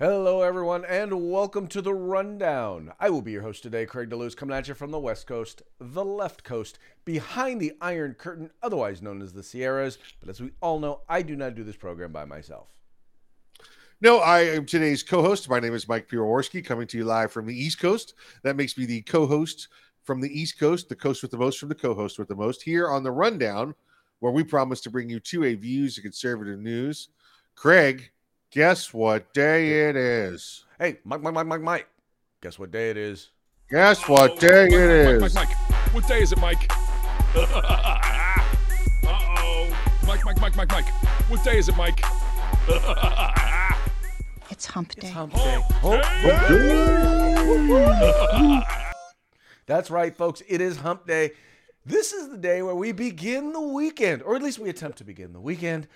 Hello, 0.00 0.40
everyone, 0.40 0.86
and 0.86 1.30
welcome 1.30 1.66
to 1.66 1.82
the 1.82 1.92
Rundown. 1.92 2.90
I 2.98 3.10
will 3.10 3.20
be 3.20 3.32
your 3.32 3.42
host 3.42 3.62
today, 3.62 3.84
Craig 3.84 4.08
DeLuz, 4.08 4.34
coming 4.34 4.56
at 4.56 4.66
you 4.66 4.72
from 4.72 4.90
the 4.90 4.98
West 4.98 5.26
Coast, 5.26 5.60
the 5.78 6.02
left 6.02 6.42
coast, 6.42 6.78
behind 7.04 7.60
the 7.60 7.74
Iron 7.82 8.14
Curtain, 8.14 8.48
otherwise 8.62 9.02
known 9.02 9.20
as 9.20 9.34
the 9.34 9.42
Sierras. 9.42 9.98
But 10.18 10.30
as 10.30 10.40
we 10.40 10.52
all 10.62 10.78
know, 10.78 11.02
I 11.06 11.20
do 11.20 11.36
not 11.36 11.54
do 11.54 11.64
this 11.64 11.76
program 11.76 12.12
by 12.12 12.24
myself. 12.24 12.68
No, 14.00 14.20
I 14.20 14.40
am 14.40 14.64
today's 14.64 15.02
co-host. 15.02 15.50
My 15.50 15.60
name 15.60 15.74
is 15.74 15.86
Mike 15.86 16.08
Piroworski, 16.08 16.64
coming 16.64 16.86
to 16.86 16.96
you 16.96 17.04
live 17.04 17.30
from 17.30 17.44
the 17.44 17.54
East 17.54 17.78
Coast. 17.78 18.14
That 18.42 18.56
makes 18.56 18.78
me 18.78 18.86
the 18.86 19.02
co-host 19.02 19.68
from 20.04 20.22
the 20.22 20.32
East 20.32 20.58
Coast, 20.58 20.88
the 20.88 20.96
coast 20.96 21.20
with 21.20 21.30
the 21.30 21.36
most 21.36 21.58
from 21.58 21.68
the 21.68 21.74
co-host 21.74 22.18
with 22.18 22.28
the 22.28 22.34
most. 22.34 22.62
Here 22.62 22.88
on 22.88 23.02
the 23.02 23.12
Rundown, 23.12 23.74
where 24.20 24.32
we 24.32 24.44
promise 24.44 24.80
to 24.80 24.90
bring 24.90 25.10
you 25.10 25.20
two 25.20 25.44
A 25.44 25.56
views 25.56 25.98
of 25.98 26.04
conservative 26.04 26.58
news. 26.58 27.10
Craig, 27.54 28.10
guess 28.50 28.92
what 28.92 29.32
day 29.32 29.88
it 29.88 29.96
is? 29.96 30.64
Hey, 30.78 30.98
Mike, 31.04 31.22
Mike, 31.22 31.34
Mike, 31.34 31.46
Mike, 31.46 31.62
Mike. 31.62 31.88
Guess 32.42 32.58
what 32.58 32.70
day 32.70 32.90
it 32.90 32.96
is? 32.96 33.30
Guess 33.70 34.08
what 34.08 34.38
day 34.40 34.64
Mike, 34.64 34.72
it 34.72 35.20
Mike, 35.20 35.26
is? 35.26 35.34
Mike, 35.34 35.48
Mike, 35.48 35.48
Mike. 35.48 35.94
What 35.94 36.08
day 36.08 36.22
is 36.22 36.32
it, 36.32 36.38
Mike? 36.38 36.70
Uh-oh. 39.06 39.70
Mike, 40.06 40.24
Mike, 40.24 40.40
Mike, 40.40 40.56
Mike, 40.56 40.70
Mike. 40.70 40.88
What 41.28 41.44
day 41.44 41.58
is 41.58 41.68
it, 41.68 41.76
Mike? 41.76 42.02
It's 44.52 44.66
hump 44.66 44.94
day. 44.96 45.06
It's 45.06 45.16
hump 45.16 45.32
day. 45.32 45.62
hump 45.80 46.02
day. 47.68 48.60
That's 49.66 49.90
right, 49.90 50.14
folks. 50.14 50.42
It 50.48 50.60
is 50.60 50.76
hump 50.78 51.06
day. 51.06 51.30
This 51.86 52.12
is 52.12 52.28
the 52.28 52.36
day 52.36 52.60
where 52.60 52.74
we 52.74 52.90
begin 52.92 53.52
the 53.52 53.60
weekend, 53.60 54.22
or 54.22 54.34
at 54.36 54.42
least 54.42 54.58
we 54.58 54.68
attempt 54.68 54.98
to 54.98 55.04
begin 55.04 55.32
the 55.32 55.40
weekend. 55.40 55.86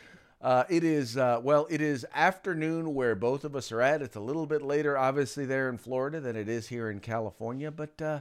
Uh, 0.45 0.63
it 0.69 0.85
is, 0.85 1.17
uh, 1.17 1.41
well, 1.43 1.67
it 1.71 1.81
is 1.81 2.05
afternoon 2.15 2.93
where 2.93 3.15
both 3.15 3.45
of 3.45 3.57
us 3.57 3.73
are 3.73 3.81
at. 3.81 4.03
It's 4.03 4.17
a 4.17 4.21
little 4.21 4.45
bit 4.45 4.61
later, 4.61 4.99
obviously, 4.99 5.47
there 5.47 5.71
in 5.71 5.79
Florida 5.79 6.21
than 6.21 6.37
it 6.37 6.51
is 6.51 6.69
here 6.69 6.91
in 6.91 7.01
California. 7.01 7.71
But 7.71 8.03
uh, 8.03 8.21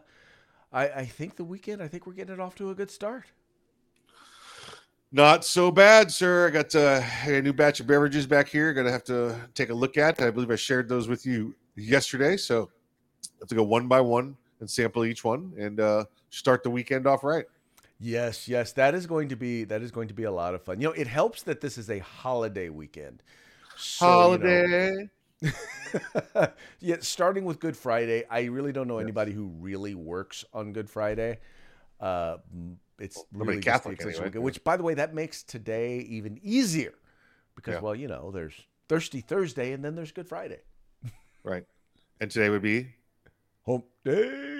I, 0.72 0.88
I 0.88 1.06
think 1.06 1.36
the 1.36 1.44
weekend, 1.44 1.84
I 1.84 1.90
think 1.90 2.08
we're 2.08 2.14
getting 2.14 2.34
it 2.34 2.40
off 2.40 2.56
to 2.56 2.70
a 2.70 2.76
good 2.76 2.90
start. 2.90 3.26
Not 5.12 5.44
so 5.44 5.70
bad, 5.70 6.10
sir. 6.10 6.48
I 6.48 6.52
got 6.52 6.74
uh, 6.74 7.02
a 7.26 7.42
new 7.42 7.52
batch 7.52 7.82
of 7.82 7.88
beverages 7.88 8.26
back 8.26 8.48
here. 8.48 8.74
To 8.74 8.90
have 8.90 9.04
to 9.04 9.36
take 9.54 9.70
a 9.70 9.74
look 9.74 9.98
at. 9.98 10.22
I 10.22 10.32
believe 10.32 10.50
I 10.50 10.56
shared 10.56 10.88
those 10.88 11.10
with 11.10 11.26
you 11.26 11.54
yesterday, 11.76 12.38
so 12.38 12.70
I 13.26 13.28
have 13.42 13.50
to 13.50 13.56
go 13.56 13.64
one 13.64 13.90
by 13.90 14.00
one 14.00 14.38
and 14.62 14.70
sample 14.70 15.04
each 15.04 15.26
one 15.26 15.52
and 15.60 15.82
uh, 15.82 16.06
start 16.30 16.64
the 16.64 16.70
weekend 16.70 17.06
off 17.06 17.26
right. 17.26 17.48
Yes, 18.00 18.48
yes, 18.48 18.74
that 18.74 18.96
is 18.96 19.08
going 19.08 19.30
to 19.30 19.36
be 19.36 19.64
that 19.66 19.82
is 19.82 19.92
going 19.92 20.08
to 20.10 20.14
be 20.14 20.24
a 20.24 20.32
lot 20.32 20.54
of 20.56 20.62
fun. 20.64 20.82
You 20.82 20.88
know, 20.90 20.94
it 20.94 21.08
helps 21.08 21.44
that 21.44 21.62
this 21.62 21.78
is 21.78 21.90
a 21.90 22.00
holiday 22.00 22.70
weekend. 22.70 23.24
So, 23.78 24.06
you 24.06 24.12
know, 24.12 24.18
Holiday. 24.22 25.10
yeah, 26.80 26.98
starting 27.02 27.46
with 27.46 27.60
Good 27.60 27.76
Friday, 27.78 28.24
I 28.30 28.44
really 28.46 28.72
don't 28.72 28.88
know 28.88 29.00
anybody 29.00 29.32
who 29.32 29.48
really 29.60 29.96
works 29.96 30.46
on 30.54 30.74
Good 30.74 30.90
Friday. 30.90 31.40
Uh, 32.00 32.38
it's 33.00 33.24
nobody 33.32 33.52
really 33.58 33.62
Catholic 33.62 34.02
anyway. 34.02 34.30
which, 34.38 34.64
by 34.64 34.78
the 34.78 34.84
way, 34.84 34.94
that 34.94 35.14
makes 35.14 35.44
today 35.44 36.00
even 36.00 36.40
easier 36.44 36.94
because, 37.56 37.76
Yeah. 37.76 37.82
well, 37.82 37.96
you 37.96 38.08
know, 38.08 38.32
there's 38.32 38.54
Thirsty 38.88 39.22
Thursday 39.22 39.72
and 39.74 39.84
then 39.84 39.96
there's 39.96 40.12
Good 40.12 40.28
Friday. 40.28 40.62
right. 41.44 41.66
And 42.22 42.30
today 42.30 42.50
would 42.50 42.62
be. 42.62 42.88
Hump 43.66 43.86
Day. 44.06 44.53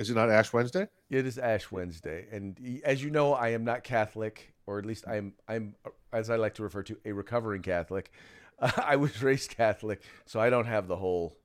Is 0.00 0.08
it 0.08 0.14
not 0.14 0.30
Ash 0.30 0.50
Wednesday? 0.50 0.88
It 1.10 1.26
is 1.26 1.36
Ash 1.36 1.70
Wednesday, 1.70 2.26
and 2.32 2.80
as 2.86 3.04
you 3.04 3.10
know, 3.10 3.34
I 3.34 3.48
am 3.50 3.64
not 3.64 3.84
Catholic, 3.84 4.54
or 4.66 4.78
at 4.78 4.86
least 4.86 5.06
I'm 5.06 5.34
I'm 5.46 5.74
as 6.10 6.30
I 6.30 6.36
like 6.36 6.54
to 6.54 6.62
refer 6.62 6.82
to 6.84 6.96
a 7.04 7.12
recovering 7.12 7.60
Catholic. 7.60 8.10
I 8.60 8.96
was 8.96 9.22
raised 9.22 9.50
Catholic, 9.50 10.00
so 10.24 10.40
I 10.40 10.48
don't 10.48 10.64
have 10.64 10.88
the 10.88 10.96
whole 10.96 11.36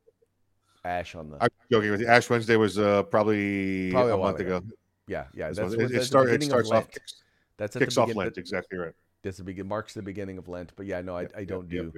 ash 0.86 1.16
on 1.16 1.32
the. 1.32 1.44
I'm 1.44 1.50
joking 1.70 1.92
with 1.92 2.00
you. 2.00 2.08
Ash 2.08 2.30
Wednesday 2.30 2.56
was 2.56 2.80
uh, 2.80 3.04
probably, 3.04 3.92
Probably 3.92 4.12
a 4.14 4.16
a 4.16 4.20
month 4.20 4.40
ago. 4.40 4.58
ago. 4.58 4.68
yeah, 5.08 5.26
yeah. 5.34 5.48
That's 5.48 5.60
one- 5.60 5.70
what, 5.72 5.80
it, 5.80 5.84
it, 5.84 5.94
that's 5.94 6.08
start, 6.08 6.30
it 6.30 6.42
starts 6.44 6.72
of 6.72 6.78
off 6.78 6.92
kicks, 6.92 7.24
That's 7.58 7.76
at 7.76 7.82
kicks 7.82 7.96
the 7.96 8.02
off 8.04 8.16
Lent. 8.16 8.38
Exactly 8.38 8.78
right. 8.78 8.94
That's 9.22 9.36
the 9.38 9.44
begin 9.44 9.68
marks 9.68 9.94
the 9.94 10.02
beginning 10.02 10.38
of 10.38 10.48
Lent. 10.48 10.72
But 10.78 10.86
yeah, 10.86 11.02
no, 11.02 11.18
I, 11.18 11.24
Yep, 11.24 11.32
I 11.36 11.44
don't 11.44 11.68
do. 11.68 11.92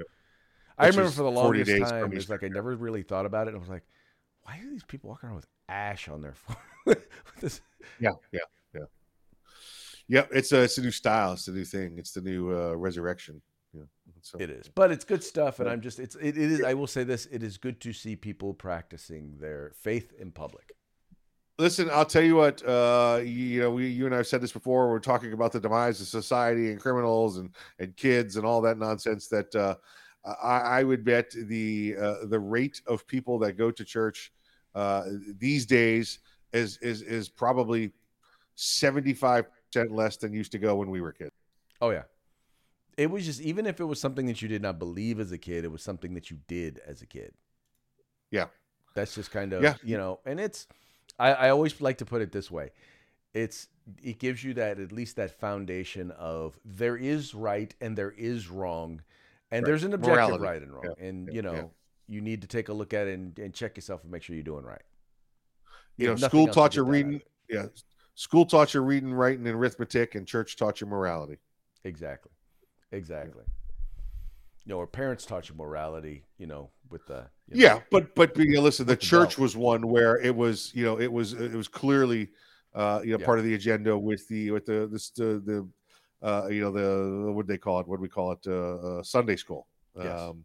I 0.79 0.88
remember 0.88 1.12
for 1.12 1.22
the 1.22 1.29
longest 1.31 1.69
days 1.69 1.88
time, 1.88 2.13
it's 2.13 2.29
like 2.29 2.44
I 2.44 2.47
never 2.47 2.75
really 2.75 3.03
thought 3.03 3.28
about 3.28 3.47
it. 3.47 3.53
I 3.53 3.57
was 3.59 3.69
like, 3.69 3.84
why 4.41 4.57
are 4.57 4.69
these 4.72 4.84
people 4.84 5.12
walking 5.12 5.28
around 5.29 5.35
with 5.35 5.47
ash 5.69 6.07
on 6.07 6.22
their 6.22 6.33
forehead? 6.85 7.03
Yeah, 8.00 8.11
yeah, 8.31 8.39
yeah. 8.73 8.81
Yep, 10.07 10.29
it's 10.31 10.51
a 10.51 10.61
it's 10.61 10.78
a 10.78 10.81
new 10.81 10.91
style. 10.91 11.33
It's 11.33 11.47
a 11.47 11.51
new 11.51 11.66
thing. 11.66 11.97
It's 11.97 12.11
the 12.11 12.22
new 12.22 12.51
uh, 12.51 12.73
resurrection. 12.73 13.41
Yeah, 13.73 13.83
so, 14.22 14.38
It 14.39 14.50
is, 14.50 14.69
but 14.69 14.91
it's 14.91 15.03
good 15.03 15.23
stuff, 15.23 15.59
and 15.59 15.67
Yeah. 15.67 15.73
I'm 15.73 15.81
just 15.81 16.00
it's 16.00 16.16
it, 16.16 16.38
it 16.38 16.51
is. 16.51 16.63
I 16.63 16.73
will 16.73 16.88
say 16.88 17.03
this: 17.03 17.28
it 17.28 17.44
is 17.44 17.57
good 17.57 17.81
to 17.81 17.94
see 17.94 18.16
people 18.16 18.53
practicing 18.53 19.38
their 19.39 19.73
faith 19.81 20.13
in 20.19 20.31
public. 20.31 20.73
Listen, 21.59 21.89
I'll 21.91 22.05
tell 22.05 22.22
you 22.23 22.35
what. 22.35 22.63
Uh, 22.66 23.19
you, 23.22 23.28
you 23.28 23.61
know, 23.61 23.72
we, 23.72 23.88
you 23.88 24.05
and 24.05 24.13
I 24.13 24.17
have 24.17 24.28
said 24.28 24.41
this 24.41 24.51
before. 24.51 24.89
We're 24.89 24.99
talking 24.99 25.34
about 25.34 25.51
the 25.51 25.59
demise 25.59 25.99
of 25.99 26.07
society 26.07 26.72
and 26.72 26.79
criminals 26.79 27.38
and 27.38 27.49
and 27.79 27.95
kids 27.97 28.38
and 28.38 28.45
all 28.45 28.61
that 28.61 28.78
nonsense. 28.78 29.28
That 29.28 29.53
uh, 29.55 29.75
I, 30.41 30.59
I 30.59 30.84
would 30.84 31.03
bet 31.03 31.31
the 31.31 31.95
uh, 31.99 32.16
the 32.25 32.39
rate 32.39 32.81
of 32.88 33.07
people 33.07 33.39
that 33.39 33.53
go 33.53 33.72
to 33.72 33.84
church 33.84 34.31
uh, 34.78 35.04
these 35.40 35.66
days 35.66 36.20
is 36.54 36.78
is 36.82 37.02
is 37.02 37.30
probably 37.30 37.92
seventy 38.56 39.14
five 39.14 39.46
percent 39.72 39.92
less 39.92 40.18
than 40.18 40.34
used 40.34 40.52
to 40.54 40.60
go 40.60 40.76
when 40.76 40.90
we 40.90 41.02
were 41.02 41.12
kids. 41.12 41.36
Oh 41.82 41.90
yeah, 41.92 42.04
it 42.98 43.10
was 43.10 43.26
just 43.26 43.42
even 43.42 43.66
if 43.66 43.80
it 43.80 43.86
was 43.86 44.00
something 44.00 44.26
that 44.28 44.42
you 44.42 44.48
did 44.48 44.62
not 44.62 44.80
believe 44.80 45.20
as 45.20 45.32
a 45.32 45.38
kid, 45.38 45.64
it 45.66 45.72
was 45.72 45.82
something 45.84 46.14
that 46.14 46.30
you 46.32 46.38
did 46.48 46.80
as 46.86 47.02
a 47.02 47.06
kid. 47.06 47.34
Yeah. 48.32 48.48
that's 48.96 49.14
just 49.16 49.32
kind 49.32 49.54
of 49.54 49.62
Yeah. 49.64 49.76
you 49.84 49.98
know, 49.98 50.20
and 50.26 50.40
it's. 50.40 50.68
I, 51.20 51.30
I 51.34 51.50
always 51.50 51.80
like 51.82 51.98
to 52.00 52.06
put 52.06 52.22
it 52.22 52.32
this 52.32 52.50
way: 52.52 52.72
it's 53.34 53.68
it 54.04 54.20
gives 54.20 54.44
you 54.44 54.54
that 54.56 54.80
at 54.80 54.92
least 54.92 55.16
that 55.16 55.32
foundation 55.40 56.12
of 56.12 56.58
there 56.66 56.98
is 56.98 57.34
right 57.34 57.74
and 57.82 57.98
there 57.98 58.12
is 58.12 58.50
wrong, 58.50 59.02
and 59.52 59.64
Right. 59.64 59.70
there's 59.70 59.84
an 59.84 59.94
objective 59.94 60.16
Morality. 60.40 60.44
right 60.44 60.62
and 60.62 60.72
wrong, 60.74 60.94
and 61.00 61.28
yeah, 61.28 61.34
you 61.36 61.42
know. 61.42 61.54
yeah. 61.54 61.64
You 62.07 62.22
need 62.22 62.41
to 62.41 62.47
take 62.47 62.69
a 62.69 62.73
look 62.73 62.94
at 62.94 63.07
it 63.07 63.13
and, 63.13 63.38
and 63.40 63.53
check 63.53 63.75
yourself 63.75 64.03
and 64.03 64.12
make 64.12 64.23
sure 64.23 64.35
you're 64.35 64.44
doing 64.44 64.63
right. 64.63 64.81
You 65.97 66.07
know, 66.07 66.16
school 66.16 66.47
taught 66.47 66.75
you 66.75 66.84
that 66.84 66.88
out 66.88 66.90
of 66.90 67.06
reading. 67.06 67.22
Yeah, 67.50 67.66
school 68.16 68.45
taught 68.45 68.73
you 68.73 68.81
reading, 68.81 69.13
writing, 69.13 69.45
and 69.47 69.56
arithmetic, 69.56 70.16
and 70.16 70.28
church 70.28 70.56
taught 70.56 70.79
you 70.79 70.88
morality. 70.88 71.38
Exactly. 71.84 72.31
Exactly. 72.91 73.44
You 74.66 74.73
know, 74.73 74.78
or 74.79 74.88
parents 74.88 75.25
taught 75.25 75.50
you 75.50 75.56
morality, 75.56 76.23
you 76.38 76.46
know, 76.47 76.69
with 76.90 77.06
the 77.07 77.28
you 77.47 77.56
know, 77.57 77.63
Yeah, 77.63 77.79
but 77.91 78.13
but 78.16 78.38
you 78.38 78.53
know, 78.53 78.62
listen, 78.62 78.85
the 78.85 78.94
the 78.94 78.97
church 79.01 79.31
belt. 79.31 79.40
was 79.40 79.57
one 79.57 79.88
where 79.88 80.19
it 80.19 80.35
was, 80.35 80.72
you 80.75 80.85
know, 80.85 81.00
it 81.00 81.12
was 81.12 81.34
it 81.34 81.53
was 81.53 81.67
clearly, 81.67 82.29
uh, 82.73 83.01
you 83.03 83.12
know, 83.12 83.17
Yeah. 83.19 83.25
part 83.25 83.40
of 83.40 83.46
the 83.46 83.53
agenda 83.56 83.97
with 83.97 84.28
the 84.28 84.51
with 84.51 84.66
the 84.66 84.88
this 84.91 85.09
the 85.12 85.41
the, 86.22 86.28
uh, 86.28 86.47
you 86.47 86.62
know, 86.62 86.72
the 86.72 87.31
what 87.31 87.47
do 87.47 87.53
they 87.53 87.57
call 87.57 87.79
it? 87.79 87.88
What 87.88 87.97
do 87.97 88.01
we 88.01 88.09
call 88.09 88.34
it? 88.34 88.40
Uh, 88.46 89.00
uh, 89.00 89.03
Sunday 89.03 89.35
school. 89.38 89.67
Yes. 89.96 90.19
Um, 90.19 90.44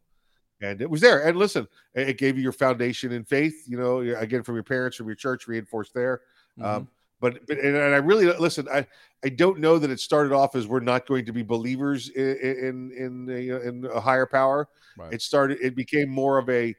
and 0.63 0.81
it 0.81 0.89
was 0.89 1.01
there. 1.01 1.27
And 1.27 1.37
listen, 1.37 1.69
it 1.95 2.17
gave 2.17 2.37
you 2.37 2.43
your 2.43 2.53
foundation 2.53 3.13
in 3.13 3.25
faith. 3.25 3.65
You 3.67 3.79
know, 3.79 3.99
again 3.99 4.43
from 4.43 4.55
your 4.55 4.65
parents, 4.65 4.97
from 4.97 5.07
your 5.07 5.17
church, 5.17 5.47
reinforced 5.47 5.93
there. 5.93 6.23
Mhm. 6.59 6.65
Um, 6.65 6.89
but 7.21 7.47
but 7.47 7.59
and, 7.59 7.77
I 7.77 7.99
really 7.99 8.27
listen. 8.27 8.67
I 8.73 8.87
I 9.25 9.29
don't 9.29 9.59
know 9.59 9.79
that 9.79 9.91
it 9.91 10.01
started 10.01 10.33
off 10.33 10.57
as 10.57 10.67
we're 10.67 10.81
not 10.81 11.07
going 11.07 11.25
to 11.27 11.33
be 11.33 11.43
believers 11.43 12.09
in 12.09 12.37
in 12.37 12.93
in, 12.93 13.29
in, 13.29 13.63
in 13.63 13.91
a 13.93 14.01
higher 14.01 14.27
power. 14.27 14.69
Right. 14.97 15.13
It 15.13 15.23
started. 15.23 15.59
It 15.61 15.77
became 15.77 16.09
more 16.09 16.39
of 16.39 16.49
a 16.49 16.75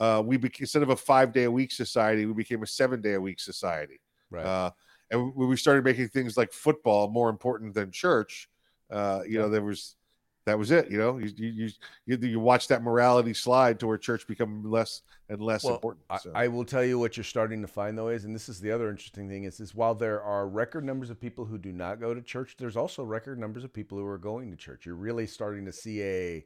uh, 0.00 0.22
we 0.24 0.36
became 0.36 0.64
instead 0.64 0.82
of 0.82 0.90
a 0.90 0.96
five 0.96 1.32
day 1.32 1.44
a 1.44 1.50
week 1.50 1.70
society, 1.70 2.26
we 2.26 2.32
became 2.32 2.62
a 2.62 2.66
seven 2.66 3.00
day 3.00 3.14
a 3.14 3.20
week 3.20 3.40
society. 3.40 4.00
right. 4.30 4.44
Uh, 4.44 4.70
and 5.10 5.34
we 5.34 5.56
started 5.56 5.84
making 5.84 6.08
things 6.08 6.36
like 6.36 6.52
football 6.52 7.08
more 7.08 7.28
important 7.28 7.74
than 7.74 7.92
church, 7.92 8.48
uh, 8.90 9.20
you 9.28 9.38
know, 9.38 9.48
there 9.48 9.62
was 9.62 9.96
that 10.46 10.58
was 10.58 10.70
it. 10.70 10.90
You 10.90 10.98
know, 10.98 11.18
you 11.18 11.32
you 11.36 11.70
you, 12.06 12.16
you 12.16 12.40
watch 12.40 12.68
that 12.68 12.82
morality 12.82 13.32
slide 13.34 13.80
to 13.80 13.86
where 13.86 13.96
church 13.98 14.26
become 14.26 14.62
less 14.70 15.02
and 15.30 15.40
less 15.40 15.64
Well, 15.64 15.74
important. 15.74 16.04
I, 16.10 16.18
So, 16.18 16.32
I 16.34 16.48
will 16.48 16.64
tell 16.66 16.84
you 16.84 16.98
what 16.98 17.16
you're 17.16 17.24
starting 17.24 17.62
to 17.62 17.68
find 17.68 17.96
though 17.96 18.08
is, 18.08 18.24
and 18.24 18.34
this 18.34 18.48
is 18.48 18.60
the 18.60 18.70
other 18.70 18.90
interesting 18.90 19.28
thing 19.28 19.44
is, 19.44 19.58
is 19.60 19.74
while 19.74 19.94
there 19.94 20.22
are 20.22 20.46
record 20.46 20.84
numbers 20.84 21.08
of 21.10 21.18
people 21.20 21.44
who 21.46 21.56
do 21.56 21.72
not 21.72 21.98
go 21.98 22.12
to 22.12 22.20
church, 22.20 22.56
there's 22.58 22.76
also 22.76 23.02
record 23.02 23.38
numbers 23.38 23.64
of 23.64 23.72
people 23.72 23.96
who 23.96 24.06
are 24.06 24.18
going 24.18 24.50
to 24.50 24.56
church. 24.56 24.84
You're 24.84 24.96
really 24.96 25.26
starting 25.26 25.64
to 25.64 25.72
see 25.72 26.02
a 26.02 26.44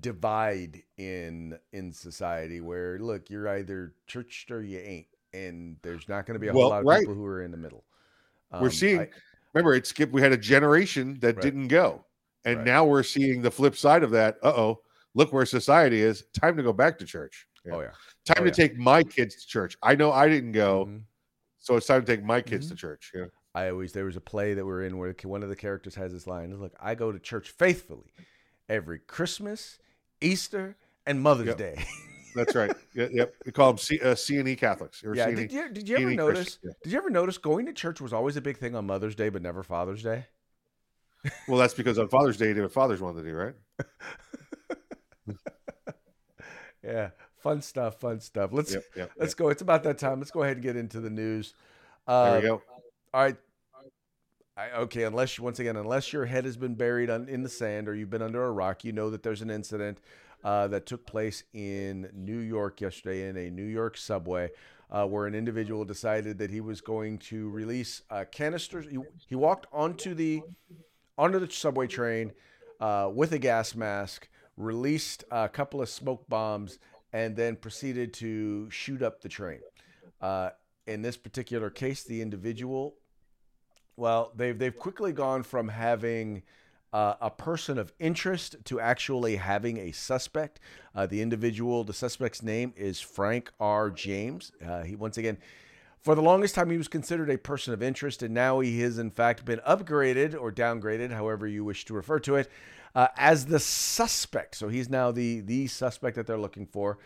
divide 0.00 0.82
in 0.98 1.58
in 1.72 1.92
society 1.92 2.60
where 2.60 2.98
look, 2.98 3.30
you're 3.30 3.48
either 3.48 3.94
churched 4.06 4.50
or 4.50 4.62
you 4.62 4.78
ain't, 4.80 5.06
and 5.32 5.76
there's 5.82 6.08
not 6.08 6.26
going 6.26 6.34
to 6.34 6.40
be 6.40 6.48
a 6.48 6.52
Well, 6.52 6.62
whole 6.62 6.70
lot 6.70 6.80
of 6.80 6.86
right. 6.86 7.00
people 7.00 7.14
who 7.14 7.24
are 7.24 7.42
in 7.42 7.52
the 7.52 7.56
middle. 7.56 7.84
we're 8.60 8.66
Um, 8.66 8.70
seeing. 8.70 9.00
I- 9.00 9.08
remember, 9.54 9.74
it 9.74 9.86
skipped. 9.86 10.12
We 10.12 10.20
had 10.20 10.32
a 10.32 10.36
generation 10.36 11.18
that 11.20 11.36
Right. 11.36 11.42
didn't 11.42 11.68
go, 11.68 12.04
and 12.44 12.58
Right. 12.58 12.66
now 12.66 12.84
we're 12.84 13.02
seeing 13.02 13.42
the 13.42 13.50
flip 13.50 13.76
side 13.76 14.02
of 14.02 14.10
that. 14.12 14.36
Uh 14.42 14.52
oh, 14.56 14.82
look 15.14 15.32
where 15.32 15.46
society 15.46 16.00
is. 16.02 16.24
Time 16.38 16.56
to 16.56 16.62
go 16.62 16.72
back 16.72 16.98
to 16.98 17.04
church. 17.04 17.46
Yeah. 17.64 17.74
oh 17.74 17.80
yeah, 17.80 17.90
Time 18.24 18.36
Oh, 18.40 18.44
to 18.44 18.46
yeah. 18.50 18.52
take 18.68 18.76
my 18.78 19.02
kids 19.02 19.34
to 19.42 19.46
church. 19.46 19.76
I 19.82 19.94
know 19.94 20.12
I 20.12 20.28
didn't 20.28 20.52
go, 20.52 20.86
Mhm. 20.86 21.02
so 21.58 21.76
it's 21.76 21.86
time 21.86 22.04
to 22.04 22.06
take 22.06 22.24
my 22.24 22.40
kids 22.40 22.66
Mhm. 22.66 22.70
to 22.70 22.76
church. 22.76 23.12
Yeah. 23.14 23.24
I 23.54 23.70
always 23.70 23.92
there 23.92 24.04
was 24.04 24.16
a 24.16 24.20
play 24.20 24.54
that 24.54 24.64
we're 24.64 24.84
in 24.84 24.96
where 24.98 25.14
one 25.24 25.42
of 25.42 25.48
the 25.48 25.56
characters 25.56 25.94
has 25.96 26.12
this 26.12 26.26
line. 26.26 26.54
Look, 26.58 26.72
I 26.80 26.94
go 26.94 27.10
to 27.12 27.18
church 27.18 27.50
faithfully 27.50 28.12
every 28.68 28.98
Christmas, 29.00 29.78
Easter, 30.20 30.76
and 31.06 31.20
Mother's 31.20 31.48
Yep. 31.48 31.58
Day. 31.58 31.84
That's 32.34 32.54
right. 32.54 32.70
Yeah, 32.94 33.08
yep. 33.12 33.34
We 33.44 33.50
call 33.52 33.72
them 33.72 33.78
C, 33.78 33.98
uh, 34.00 34.14
C&E 34.14 34.54
Catholics. 34.54 35.02
Yeah. 35.02 35.26
C&E 35.26 35.34
Did 35.34 35.52
you 35.52 35.68
did 35.70 35.88
you 35.88 35.96
ever 35.96 36.06
C&E 36.08 36.16
notice? 36.16 36.38
Christian, 36.58 36.74
Did 36.84 36.92
you 36.92 36.98
ever 36.98 37.10
notice 37.10 37.38
going 37.38 37.66
to 37.66 37.72
church 37.72 38.00
was 38.00 38.12
always 38.12 38.36
a 38.36 38.40
big 38.40 38.58
thing 38.58 38.74
on 38.76 38.86
Mother's 38.86 39.14
Day, 39.16 39.28
but 39.30 39.42
never 39.42 39.62
Father's 39.62 40.02
Day? 40.02 40.26
Well, 41.46 41.58
that's 41.58 41.74
because 41.74 41.98
on 41.98 42.08
Father's 42.08 42.36
Day, 42.36 42.48
you 42.48 42.54
did 42.54 42.62
what 42.62 42.72
fathers 42.72 43.00
wanted 43.00 43.22
to 43.22 43.28
do, 43.28 43.34
right? 43.36 43.54
Yeah. 46.82 47.10
Fun 47.38 47.60
stuff. 47.60 48.00
Fun 48.00 48.20
stuff. 48.20 48.50
Let's 48.52 48.72
Yep. 48.72 48.84
Yep. 48.96 49.10
let's 49.18 49.34
go. 49.34 49.48
It's 49.48 49.62
about 49.62 49.82
that 49.82 49.98
time. 49.98 50.18
Let's 50.20 50.30
go 50.30 50.42
ahead 50.42 50.56
and 50.56 50.62
get 50.62 50.76
into 50.76 51.00
the 51.00 51.10
news. 51.10 51.54
There 52.06 52.16
Uh, 52.16 52.36
we 52.36 52.42
go. 52.42 52.62
All 53.12 53.22
right. 53.22 53.36
I, 54.56 54.70
okay, 54.70 55.04
unless 55.04 55.38
once 55.38 55.60
again, 55.60 55.76
unless 55.76 56.12
your 56.12 56.24
head 56.26 56.44
has 56.44 56.56
been 56.56 56.74
buried 56.74 57.10
on, 57.10 57.28
in 57.28 57.42
the 57.42 57.48
sand 57.48 57.88
or 57.88 57.94
you've 57.94 58.10
been 58.10 58.22
under 58.22 58.44
a 58.44 58.50
rock, 58.50 58.84
you 58.84 58.92
know 58.92 59.08
that 59.10 59.22
there's 59.22 59.40
an 59.42 59.50
incident 59.50 60.00
uh, 60.42 60.66
that 60.68 60.84
took 60.86 61.06
place 61.06 61.44
in 61.52 62.10
New 62.12 62.38
York 62.38 62.80
yesterday 62.80 63.28
in 63.28 63.36
a 63.36 63.50
New 63.50 63.66
York 63.66 63.96
subway, 63.96 64.50
uh, 64.90 65.04
where 65.06 65.26
an 65.26 65.34
individual 65.34 65.84
decided 65.84 66.38
that 66.38 66.50
he 66.50 66.60
was 66.60 66.80
going 66.80 67.18
to 67.18 67.48
release 67.50 68.02
uh, 68.10 68.24
canisters. 68.32 68.86
He, 68.90 68.98
he 69.28 69.34
walked 69.36 69.66
onto 69.72 70.14
the 70.14 70.42
onto 71.18 71.38
the 71.38 71.50
subway 71.50 71.88
train 71.88 72.32
uh, 72.80 73.10
with 73.12 73.32
a 73.32 73.38
gas 73.38 73.74
mask, 73.74 74.28
released 74.56 75.24
a 75.30 75.48
couple 75.48 75.82
of 75.82 75.88
smoke 75.88 76.28
bombs, 76.28 76.78
and 77.12 77.36
then 77.36 77.56
proceeded 77.56 78.14
to 78.14 78.70
shoot 78.70 79.02
up 79.02 79.20
the 79.20 79.28
train. 79.28 79.60
Uh, 80.20 80.50
in 80.86 81.02
this 81.02 81.16
particular 81.16 81.68
case, 81.68 82.04
the 82.04 82.22
individual, 82.22 82.94
well, 83.96 84.32
they've 84.34 84.58
they've 84.58 84.76
quickly 84.76 85.12
gone 85.12 85.42
from 85.42 85.68
having 85.68 86.42
uh, 86.92 87.14
a 87.20 87.30
person 87.30 87.78
of 87.78 87.92
interest 87.98 88.56
to 88.64 88.80
actually 88.80 89.36
having 89.36 89.76
a 89.78 89.92
suspect. 89.92 90.60
Uh, 90.94 91.06
the 91.06 91.20
individual, 91.20 91.84
the 91.84 91.92
suspect's 91.92 92.42
name 92.42 92.72
is 92.76 93.00
Frank 93.00 93.52
R. 93.60 93.90
James. 93.90 94.52
Uh, 94.64 94.82
he 94.82 94.96
once 94.96 95.18
again. 95.18 95.38
For 96.00 96.14
the 96.14 96.22
longest 96.22 96.54
time, 96.54 96.70
he 96.70 96.78
was 96.78 96.88
considered 96.88 97.30
a 97.30 97.38
person 97.38 97.74
of 97.74 97.82
interest, 97.82 98.22
and 98.22 98.32
now 98.32 98.60
he 98.60 98.80
has, 98.80 98.98
in 98.98 99.10
fact, 99.10 99.44
been 99.44 99.60
upgraded 99.66 100.40
or 100.40 100.52
downgraded, 100.52 101.10
however 101.10 101.46
you 101.46 101.64
wish 101.64 101.84
to 101.86 101.94
refer 101.94 102.18
to 102.20 102.36
it, 102.36 102.48
uh, 102.94 103.08
as 103.16 103.46
the 103.46 103.58
suspect. 103.58 104.54
So 104.54 104.68
he's 104.68 104.88
now 104.88 105.10
the 105.10 105.40
the 105.40 105.66
suspect 105.66 106.16
that 106.16 106.26
they're 106.26 106.38
looking 106.38 106.66
for. 106.66 106.98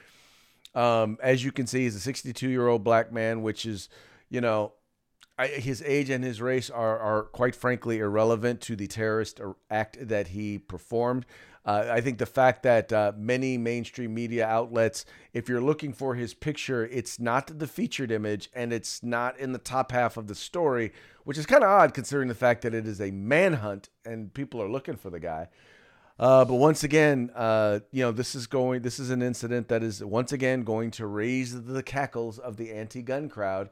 Um, 0.74 1.18
as 1.22 1.44
you 1.44 1.52
can 1.52 1.66
see, 1.66 1.82
he's 1.82 1.94
a 1.94 2.00
62 2.00 2.48
year 2.48 2.68
old 2.68 2.84
black 2.84 3.12
man, 3.12 3.42
which 3.42 3.66
is, 3.66 3.88
you 4.28 4.40
know, 4.40 4.72
I, 5.38 5.46
his 5.46 5.82
age 5.82 6.10
and 6.10 6.22
his 6.22 6.40
race 6.40 6.70
are, 6.70 6.98
are 6.98 7.22
quite 7.24 7.54
frankly 7.54 7.98
irrelevant 7.98 8.60
to 8.62 8.76
the 8.76 8.86
terrorist 8.86 9.40
act 9.70 9.96
that 10.08 10.28
he 10.28 10.58
performed. 10.58 11.26
Uh, 11.64 11.84
I 11.90 12.00
think 12.00 12.18
the 12.18 12.26
fact 12.26 12.64
that 12.64 12.92
uh, 12.92 13.12
many 13.16 13.56
mainstream 13.56 14.12
media 14.14 14.46
outlets, 14.46 15.04
if 15.32 15.48
you're 15.48 15.60
looking 15.60 15.92
for 15.92 16.16
his 16.16 16.34
picture, 16.34 16.86
it's 16.86 17.20
not 17.20 17.58
the 17.58 17.68
featured 17.68 18.10
image 18.10 18.50
and 18.52 18.72
it's 18.72 19.02
not 19.02 19.38
in 19.38 19.52
the 19.52 19.58
top 19.58 19.92
half 19.92 20.16
of 20.16 20.26
the 20.26 20.34
story, 20.34 20.92
which 21.24 21.38
is 21.38 21.46
kind 21.46 21.62
of 21.62 21.70
odd 21.70 21.94
considering 21.94 22.28
the 22.28 22.34
fact 22.34 22.62
that 22.62 22.74
it 22.74 22.86
is 22.86 23.00
a 23.00 23.12
manhunt 23.12 23.90
and 24.04 24.34
people 24.34 24.60
are 24.60 24.68
looking 24.68 24.96
for 24.96 25.10
the 25.10 25.20
guy. 25.20 25.48
Uh, 26.18 26.44
but 26.44 26.54
once 26.54 26.84
again, 26.84 27.30
uh, 27.34 27.80
you 27.90 28.02
know, 28.02 28.12
this 28.12 28.34
is 28.34 28.46
going. 28.46 28.82
This 28.82 28.98
is 28.98 29.10
an 29.10 29.22
incident 29.22 29.68
that 29.68 29.82
is 29.82 30.04
once 30.04 30.32
again 30.32 30.62
going 30.62 30.90
to 30.92 31.06
raise 31.06 31.62
the 31.64 31.82
cackles 31.82 32.38
of 32.38 32.56
the 32.56 32.70
anti-gun 32.70 33.28
crowd, 33.28 33.70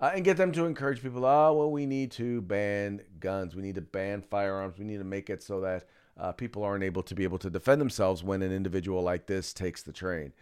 uh, 0.00 0.12
and 0.14 0.24
get 0.24 0.36
them 0.36 0.52
to 0.52 0.66
encourage 0.66 1.02
people. 1.02 1.24
Oh, 1.24 1.54
well, 1.54 1.70
we 1.70 1.86
need 1.86 2.10
to 2.12 2.42
ban 2.42 3.00
guns. 3.18 3.56
We 3.56 3.62
need 3.62 3.76
to 3.76 3.80
ban 3.80 4.22
firearms. 4.22 4.78
We 4.78 4.84
need 4.84 4.98
to 4.98 5.04
make 5.04 5.30
it 5.30 5.42
so 5.42 5.60
that 5.62 5.88
uh, 6.18 6.32
people 6.32 6.62
aren't 6.62 6.84
able 6.84 7.02
to 7.02 7.14
be 7.14 7.24
able 7.24 7.38
to 7.38 7.50
defend 7.50 7.80
themselves 7.80 8.22
when 8.22 8.42
an 8.42 8.52
individual 8.52 9.02
like 9.02 9.26
this 9.26 9.52
takes 9.52 9.82
the 9.82 9.92
train. 9.92 10.32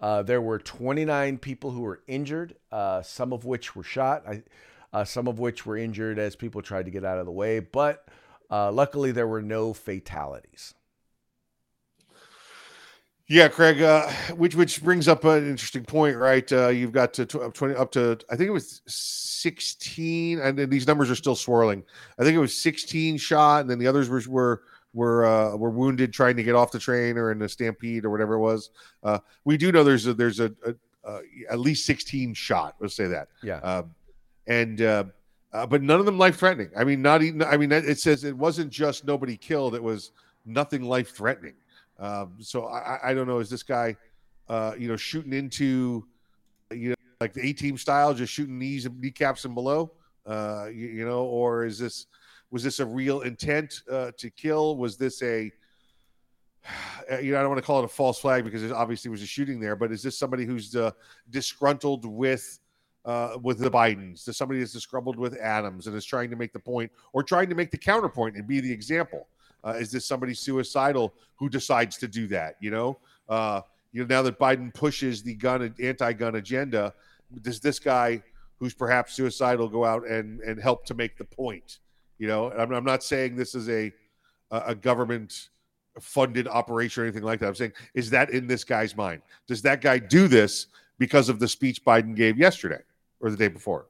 Uh, 0.00 0.22
there 0.22 0.40
were 0.40 0.58
29 0.58 1.38
people 1.38 1.70
who 1.70 1.80
were 1.82 2.02
injured, 2.08 2.56
uh, 2.72 3.02
some 3.02 3.32
of 3.32 3.44
which 3.44 3.76
were 3.76 3.84
shot, 3.84 4.24
I, 4.26 4.42
uh, 4.92 5.04
some 5.04 5.28
of 5.28 5.38
which 5.38 5.64
were 5.64 5.76
injured 5.76 6.18
as 6.18 6.36
people 6.36 6.60
tried 6.60 6.86
to 6.86 6.90
get 6.90 7.04
out 7.04 7.18
of 7.18 7.26
the 7.26 7.32
way. 7.32 7.60
But 7.60 8.06
uh, 8.50 8.72
luckily, 8.72 9.12
there 9.12 9.28
were 9.28 9.42
no 9.42 9.72
fatalities. 9.72 10.74
Yeah, 13.28 13.48
Craig. 13.48 13.80
Uh, 13.80 14.10
which 14.36 14.54
which 14.54 14.82
brings 14.82 15.08
up 15.08 15.24
an 15.24 15.48
interesting 15.48 15.84
point, 15.84 16.18
right? 16.18 16.50
Uh, 16.52 16.68
you've 16.68 16.92
got 16.92 17.14
to 17.14 17.24
tw- 17.24 17.54
twenty 17.54 17.74
up 17.74 17.92
to 17.92 18.18
I 18.28 18.36
think 18.36 18.48
it 18.48 18.52
was 18.52 18.82
sixteen, 18.86 20.40
and 20.40 20.58
these 20.70 20.86
numbers 20.86 21.10
are 21.10 21.14
still 21.14 21.36
swirling. 21.36 21.84
I 22.18 22.24
think 22.24 22.34
it 22.36 22.40
was 22.40 22.54
sixteen 22.54 23.16
shot, 23.16 23.62
and 23.62 23.70
then 23.70 23.78
the 23.78 23.86
others 23.86 24.10
were 24.10 24.22
were 24.28 24.62
were 24.92 25.24
uh, 25.24 25.56
were 25.56 25.70
wounded 25.70 26.12
trying 26.12 26.36
to 26.36 26.42
get 26.42 26.54
off 26.54 26.70
the 26.70 26.78
train 26.78 27.16
or 27.16 27.32
in 27.32 27.40
a 27.42 27.48
stampede 27.48 28.04
or 28.04 28.10
whatever 28.10 28.34
it 28.34 28.40
was. 28.40 28.70
Uh, 29.02 29.18
we 29.44 29.56
do 29.56 29.72
know 29.72 29.84
there's 29.84 30.06
a 30.06 30.14
there's 30.14 30.40
a, 30.40 30.52
a, 30.66 30.74
uh 31.04 31.20
at 31.50 31.58
least 31.58 31.86
sixteen 31.86 32.34
shot. 32.34 32.76
Let's 32.80 32.94
say 32.94 33.06
that. 33.06 33.28
Yeah. 33.42 33.58
Um, 33.58 33.94
and 34.46 34.82
uh, 34.82 35.04
uh, 35.52 35.66
but 35.66 35.82
none 35.82 36.00
of 36.00 36.06
them 36.06 36.18
life 36.18 36.36
threatening. 36.36 36.70
I 36.76 36.84
mean, 36.84 37.02
not 37.02 37.22
even. 37.22 37.42
I 37.42 37.56
mean, 37.56 37.72
it 37.72 37.98
says 37.98 38.24
it 38.24 38.36
wasn't 38.36 38.70
just 38.70 39.04
nobody 39.04 39.36
killed; 39.36 39.74
it 39.74 39.82
was 39.82 40.12
nothing 40.44 40.82
life 40.82 41.14
threatening. 41.14 41.54
Um, 41.98 42.34
so 42.40 42.66
I, 42.66 43.10
I 43.10 43.14
don't 43.14 43.26
know. 43.26 43.38
Is 43.38 43.50
this 43.50 43.62
guy, 43.62 43.96
uh, 44.48 44.74
you 44.78 44.88
know, 44.88 44.96
shooting 44.96 45.32
into, 45.32 46.04
you 46.70 46.90
know, 46.90 46.94
like 47.20 47.32
the 47.32 47.46
A 47.46 47.52
team 47.52 47.76
style, 47.76 48.14
just 48.14 48.32
shooting 48.32 48.58
knees 48.58 48.86
and 48.86 48.98
kneecaps 49.00 49.44
and 49.44 49.54
below, 49.54 49.92
uh, 50.26 50.66
you, 50.66 50.88
you 50.88 51.04
know, 51.04 51.24
or 51.24 51.64
is 51.64 51.78
this 51.78 52.06
was 52.52 52.62
this 52.62 52.78
a 52.78 52.86
real 52.86 53.22
intent 53.22 53.82
uh, 53.90 54.12
to 54.18 54.30
kill? 54.30 54.76
Was 54.76 54.96
this 54.96 55.20
a, 55.22 55.50
you 57.20 57.32
know, 57.32 57.38
I 57.38 57.40
don't 57.40 57.48
want 57.48 57.58
to 57.58 57.66
call 57.66 57.80
it 57.80 57.84
a 57.84 57.88
false 57.88 58.20
flag 58.20 58.44
because 58.44 58.62
it 58.62 58.70
obviously 58.70 59.10
was 59.10 59.22
a 59.22 59.26
shooting 59.26 59.58
there, 59.58 59.74
but 59.74 59.90
is 59.90 60.02
this 60.02 60.16
somebody 60.16 60.44
who's 60.44 60.76
uh, 60.76 60.92
disgruntled 61.30 62.04
with? 62.04 62.60
Uh, 63.04 63.36
with 63.42 63.58
the 63.58 63.68
Bidens, 63.68 64.24
to 64.24 64.32
somebody 64.32 64.60
that's 64.60 64.74
disgruntled 64.74 65.18
with 65.18 65.36
Adams 65.38 65.88
and 65.88 65.96
is 65.96 66.04
trying 66.04 66.30
to 66.30 66.36
make 66.36 66.52
the 66.52 66.60
point 66.60 66.88
or 67.12 67.24
trying 67.24 67.48
to 67.48 67.56
make 67.56 67.72
the 67.72 67.76
counterpoint 67.76 68.36
and 68.36 68.46
be 68.46 68.60
the 68.60 68.70
example. 68.70 69.26
Uh, 69.64 69.70
is 69.70 69.90
this 69.90 70.06
somebody 70.06 70.34
suicidal 70.34 71.12
who 71.34 71.48
decides 71.48 71.98
to 71.98 72.06
do 72.06 72.28
that? 72.28 72.54
You 72.60 72.70
know, 72.70 72.98
uh, 73.28 73.62
you 73.90 74.02
know, 74.02 74.06
now 74.06 74.22
that 74.22 74.38
Biden 74.38 74.72
pushes 74.72 75.20
the 75.20 75.34
gun 75.34 75.74
anti-gun 75.82 76.36
agenda, 76.36 76.94
does 77.40 77.58
this 77.58 77.80
guy 77.80 78.22
who's 78.60 78.72
perhaps 78.72 79.14
suicidal 79.14 79.68
go 79.68 79.84
out 79.84 80.06
and 80.06 80.40
and 80.42 80.62
help 80.62 80.86
to 80.86 80.94
make 80.94 81.16
the 81.16 81.24
point? 81.24 81.80
You 82.22 82.28
know, 82.28 82.52
I'm, 82.52 82.72
I'm 82.72 82.84
not 82.84 83.02
saying 83.02 83.34
this 83.34 83.56
is 83.56 83.68
a 83.68 83.92
a 84.52 84.76
government 84.76 85.48
funded 85.98 86.46
operation 86.46 87.02
or 87.02 87.06
anything 87.06 87.24
like 87.24 87.40
that. 87.40 87.48
I'm 87.48 87.56
saying, 87.56 87.72
is 87.94 88.10
that 88.10 88.30
in 88.30 88.46
this 88.46 88.62
guy's 88.62 88.96
mind? 88.96 89.22
Does 89.48 89.60
that 89.62 89.80
guy 89.80 89.98
do 89.98 90.28
this 90.28 90.68
because 91.00 91.28
of 91.28 91.40
the 91.40 91.48
speech 91.48 91.84
Biden 91.84 92.14
gave 92.14 92.38
yesterday 92.38 92.78
or 93.18 93.28
the 93.28 93.36
day 93.36 93.48
before? 93.48 93.86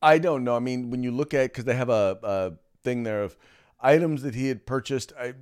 I 0.00 0.18
don't 0.18 0.44
know. 0.44 0.54
I 0.54 0.60
mean, 0.60 0.88
when 0.88 1.02
you 1.02 1.10
look 1.10 1.34
at 1.34 1.50
because 1.50 1.64
they 1.64 1.74
have 1.74 1.88
a, 1.88 2.16
a 2.22 2.52
thing 2.84 3.02
there 3.02 3.24
of 3.24 3.36
items 3.80 4.22
that 4.22 4.36
he 4.36 4.46
had 4.46 4.66
purchased. 4.66 5.12
I 5.18 5.34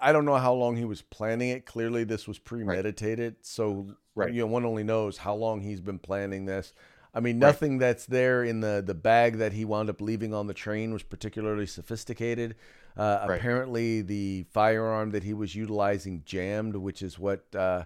I 0.00 0.10
don't 0.10 0.24
know 0.24 0.38
how 0.38 0.54
long 0.54 0.74
he 0.74 0.84
was 0.84 1.02
planning 1.02 1.50
it. 1.50 1.66
Clearly, 1.66 2.02
this 2.02 2.26
was 2.26 2.40
premeditated. 2.40 3.36
So 3.42 3.94
Right. 4.16 4.34
you 4.34 4.40
know, 4.40 4.48
one 4.48 4.64
only 4.64 4.82
knows 4.82 5.18
how 5.18 5.36
long 5.36 5.60
he's 5.60 5.80
been 5.80 6.00
planning 6.00 6.46
this. 6.46 6.74
I 7.14 7.20
mean, 7.20 7.38
nothing 7.38 7.78
that's 7.78 8.06
there 8.06 8.44
in 8.44 8.60
the 8.60 8.82
the 8.86 8.94
bag 8.94 9.38
that 9.38 9.52
he 9.52 9.64
wound 9.64 9.90
up 9.90 10.00
leaving 10.00 10.32
on 10.32 10.46
the 10.46 10.54
train 10.54 10.92
was 10.92 11.02
particularly 11.02 11.66
sophisticated. 11.66 12.54
Uh, 12.96 13.26
Right. 13.28 13.36
Apparently, 13.38 14.02
the 14.02 14.44
firearm 14.52 15.10
that 15.10 15.22
he 15.24 15.32
was 15.34 15.54
utilizing 15.54 16.22
jammed, 16.24 16.76
which 16.76 17.02
is 17.02 17.18
what 17.18 17.44
uh, 17.54 17.84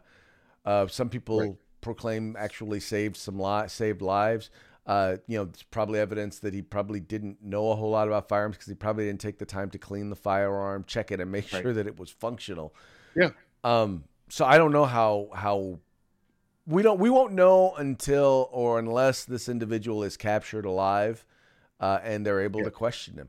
uh, 0.64 0.86
some 0.88 1.08
people 1.08 1.38
Right. 1.40 1.56
proclaim 1.80 2.36
actually 2.38 2.80
saved 2.80 3.16
some 3.16 3.38
li- 3.38 3.68
saved 3.68 4.02
lives. 4.02 4.50
Uh, 4.86 5.16
you 5.26 5.38
know, 5.38 5.44
it's 5.44 5.62
probably 5.62 5.98
evidence 5.98 6.38
that 6.40 6.52
he 6.52 6.60
probably 6.60 7.00
didn't 7.00 7.42
know 7.42 7.70
a 7.70 7.74
whole 7.76 7.90
lot 7.90 8.06
about 8.06 8.28
firearms 8.28 8.56
because 8.56 8.68
he 8.68 8.74
probably 8.74 9.06
didn't 9.06 9.20
take 9.20 9.38
the 9.38 9.46
time 9.46 9.70
to 9.70 9.78
clean 9.78 10.10
the 10.10 10.16
firearm, 10.16 10.84
check 10.86 11.10
it, 11.10 11.20
and 11.20 11.32
make 11.32 11.50
Right. 11.52 11.62
sure 11.62 11.72
that 11.72 11.86
it 11.86 11.98
was 11.98 12.10
functional. 12.10 12.74
Yeah. 13.16 13.30
Um. 13.62 14.04
So 14.28 14.44
I 14.44 14.58
don't 14.58 14.72
know 14.72 14.84
how 14.84 15.28
how 15.34 15.78
we 16.66 16.82
don't 16.82 16.98
we 16.98 17.10
won't 17.10 17.32
know 17.32 17.74
until 17.76 18.48
or 18.52 18.78
unless 18.78 19.24
this 19.24 19.48
individual 19.48 20.02
is 20.02 20.16
captured 20.16 20.64
alive, 20.64 21.24
uh, 21.80 21.98
and 22.02 22.24
they're 22.24 22.40
able 22.40 22.60
Yeah. 22.60 22.64
to 22.66 22.70
question 22.70 23.14
him. 23.16 23.28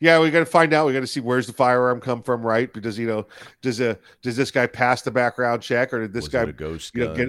Yeah, 0.00 0.20
we 0.20 0.30
got 0.30 0.40
to 0.40 0.46
find 0.46 0.72
out. 0.74 0.86
We 0.86 0.92
got 0.92 1.00
to 1.00 1.06
see 1.06 1.20
where's 1.20 1.46
the 1.46 1.52
firearm 1.52 2.00
come 2.00 2.22
from, 2.22 2.44
right? 2.44 2.70
Because 2.72 2.98
you 2.98 3.06
know, 3.06 3.26
does 3.62 3.80
a 3.80 3.98
does 4.22 4.36
this 4.36 4.50
guy 4.50 4.66
pass 4.66 5.02
the 5.02 5.10
background 5.10 5.62
check, 5.62 5.92
or 5.92 6.00
did 6.00 6.12
this 6.12 6.24
Was 6.24 6.32
guy 6.32 6.42
it 6.42 6.48
a 6.50 6.52
ghost 6.52 6.94
you 6.94 7.04
gun? 7.06 7.14
get 7.16 7.28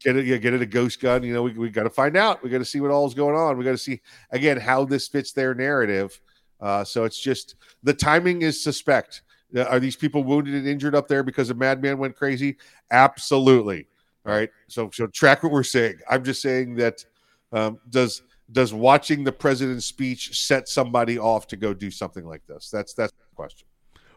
get 0.00 0.16
it? 0.16 0.26
Yeah, 0.26 0.36
get 0.36 0.54
it 0.54 0.60
a 0.62 0.66
ghost 0.66 1.00
gun. 1.00 1.22
You 1.22 1.32
know, 1.32 1.42
we 1.42 1.52
we 1.52 1.70
got 1.70 1.84
to 1.84 1.90
find 1.90 2.16
out. 2.16 2.42
We 2.42 2.50
got 2.50 2.58
to 2.58 2.64
see 2.64 2.80
what 2.80 2.90
all 2.90 3.06
is 3.06 3.14
going 3.14 3.36
on. 3.36 3.56
We 3.56 3.64
got 3.64 3.70
to 3.72 3.78
see 3.78 4.00
again 4.30 4.58
how 4.58 4.84
this 4.84 5.08
fits 5.08 5.32
their 5.32 5.54
narrative. 5.54 6.20
Uh, 6.60 6.84
so 6.84 7.04
it's 7.04 7.18
just 7.18 7.56
the 7.82 7.94
timing 7.94 8.42
is 8.42 8.62
suspect. 8.62 9.22
Uh, 9.56 9.62
Are 9.62 9.78
these 9.80 9.96
people 9.96 10.24
wounded 10.24 10.54
and 10.54 10.66
injured 10.66 10.94
up 10.96 11.06
there 11.08 11.22
because 11.22 11.48
a 11.50 11.54
madman 11.54 11.98
went 11.98 12.16
crazy? 12.16 12.56
Absolutely. 12.90 13.86
All 14.26 14.32
right. 14.32 14.50
So 14.68 14.90
so 14.92 15.06
track 15.06 15.42
what 15.42 15.52
we're 15.52 15.62
saying. 15.62 15.96
I'm 16.10 16.24
just 16.24 16.40
saying 16.42 16.76
that 16.76 17.04
um, 17.52 17.78
does 17.88 18.22
does 18.50 18.72
watching 18.74 19.24
the 19.24 19.32
president's 19.32 19.86
speech 19.86 20.38
set 20.38 20.68
somebody 20.68 21.18
off 21.18 21.46
to 21.48 21.56
go 21.56 21.74
do 21.74 21.90
something 21.90 22.24
like 22.26 22.46
this? 22.46 22.70
That's 22.70 22.94
that's 22.94 23.12
the 23.12 23.34
question. 23.36 23.66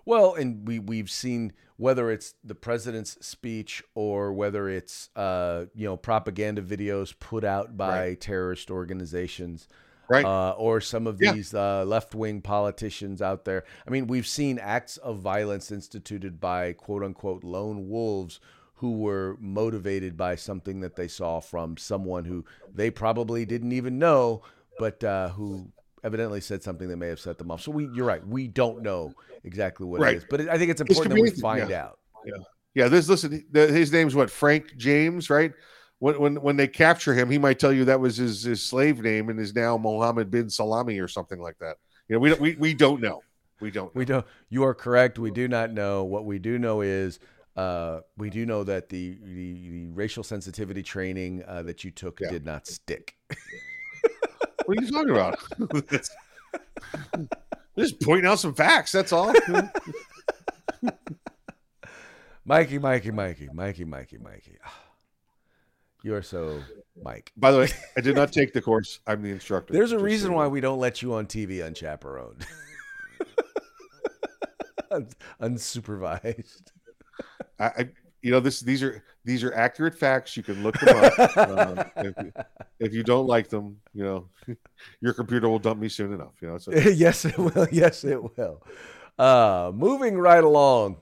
Well, 0.05 0.35
and 0.35 0.65
we 0.67 0.79
we've 0.79 1.09
seen 1.11 1.53
whether 1.75 2.09
it's 2.09 2.33
the 2.43 2.55
president's 2.55 3.23
speech 3.25 3.83
or 3.93 4.33
whether 4.33 4.69
it's 4.69 5.09
uh, 5.15 5.65
you 5.75 5.85
know 5.85 5.97
propaganda 5.97 6.61
videos 6.61 7.13
put 7.19 7.43
out 7.43 7.75
by 7.77 7.99
Right. 7.99 8.21
terrorist 8.21 8.71
organizations, 8.71 9.67
Right. 10.09 10.23
Uh, 10.25 10.51
or 10.57 10.79
some 10.79 11.05
of 11.07 11.21
Yeah. 11.21 11.33
these 11.33 11.53
uh, 11.53 11.83
left 11.85 12.15
wing 12.15 12.41
politicians 12.41 13.21
out 13.21 13.43
there. 13.43 13.65
I 13.85 13.89
mean, 13.91 14.07
we've 14.07 14.25
seen 14.27 14.57
acts 14.59 14.95
of 14.97 15.19
violence 15.19 15.69
instituted 15.71 16.39
by 16.39 16.71
quote 16.73 17.03
unquote 17.03 17.43
lone 17.43 17.89
wolves 17.89 18.39
who 18.77 18.93
were 18.93 19.37
motivated 19.39 20.15
by 20.15 20.35
something 20.35 20.79
that 20.81 20.95
they 20.95 21.07
saw 21.07 21.39
from 21.39 21.77
someone 21.77 22.25
who 22.25 22.45
they 22.73 22.89
probably 22.89 23.45
didn't 23.45 23.71
even 23.71 23.99
know, 23.99 24.43
but 24.79 25.03
uh, 25.03 25.29
who 25.29 25.71
evidently 26.03 26.39
said 26.39 26.63
something 26.63 26.87
that 26.87 26.97
may 26.97 27.07
have 27.07 27.19
set 27.19 27.37
them 27.37 27.51
off. 27.51 27.61
So 27.61 27.71
we, 27.71 27.89
you're 27.93 28.05
right, 28.05 28.25
we 28.25 28.47
don't 28.47 28.81
know 28.83 29.13
exactly 29.43 29.85
what 29.85 29.99
Right. 29.99 30.15
it 30.15 30.17
is, 30.17 30.25
but 30.29 30.41
I 30.41 30.57
think 30.57 30.71
it's 30.71 30.81
could 30.81 30.91
important 30.91 31.15
that 31.15 31.21
we 31.21 31.41
find 31.41 31.69
yeah. 31.69 31.85
out. 31.85 31.99
Yeah, 32.75 32.87
this 32.87 33.09
listen. 33.09 33.43
The, 33.51 33.67
his 33.67 33.91
name's 33.91 34.13
what? 34.13 34.29
Frank 34.29 34.77
James, 34.77 35.31
right? 35.31 35.51
When 35.97 36.19
when 36.19 36.35
when 36.35 36.57
they 36.57 36.67
capture 36.67 37.15
him, 37.15 37.31
he 37.31 37.39
might 37.39 37.57
tell 37.57 37.73
you 37.73 37.85
that 37.85 37.99
was 37.99 38.17
his, 38.17 38.43
his 38.43 38.61
slave 38.61 39.01
name 39.01 39.29
and 39.29 39.39
is 39.39 39.55
now 39.55 39.77
Mohammed 39.77 40.29
bin 40.29 40.47
Salami 40.47 40.99
or 40.99 41.07
something 41.07 41.39
like 41.39 41.57
that. 41.57 41.77
You 42.07 42.15
know, 42.15 42.19
we 42.19 42.29
don't 42.29 42.41
we, 42.41 42.55
we 42.57 42.73
don't 42.75 43.01
know. 43.01 43.23
We 43.59 43.71
don't. 43.71 43.87
Know. 43.87 43.91
We 43.99 44.05
don't. 44.05 44.25
You 44.49 44.63
are 44.63 44.75
correct. 44.75 45.17
We 45.17 45.31
do 45.31 45.47
not 45.47 45.71
know. 45.73 46.03
What 46.03 46.25
we 46.25 46.37
do 46.37 46.59
know 46.59 46.81
is. 46.81 47.17
Uh, 47.57 48.01
we 48.17 48.29
do 48.29 48.45
know 48.45 48.63
that 48.63 48.87
the, 48.89 49.17
the, 49.23 49.53
the 49.69 49.87
racial 49.87 50.23
sensitivity 50.23 50.83
training 50.83 51.43
uh, 51.47 51.63
that 51.63 51.83
you 51.83 51.89
took 51.91 52.19
Yeah. 52.19 52.29
did 52.29 52.45
not 52.45 52.67
stick. 52.67 53.17
What 54.65 54.77
are 54.77 54.83
you 54.83 54.91
talking 54.91 55.09
about? 55.11 55.39
Just 57.77 57.99
pointing 58.01 58.27
out 58.27 58.37
some 58.39 58.53
facts. 58.53 58.91
That's 58.91 59.11
all. 59.11 59.33
Mikey, 62.45 62.77
Mikey, 62.77 63.11
Mikey, 63.11 63.49
Mikey, 63.53 63.85
Mikey, 63.85 64.17
Mikey. 64.17 64.57
You 66.03 66.13
are 66.13 66.21
so 66.21 66.61
Mike. 67.03 67.33
By 67.35 67.51
the 67.51 67.57
way, 67.57 67.69
I 67.97 68.01
did 68.01 68.15
not 68.15 68.31
take 68.31 68.53
the 68.53 68.61
course. 68.61 68.99
I'm 69.07 69.23
the 69.23 69.31
instructor. 69.31 69.73
There's 69.73 69.91
a 69.93 69.99
reason 69.99 70.31
why 70.31 70.47
we 70.47 70.61
don't 70.61 70.79
let 70.79 71.01
you 71.01 71.15
on 71.15 71.25
TV 71.25 71.65
unchaperoned, 71.65 72.45
unsupervised. 75.41 76.71
I, 77.59 77.65
I 77.65 77.89
you 78.21 78.31
know 78.31 78.39
this 78.39 78.59
these 78.61 78.83
are 78.83 79.03
these 79.25 79.43
are 79.43 79.53
accurate 79.53 79.95
facts. 79.97 80.35
You 80.37 80.43
can 80.43 80.63
look 80.63 80.79
them 80.79 80.95
up. 81.03 81.37
um, 81.37 81.85
if, 81.97 82.15
you- 82.17 82.33
if 82.79 82.93
you 82.93 83.03
don't 83.03 83.27
like 83.27 83.49
them, 83.49 83.77
you 83.93 84.03
know, 84.03 84.29
your 85.01 85.13
computer 85.13 85.49
will 85.49 85.59
dump 85.59 85.79
me 85.79 85.89
soon 85.89 86.13
enough. 86.13 86.33
You 86.41 86.49
know, 86.49 86.57
so 86.57 86.71
yes, 86.73 87.25
it 87.25 87.37
will. 87.37 87.67
Yes, 87.71 88.03
it 88.03 88.21
will. 88.37 88.63
Uh, 89.17 89.71
moving 89.73 90.17
right 90.17 90.43
along. 90.43 90.97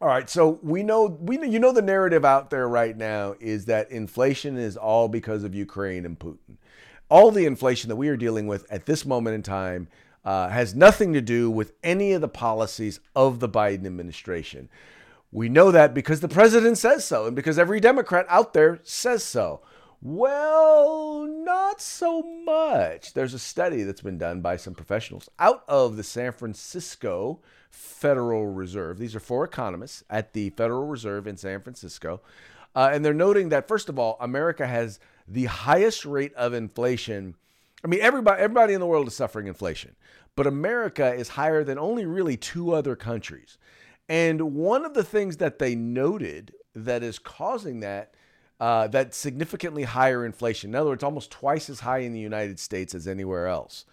All 0.00 0.08
right, 0.08 0.28
so 0.28 0.58
we 0.62 0.82
know 0.82 1.06
we 1.20 1.36
know, 1.38 1.44
you 1.44 1.58
know 1.58 1.72
the 1.72 1.80
narrative 1.80 2.24
out 2.24 2.50
there 2.50 2.68
right 2.68 2.96
now 2.96 3.34
is 3.40 3.64
that 3.66 3.90
inflation 3.90 4.58
is 4.58 4.76
all 4.76 5.08
because 5.08 5.44
of 5.44 5.54
Ukraine 5.54 6.04
and 6.04 6.18
Putin. 6.18 6.56
All 7.08 7.30
the 7.30 7.46
inflation 7.46 7.88
that 7.88 7.96
we 7.96 8.08
are 8.08 8.16
dealing 8.16 8.46
with 8.46 8.70
at 8.70 8.86
this 8.86 9.06
moment 9.06 9.34
in 9.34 9.42
time 9.42 9.88
uh, 10.24 10.48
has 10.48 10.74
nothing 10.74 11.12
to 11.12 11.20
do 11.20 11.50
with 11.50 11.72
any 11.82 12.12
of 12.12 12.20
the 12.20 12.28
policies 12.28 13.00
of 13.14 13.40
the 13.40 13.48
Biden 13.48 13.86
administration. 13.86 14.68
We 15.34 15.48
know 15.48 15.72
that 15.72 15.94
because 15.94 16.20
the 16.20 16.28
president 16.28 16.78
says 16.78 17.04
so, 17.04 17.26
and 17.26 17.34
because 17.34 17.58
every 17.58 17.80
Democrat 17.80 18.24
out 18.28 18.52
there 18.52 18.78
says 18.84 19.24
so. 19.24 19.62
Well, 20.00 21.26
not 21.26 21.80
so 21.80 22.22
much. 22.22 23.14
There's 23.14 23.34
a 23.34 23.38
study 23.40 23.82
that's 23.82 24.00
been 24.00 24.16
done 24.16 24.42
by 24.42 24.56
some 24.56 24.76
professionals 24.76 25.28
out 25.40 25.64
of 25.66 25.96
the 25.96 26.04
San 26.04 26.30
Francisco 26.30 27.40
Federal 27.68 28.46
Reserve. 28.46 28.98
These 28.98 29.16
are 29.16 29.20
four 29.20 29.42
economists 29.44 30.04
at 30.08 30.34
the 30.34 30.50
Federal 30.50 30.86
Reserve 30.86 31.26
in 31.26 31.36
San 31.36 31.60
Francisco. 31.62 32.20
Uh, 32.76 32.90
and 32.92 33.04
they're 33.04 33.12
noting 33.12 33.48
that, 33.48 33.66
first 33.66 33.88
of 33.88 33.98
all, 33.98 34.16
America 34.20 34.68
has 34.68 35.00
the 35.26 35.46
highest 35.46 36.04
rate 36.04 36.34
of 36.34 36.54
inflation. 36.54 37.34
I 37.82 37.88
mean, 37.88 38.00
everybody, 38.00 38.40
everybody 38.40 38.74
in 38.74 38.78
the 38.78 38.86
world 38.86 39.08
is 39.08 39.16
suffering 39.16 39.48
inflation, 39.48 39.96
but 40.36 40.46
America 40.46 41.12
is 41.12 41.30
higher 41.30 41.64
than 41.64 41.76
only 41.76 42.06
really 42.06 42.36
two 42.36 42.72
other 42.72 42.94
countries. 42.94 43.58
And 44.08 44.54
one 44.54 44.84
of 44.84 44.94
the 44.94 45.04
things 45.04 45.38
that 45.38 45.58
they 45.58 45.74
noted 45.74 46.54
that 46.74 47.02
is 47.02 47.18
causing 47.18 47.80
that 47.80 48.14
uh, 48.60 48.86
that 48.86 49.14
significantly 49.14 49.82
higher 49.82 50.24
inflation. 50.24 50.70
In 50.70 50.76
other 50.76 50.90
words, 50.90 51.02
almost 51.02 51.30
twice 51.30 51.68
as 51.68 51.80
high 51.80 51.98
in 51.98 52.12
the 52.12 52.20
United 52.20 52.60
States 52.60 52.94
as 52.94 53.08
anywhere 53.08 53.48
else. 53.48 53.84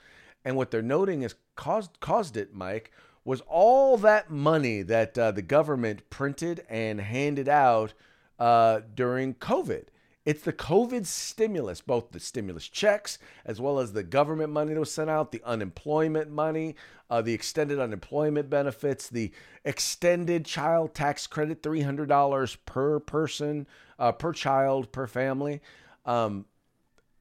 And 0.45 0.55
what 0.55 0.71
they're 0.71 0.81
noting 0.81 1.23
is 1.23 1.35
caused 1.55 1.99
caused 1.99 2.37
it, 2.37 2.53
Mike, 2.53 2.91
was 3.23 3.41
all 3.41 3.97
that 3.97 4.29
money 4.29 4.81
that 4.83 5.17
uh, 5.17 5.31
the 5.31 5.41
government 5.41 6.09
printed 6.09 6.63
and 6.69 7.01
handed 7.01 7.49
out 7.49 7.93
uh, 8.39 8.81
during 8.95 9.35
COVID. 9.35 9.85
It's 10.23 10.43
the 10.43 10.53
COVID 10.53 11.05
stimulus, 11.07 11.81
both 11.81 12.11
the 12.11 12.19
stimulus 12.19 12.67
checks 12.67 13.17
as 13.43 13.59
well 13.59 13.79
as 13.79 13.93
the 13.93 14.03
government 14.03 14.51
money 14.53 14.73
that 14.73 14.79
was 14.79 14.91
sent 14.91 15.09
out, 15.09 15.31
the 15.31 15.41
unemployment 15.43 16.29
money, 16.29 16.75
uh, 17.09 17.21
the 17.21 17.33
extended 17.33 17.79
unemployment 17.79 18.49
benefits, 18.49 19.09
the 19.09 19.31
extended 19.65 20.45
child 20.45 20.93
tax 20.93 21.25
credit, 21.25 21.63
$300 21.63 22.57
per 22.65 22.99
person, 22.99 23.67
uh, 23.97 24.11
per 24.11 24.31
child, 24.31 24.91
per 24.91 25.07
family. 25.07 25.59
Um, 26.05 26.45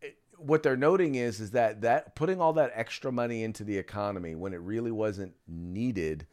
it- 0.02 0.18
what 0.36 0.62
they're 0.62 0.76
noting 0.76 1.14
is 1.14 1.40
is 1.40 1.52
that 1.52 1.80
that 1.82 2.14
putting 2.14 2.40
all 2.40 2.52
that 2.54 2.70
extra 2.74 3.10
money 3.10 3.42
into 3.42 3.64
the 3.64 3.78
economy 3.78 4.34
when 4.34 4.52
it 4.52 4.60
really 4.60 4.90
wasn't 4.90 5.34
needed 5.46 6.26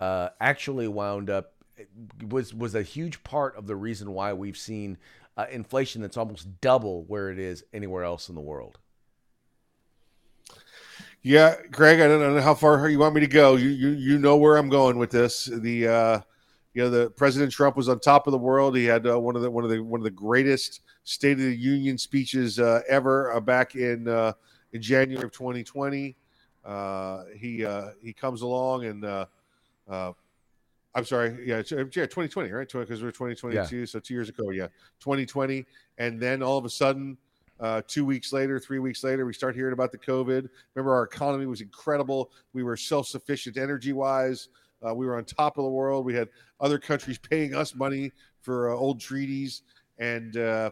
uh, 0.00 0.30
actually 0.40 0.88
wound 0.88 1.30
up 1.30 1.54
was 2.28 2.54
was 2.54 2.74
a 2.74 2.82
huge 2.82 3.22
part 3.24 3.56
of 3.56 3.66
the 3.66 3.76
reason 3.76 4.12
why 4.12 4.32
we've 4.32 4.56
seen 4.56 4.98
uh, 5.36 5.46
inflation 5.50 6.02
that's 6.02 6.16
almost 6.16 6.60
double 6.60 7.04
where 7.04 7.30
it 7.30 7.38
is 7.38 7.64
anywhere 7.72 8.04
else 8.04 8.28
in 8.28 8.34
the 8.34 8.40
world. 8.40 8.78
Yeah, 11.22 11.54
Craig, 11.70 12.00
I 12.00 12.08
don't 12.08 12.34
know 12.34 12.40
how 12.40 12.54
far 12.54 12.88
you 12.88 12.98
want 12.98 13.14
me 13.14 13.20
to 13.20 13.28
go. 13.28 13.54
You 13.54 13.68
you 13.68 13.90
you 13.90 14.18
know 14.18 14.36
where 14.36 14.56
I'm 14.56 14.68
going 14.68 14.98
with 14.98 15.10
this. 15.10 15.44
The 15.44 15.86
uh, 15.86 16.20
you 16.74 16.82
know 16.82 16.90
the 16.90 17.10
President 17.10 17.52
Trump 17.52 17.76
was 17.76 17.88
on 17.88 18.00
top 18.00 18.26
of 18.26 18.32
the 18.32 18.38
world. 18.38 18.76
He 18.76 18.86
had 18.86 19.06
uh, 19.06 19.20
one 19.20 19.36
of 19.36 19.42
the 19.42 19.50
one 19.50 19.62
of 19.62 19.70
the 19.70 19.80
one 19.80 20.00
of 20.00 20.04
the 20.04 20.10
greatest 20.10 20.80
State 21.04 21.32
of 21.32 21.38
the 21.44 21.56
Union 21.56 21.96
speeches 21.96 22.58
uh, 22.58 22.82
ever 22.88 23.32
uh, 23.32 23.40
back 23.40 23.76
in 23.76 24.08
uh, 24.08 24.32
in 24.72 24.82
January 24.82 25.24
of 25.24 25.32
2020. 25.32 26.16
Uh, 26.64 27.24
he 27.36 27.66
he 28.02 28.12
comes 28.12 28.42
along 28.42 28.84
and 28.86 29.04
I'm 30.94 31.04
sorry, 31.04 31.38
yeah, 31.46 31.56
uh, 31.56 31.84
yeah, 31.94 32.06
2020, 32.06 32.50
right? 32.50 32.70
Because 32.70 33.02
we're 33.02 33.10
2022, 33.10 33.86
so 33.86 33.98
two 33.98 34.14
years 34.14 34.28
ago, 34.28 34.50
yeah, 34.50 34.68
2020, 35.00 35.64
and 35.98 36.20
then 36.20 36.42
all 36.42 36.58
of 36.58 36.64
a 36.64 36.70
sudden. 36.70 37.16
Uh, 37.60 37.80
two 37.86 38.04
weeks 38.04 38.32
later, 38.32 38.58
three 38.58 38.80
weeks 38.80 39.04
later, 39.04 39.24
we 39.24 39.32
start 39.32 39.54
hearing 39.54 39.72
about 39.72 39.92
the 39.92 39.98
COVID. 39.98 40.48
Remember, 40.74 40.94
our 40.94 41.04
economy 41.04 41.46
was 41.46 41.60
incredible. 41.60 42.32
We 42.52 42.64
were 42.64 42.76
self 42.76 43.06
sufficient 43.06 43.56
energy 43.56 43.92
wise. 43.92 44.48
Uh, 44.84 44.92
we 44.92 45.06
were 45.06 45.16
on 45.16 45.24
top 45.24 45.58
of 45.58 45.64
the 45.64 45.70
world. 45.70 46.04
We 46.04 46.14
had 46.14 46.28
other 46.60 46.78
countries 46.78 47.18
paying 47.30 47.54
us 47.54 47.74
money 47.74 48.10
for 48.40 48.72
uh, 48.72 48.76
old 48.76 49.00
treaties, 49.00 49.62
and 49.98 50.36
uh, 50.36 50.70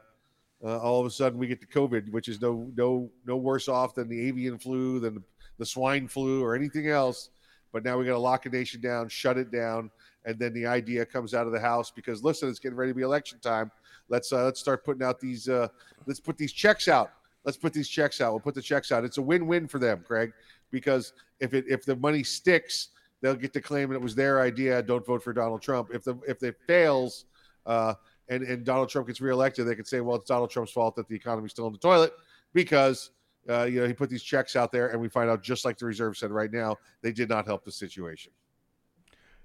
uh, 0.64 0.78
all 0.78 1.00
of 1.00 1.06
a 1.06 1.10
sudden 1.10 1.38
we 1.38 1.46
get 1.46 1.60
the 1.60 1.66
COVID, 1.66 2.10
which 2.10 2.28
is 2.28 2.40
no 2.40 2.70
no 2.76 3.10
no 3.24 3.36
worse 3.36 3.68
off 3.68 3.94
than 3.94 4.08
the 4.08 4.28
avian 4.28 4.58
flu, 4.58 5.00
than 5.00 5.22
the 5.58 5.66
swine 5.66 6.08
flu, 6.08 6.42
or 6.42 6.54
anything 6.54 6.88
else. 6.88 7.30
But 7.72 7.84
now 7.84 7.98
we 7.98 8.04
got 8.04 8.12
to 8.12 8.18
lock 8.18 8.46
a 8.46 8.48
nation 8.48 8.80
down, 8.80 9.08
shut 9.08 9.38
it 9.38 9.52
down, 9.52 9.92
and 10.24 10.38
then 10.38 10.52
the 10.52 10.66
idea 10.66 11.04
comes 11.06 11.34
out 11.34 11.46
of 11.46 11.52
the 11.52 11.60
house 11.60 11.90
because 11.90 12.22
listen, 12.22 12.48
it's 12.48 12.58
getting 12.58 12.76
ready 12.76 12.90
to 12.90 12.96
be 12.96 13.02
election 13.02 13.38
time. 13.40 13.70
Let's 14.08 14.32
uh, 14.32 14.44
let's 14.44 14.60
start 14.60 14.84
putting 14.84 15.02
out 15.02 15.20
these 15.20 15.48
uh, 15.48 15.68
let's 16.06 16.20
put 16.20 16.36
these 16.36 16.52
checks 16.52 16.88
out. 16.88 17.12
Let's 17.44 17.56
put 17.56 17.72
these 17.72 17.88
checks 17.88 18.20
out. 18.20 18.32
We'll 18.32 18.40
put 18.40 18.54
the 18.54 18.62
checks 18.62 18.92
out. 18.92 19.04
It's 19.04 19.16
a 19.16 19.22
win-win 19.22 19.66
for 19.66 19.78
them, 19.78 20.04
Craig, 20.06 20.32
because 20.70 21.12
if 21.40 21.54
it 21.54 21.64
if 21.68 21.84
the 21.84 21.96
money 21.96 22.22
sticks, 22.22 22.88
they'll 23.20 23.34
get 23.34 23.52
to 23.54 23.60
claim 23.60 23.92
it 23.92 24.00
was 24.00 24.14
their 24.14 24.40
idea. 24.40 24.82
Don't 24.82 25.04
vote 25.06 25.22
for 25.22 25.32
Donald 25.32 25.62
Trump. 25.62 25.88
If 25.92 26.04
the 26.04 26.18
if 26.28 26.42
it 26.42 26.56
fails, 26.66 27.24
uh, 27.66 27.94
and 28.28 28.42
and 28.42 28.64
Donald 28.64 28.88
Trump 28.88 29.06
gets 29.06 29.20
reelected, 29.20 29.66
they 29.66 29.74
can 29.74 29.84
say, 29.84 30.00
well, 30.00 30.16
it's 30.16 30.28
Donald 30.28 30.50
Trump's 30.50 30.72
fault 30.72 30.96
that 30.96 31.08
the 31.08 31.16
economy's 31.16 31.52
still 31.52 31.66
in 31.66 31.72
the 31.72 31.78
toilet 31.78 32.12
because 32.52 33.10
uh, 33.48 33.64
you 33.64 33.80
know 33.80 33.86
he 33.86 33.92
put 33.92 34.10
these 34.10 34.22
checks 34.22 34.54
out 34.54 34.70
there, 34.70 34.88
and 34.88 35.00
we 35.00 35.08
find 35.08 35.30
out 35.30 35.42
just 35.42 35.64
like 35.64 35.78
the 35.78 35.86
reserve 35.86 36.16
said 36.16 36.30
right 36.30 36.52
now, 36.52 36.76
they 37.02 37.12
did 37.12 37.28
not 37.28 37.46
help 37.46 37.64
the 37.64 37.72
situation. 37.72 38.32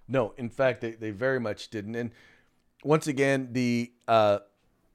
No, 0.07 0.33
in 0.37 0.49
fact, 0.49 0.81
they, 0.81 0.91
they 0.91 1.11
very 1.11 1.39
much 1.39 1.69
didn't. 1.69 1.95
And 1.95 2.11
once 2.83 3.07
again, 3.07 3.49
the 3.51 3.91
uh, 4.07 4.39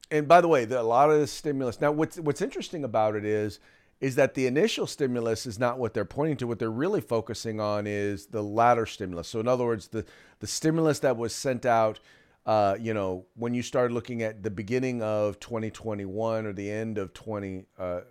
and 0.09 0.27
by 0.27 0.41
the 0.41 0.47
way, 0.47 0.65
the, 0.65 0.79
a 0.79 0.83
lot 0.83 1.09
of 1.09 1.19
the 1.19 1.27
stimulus. 1.27 1.81
Now, 1.81 1.91
what's 1.91 2.17
what's 2.17 2.41
interesting 2.41 2.83
about 2.83 3.15
it 3.15 3.25
is 3.25 3.59
is 3.99 4.15
that 4.15 4.33
the 4.33 4.47
initial 4.47 4.87
stimulus 4.87 5.45
is 5.45 5.59
not 5.59 5.77
what 5.77 5.93
they're 5.93 6.05
pointing 6.05 6.35
to. 6.37 6.47
What 6.47 6.57
they're 6.57 6.71
really 6.71 7.01
focusing 7.01 7.59
on 7.59 7.85
is 7.85 8.25
the 8.27 8.41
latter 8.41 8.85
stimulus. 8.85 9.27
So, 9.27 9.39
in 9.39 9.47
other 9.47 9.65
words, 9.65 9.87
the 9.89 10.05
the 10.39 10.47
stimulus 10.47 10.99
that 10.99 11.17
was 11.17 11.35
sent 11.35 11.65
out, 11.65 11.99
uh, 12.45 12.75
you 12.79 12.93
know, 12.93 13.25
when 13.35 13.53
you 13.53 13.61
started 13.61 13.93
looking 13.93 14.23
at 14.23 14.43
the 14.43 14.49
beginning 14.49 15.01
of 15.01 15.39
2021 15.39 16.45
or 16.45 16.53
the 16.53 16.69
end 16.69 16.97
of 16.97 17.13
20, 17.13 17.65
uh, 17.77 18.01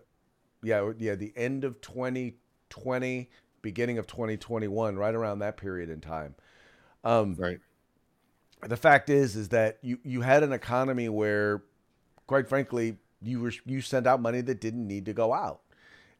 yeah, 0.62 0.92
yeah, 0.98 1.14
the 1.14 1.32
end 1.36 1.64
of 1.64 1.80
2020 1.80 3.30
beginning 3.62 3.98
of 3.98 4.06
2021, 4.06 4.96
right 4.96 5.14
around 5.14 5.40
that 5.40 5.56
period 5.56 5.90
in 5.90 6.00
time. 6.00 6.34
Um, 7.04 7.34
Right. 7.38 7.60
the 8.66 8.76
fact 8.76 9.08
is 9.10 9.36
is 9.36 9.48
that 9.50 9.78
you 9.82 9.98
you 10.04 10.20
had 10.20 10.42
an 10.42 10.52
economy 10.52 11.08
where 11.08 11.62
quite 12.26 12.46
frankly 12.48 12.98
you 13.22 13.40
were 13.40 13.52
you 13.64 13.80
sent 13.80 14.06
out 14.06 14.20
money 14.20 14.40
that 14.42 14.60
didn't 14.60 14.86
need 14.86 15.06
to 15.06 15.12
go 15.14 15.32
out 15.32 15.60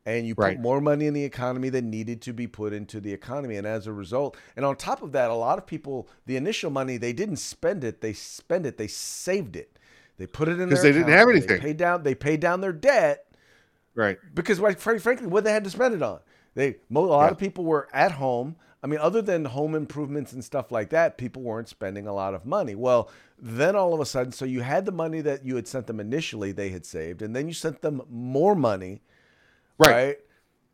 and 0.07 0.27
you 0.27 0.35
put 0.35 0.43
Right. 0.45 0.61
more 0.61 0.81
money 0.81 1.07
in 1.07 1.13
the 1.13 1.23
economy 1.25 1.69
than 1.69 1.91
needed 1.91 2.23
to 2.23 2.33
be 2.33 2.47
put 2.47 2.73
into 2.73 2.99
the 2.99 3.13
economy 3.13 3.57
and 3.57 3.67
as 3.67 3.87
a 3.87 3.93
result 3.93 4.39
and 4.57 4.65
on 4.65 4.77
top 4.77 5.03
of 5.03 5.13
that 5.13 5.31
a 5.31 5.35
lot 5.35 5.59
of 5.59 5.67
people 5.67 6.09
the 6.25 6.37
initial 6.37 6.71
money 6.71 6.97
they 6.97 7.13
didn't 7.13 7.37
spend 7.37 7.85
it 7.85 8.01
they 8.01 8.15
spend 8.15 8.65
it 8.65 8.79
they 8.79 8.87
saved 8.89 9.55
it 9.57 9.79
they 10.17 10.27
put 10.27 10.49
it 10.49 10.59
in 10.59 10.71
'Cause 10.71 10.81
their 10.83 10.93
they 10.93 10.99
didn't 10.99 11.13
account, 11.13 11.19
have 11.19 11.29
they 11.29 11.33
anything. 11.55 11.61
paid 11.61 11.77
down 11.77 12.03
they 12.05 12.15
paid 12.15 12.41
down 12.41 12.61
their 12.63 12.73
debt 12.73 13.27
Right. 13.95 14.19
because 14.35 14.59
quite 14.59 14.81
fr- 14.81 14.99
frankly, 14.99 15.27
what 15.27 15.45
they 15.45 15.53
had 15.53 15.65
to 15.65 15.71
spend 15.71 15.95
it 15.95 16.03
on. 16.03 16.21
They 16.55 16.77
a 16.95 16.99
lot 16.99 17.27
Yeah. 17.27 17.31
of 17.33 17.39
people 17.39 17.65
were 17.67 17.87
at 17.93 18.13
home. 18.13 18.57
I 18.83 18.87
mean, 18.87 18.99
other 19.01 19.21
than 19.21 19.45
home 19.45 19.75
improvements 19.75 20.33
and 20.33 20.43
stuff 20.43 20.73
like 20.73 20.89
that, 20.91 21.19
people 21.19 21.43
weren't 21.43 21.69
spending 21.69 22.07
a 22.07 22.15
lot 22.15 22.33
of 22.35 22.47
money. 22.47 22.75
Well, 22.75 23.11
then 23.39 23.77
all 23.77 23.93
of 23.93 24.01
a 24.01 24.07
sudden, 24.07 24.33
so 24.33 24.45
you 24.47 24.63
had 24.63 24.87
the 24.87 24.93
money 24.93 25.21
that 25.21 25.45
you 25.45 25.57
had 25.57 25.69
sent 25.69 25.87
them 25.87 26.01
initially, 26.01 26.53
they 26.53 26.71
had 26.71 26.87
saved, 26.87 27.21
and 27.21 27.37
then 27.37 27.47
you 27.47 27.53
sent 27.55 27.83
them 27.83 28.01
more 28.09 28.55
money, 28.55 29.03
Right. 29.79 29.93
right? 29.93 30.19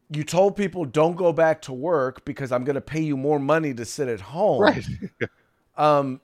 You 0.09 0.23
told 0.23 0.55
people 0.57 0.85
don't 0.85 1.17
go 1.17 1.33
back 1.33 1.63
to 1.63 1.73
work 1.73 2.25
because 2.25 2.53
I'm 2.53 2.63
going 2.63 2.75
to 2.77 2.81
pay 2.81 3.01
you 3.01 3.17
more 3.17 3.41
money 3.41 3.75
to 3.75 3.85
sit 3.85 4.07
at 4.09 4.21
home 4.21 4.63
Right. 4.63 4.87
um 5.77 6.21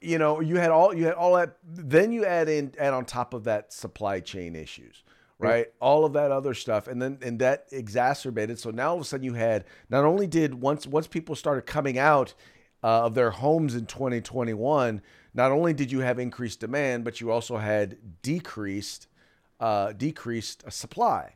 you 0.00 0.18
know 0.18 0.40
you 0.40 0.56
had 0.56 0.70
all 0.70 0.94
you 0.94 1.06
had 1.06 1.14
all 1.14 1.34
that 1.36 1.56
then 1.64 2.12
you 2.12 2.24
add 2.26 2.48
in 2.48 2.72
add 2.78 2.92
on 2.92 3.04
top 3.06 3.32
of 3.32 3.44
that 3.44 3.72
supply 3.72 4.20
chain 4.20 4.54
issues 4.54 5.02
right 5.38 5.66
all 5.80 6.04
of 6.04 6.12
that 6.12 6.30
other 6.30 6.54
stuff 6.54 6.86
and 6.86 7.02
then 7.02 7.18
and 7.22 7.38
that 7.40 7.66
exacerbated 7.72 8.58
so 8.58 8.70
now 8.70 8.90
all 8.90 8.94
of 8.96 9.00
a 9.00 9.04
sudden 9.04 9.24
you 9.24 9.34
had 9.34 9.64
not 9.90 10.04
only 10.04 10.26
did 10.26 10.54
once 10.54 10.86
once 10.86 11.06
people 11.06 11.34
started 11.34 11.62
coming 11.66 11.98
out 11.98 12.34
uh, 12.82 13.04
of 13.06 13.14
their 13.14 13.30
homes 13.30 13.74
in 13.74 13.84
2021 13.86 15.02
not 15.34 15.50
only 15.50 15.72
did 15.72 15.90
you 15.90 16.00
have 16.00 16.18
increased 16.18 16.60
demand 16.60 17.02
but 17.04 17.20
you 17.20 17.30
also 17.32 17.56
had 17.56 17.96
decreased 18.22 19.08
uh, 19.60 19.92
decreased 19.92 20.62
uh, 20.66 20.70
supply 20.70 21.34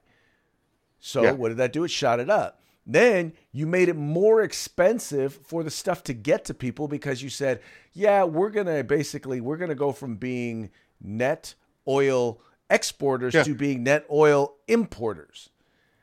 so 1.01 1.23
Yeah. 1.23 1.33
what 1.33 1.49
did 1.51 1.59
that 1.59 1.73
do? 1.73 1.85
It 1.85 1.91
shot 1.93 2.19
it 2.19 2.29
up. 2.29 2.61
Then 2.85 3.33
you 3.53 3.67
made 3.67 3.89
it 3.89 3.95
more 3.97 4.43
expensive 4.43 5.35
for 5.45 5.63
the 5.63 5.71
stuff 5.71 6.03
to 6.05 6.13
get 6.13 6.45
to 6.47 6.55
people 6.55 6.89
because 6.89 7.23
you 7.23 7.29
said, 7.31 7.61
"Yeah, 7.93 8.25
we're 8.25 8.51
gonna 8.51 8.83
basically 8.83 9.41
we're 9.41 9.59
gonna 9.59 9.75
go 9.77 9.93
from 9.93 10.17
being 10.17 10.71
net 11.01 11.55
oil 11.87 12.41
exporters 12.71 13.35
Yeah. 13.35 13.43
to 13.45 13.55
being 13.55 13.83
net 13.83 14.05
oil 14.11 14.55
importers." 14.67 15.51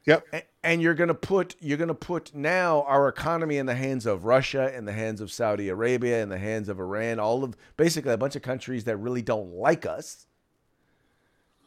Yep. 0.06 0.26
A- 0.34 0.44
And 0.64 0.82
you're 0.82 0.94
gonna 0.96 1.14
put 1.14 1.56
you're 1.60 1.78
gonna 1.78 1.94
put 1.94 2.34
now 2.34 2.82
our 2.84 3.08
economy 3.08 3.58
in 3.58 3.66
the 3.68 3.76
hands 3.76 4.06
of 4.06 4.26
Russia, 4.26 4.76
in 4.76 4.86
the 4.86 4.92
hands 4.94 5.22
of 5.22 5.32
Saudi 5.32 5.70
Arabia, 5.70 6.22
in 6.24 6.30
the 6.30 6.38
hands 6.40 6.70
of 6.70 6.80
Iran, 6.80 7.20
all 7.20 7.44
of 7.44 7.56
basically 7.78 8.14
a 8.14 8.18
bunch 8.18 8.36
of 8.36 8.42
countries 8.42 8.84
that 8.86 8.98
really 8.98 9.22
don't 9.22 9.54
like 9.54 9.86
us. 9.86 10.26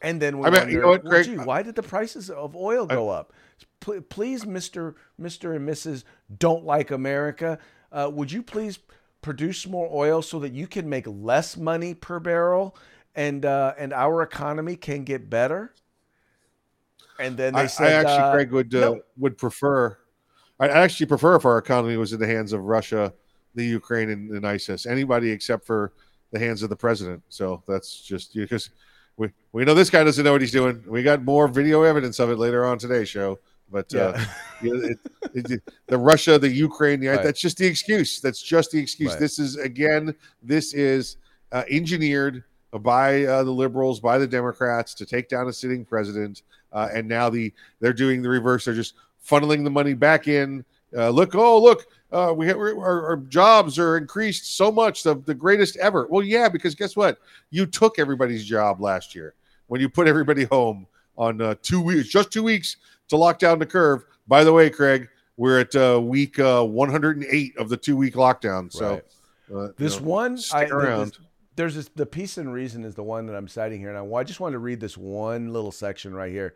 And 0.00 0.22
then 0.22 0.38
we 0.38 0.46
I 0.46 0.50
mean, 0.50 0.60
wonder, 0.60 0.72
you 0.72 0.80
know 0.80 0.88
what, 0.88 1.04
well, 1.04 1.22
gee, 1.24 1.36
why 1.36 1.62
did 1.62 1.74
the 1.74 1.82
prices 1.82 2.30
of 2.30 2.54
oil 2.54 2.86
go 2.86 3.08
up? 3.08 3.32
Pl- 3.80 4.02
Please, 4.02 4.46
Mister, 4.46 4.94
Mister, 5.16 5.52
and 5.54 5.68
Mrs. 5.68 6.04
Don't 6.38 6.64
like 6.64 6.92
America. 6.92 7.58
Uh, 7.90 8.08
would 8.12 8.30
you 8.30 8.42
please 8.42 8.78
produce 9.22 9.66
more 9.66 9.88
oil 9.92 10.22
so 10.22 10.38
that 10.38 10.52
you 10.52 10.68
can 10.68 10.88
make 10.88 11.06
less 11.08 11.56
money 11.56 11.94
per 11.94 12.20
barrel, 12.20 12.76
and 13.18 13.44
uh, 13.44 13.74
and 13.76 13.92
our 13.92 14.22
economy 14.22 14.76
can 14.76 15.02
get 15.02 15.28
better? 15.28 15.74
And 17.18 17.36
then 17.36 17.52
they 17.52 17.62
I, 17.62 17.66
said, 17.66 17.88
I 17.88 17.90
actually, 17.90 18.24
uh, 18.24 18.32
Craig 18.32 18.52
would 18.52 18.74
uh, 18.74 18.80
no. 18.80 19.00
would 19.18 19.36
prefer. 19.36 19.98
I 20.60 20.68
actually 20.68 21.06
prefer 21.06 21.34
if 21.34 21.44
our 21.44 21.58
economy 21.58 21.96
was 21.96 22.12
in 22.12 22.20
the 22.20 22.26
hands 22.26 22.52
of 22.52 22.62
Russia, 22.62 23.12
the 23.54 23.64
Ukraine, 23.64 24.10
and, 24.10 24.30
and 24.30 24.46
ISIS. 24.46 24.86
Anybody 24.86 25.30
except 25.30 25.66
for 25.66 25.92
the 26.30 26.38
hands 26.38 26.62
of 26.62 26.70
the 26.70 26.76
president. 26.76 27.22
So 27.28 27.62
that's 27.66 28.00
just 28.00 28.34
because 28.34 28.70
we 29.16 29.30
we 29.52 29.64
know 29.64 29.74
this 29.74 29.90
guy 29.90 30.04
doesn't 30.04 30.24
know 30.24 30.32
what 30.32 30.40
he's 30.40 30.52
doing. 30.52 30.82
We 30.86 31.02
got 31.02 31.24
more 31.24 31.48
video 31.48 31.82
evidence 31.82 32.20
of 32.20 32.30
it 32.30 32.38
later 32.38 32.64
on 32.64 32.78
today's 32.78 33.08
show. 33.08 33.40
But 33.70 33.92
uh, 33.96 34.14
Yeah. 34.14 34.24
you 34.62 34.74
know, 34.74 34.88
it, 35.34 35.50
it, 35.50 35.62
the 35.88 35.98
Russia, 35.98 36.38
the 36.38 36.48
Ukraine, 36.48 37.00
the, 37.00 37.08
Right. 37.08 37.22
that's 37.22 37.40
just 37.40 37.58
the 37.58 37.66
excuse. 37.66 38.20
That's 38.20 38.40
just 38.40 38.70
the 38.70 38.78
excuse. 38.78 39.10
Right. 39.10 39.20
This 39.20 39.40
is 39.40 39.56
again, 39.56 40.14
this 40.40 40.72
is 40.72 41.16
uh, 41.50 41.64
engineered 41.68 42.44
by 42.80 43.24
uh, 43.24 43.44
the 43.44 43.50
liberals, 43.50 44.00
by 44.00 44.18
the 44.18 44.26
Democrats 44.26 44.94
to 44.94 45.06
take 45.06 45.28
down 45.28 45.48
a 45.48 45.52
sitting 45.52 45.84
president, 45.84 46.42
uh, 46.72 46.88
and 46.92 47.08
now 47.08 47.30
the 47.30 47.52
they're 47.80 47.92
doing 47.92 48.22
the 48.22 48.28
reverse. 48.28 48.64
They're 48.64 48.74
just 48.74 48.94
funneling 49.24 49.64
the 49.64 49.70
money 49.70 49.94
back 49.94 50.28
in. 50.28 50.64
Uh, 50.96 51.10
look, 51.10 51.34
oh 51.34 51.62
look, 51.62 51.86
uh, 52.12 52.32
we 52.34 52.46
have, 52.46 52.56
our, 52.56 53.06
our 53.06 53.16
jobs 53.28 53.78
are 53.78 53.98
increased 53.98 54.56
so 54.56 54.72
much, 54.72 55.02
the, 55.02 55.16
the 55.26 55.34
greatest 55.34 55.76
ever. 55.76 56.06
Well, 56.08 56.22
yeah, 56.22 56.48
because 56.48 56.74
guess 56.74 56.96
what? 56.96 57.18
You 57.50 57.66
took 57.66 57.98
everybody's 57.98 58.44
job 58.44 58.80
last 58.80 59.14
year 59.14 59.34
when 59.66 59.80
you 59.80 59.88
put 59.88 60.06
everybody 60.06 60.44
home 60.44 60.86
on 61.16 61.40
uh, 61.40 61.54
two 61.62 61.80
weeks, 61.80 62.08
just 62.08 62.30
two 62.30 62.42
weeks 62.42 62.76
to 63.08 63.16
lock 63.16 63.38
down 63.38 63.58
the 63.58 63.66
curve. 63.66 64.04
By 64.26 64.44
the 64.44 64.52
way, 64.52 64.70
Craig, 64.70 65.08
we're 65.36 65.60
at 65.60 65.74
uh, 65.76 66.00
week 66.02 66.38
uh, 66.38 66.64
108 66.64 67.56
of 67.58 67.68
the 67.68 67.76
two 67.76 67.96
week 67.96 68.14
lockdown. 68.14 68.72
So 68.72 69.00
Right. 69.50 69.54
uh, 69.54 69.62
you 69.68 69.74
This 69.78 70.00
know, 70.00 70.06
one, 70.06 70.38
stick 70.38 70.72
I, 70.72 70.74
around. 70.74 71.08
This, 71.08 71.18
there's 71.58 71.74
this, 71.74 71.90
the 71.94 72.06
piece 72.06 72.38
and 72.38 72.52
reason 72.52 72.84
is 72.84 72.94
the 72.94 73.02
one 73.02 73.26
that 73.26 73.34
I'm 73.36 73.48
citing 73.48 73.80
here, 73.80 73.94
and 73.94 73.98
I, 73.98 74.16
I 74.16 74.24
just 74.24 74.40
wanted 74.40 74.52
to 74.52 74.60
read 74.60 74.80
this 74.80 74.96
one 74.96 75.52
little 75.52 75.72
section 75.72 76.14
right 76.14 76.30
here. 76.30 76.54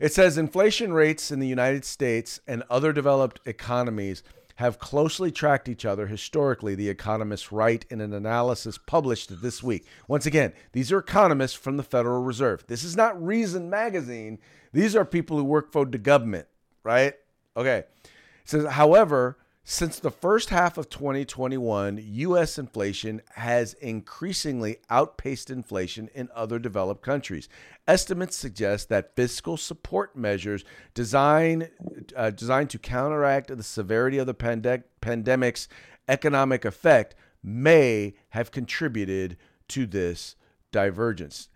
It 0.00 0.12
says 0.12 0.36
inflation 0.36 0.92
rates 0.92 1.30
in 1.30 1.38
the 1.38 1.46
United 1.46 1.84
States 1.84 2.40
and 2.48 2.64
other 2.68 2.92
developed 2.92 3.40
economies 3.46 4.24
have 4.56 4.78
closely 4.78 5.30
tracked 5.32 5.68
each 5.68 5.84
other 5.84 6.06
historically, 6.06 6.74
the 6.74 6.88
economists 6.88 7.52
write 7.52 7.86
in 7.90 8.00
an 8.00 8.12
analysis 8.12 8.76
published 8.76 9.40
this 9.40 9.62
week. 9.62 9.84
Once 10.06 10.26
again, 10.26 10.52
these 10.72 10.92
are 10.92 10.98
economists 10.98 11.54
from 11.54 11.76
the 11.76 11.82
Federal 11.82 12.22
Reserve. 12.22 12.64
This 12.66 12.84
is 12.84 12.96
not 12.96 13.20
Reason 13.24 13.70
Magazine. 13.70 14.38
These 14.72 14.94
are 14.94 15.04
people 15.04 15.36
who 15.38 15.44
work 15.44 15.72
for 15.72 15.84
the 15.84 15.98
government, 15.98 16.46
right? 16.82 17.14
Okay. 17.56 17.78
It 17.78 18.10
says, 18.44 18.66
however, 18.66 19.38
since 19.66 19.98
the 19.98 20.10
first 20.10 20.50
half 20.50 20.76
of 20.76 20.90
2021, 20.90 21.98
U.S. 22.02 22.58
inflation 22.58 23.22
has 23.36 23.72
increasingly 23.74 24.76
outpaced 24.90 25.48
inflation 25.48 26.10
in 26.14 26.28
other 26.34 26.58
developed 26.58 27.00
countries. 27.00 27.48
Estimates 27.88 28.36
suggest 28.36 28.90
that 28.90 29.16
fiscal 29.16 29.56
support 29.56 30.14
measures 30.14 30.66
designed, 30.92 31.70
uh, 32.14 32.28
designed 32.28 32.68
to 32.70 32.78
counteract 32.78 33.48
the 33.56 33.62
severity 33.62 34.18
of 34.18 34.26
the 34.26 34.34
pande- 34.34 34.84
pandemic's 35.00 35.66
economic 36.08 36.66
effect 36.66 37.14
may 37.42 38.12
have 38.30 38.50
contributed 38.50 39.38
to 39.68 39.86
this 39.86 40.36
divergence. 40.72 41.48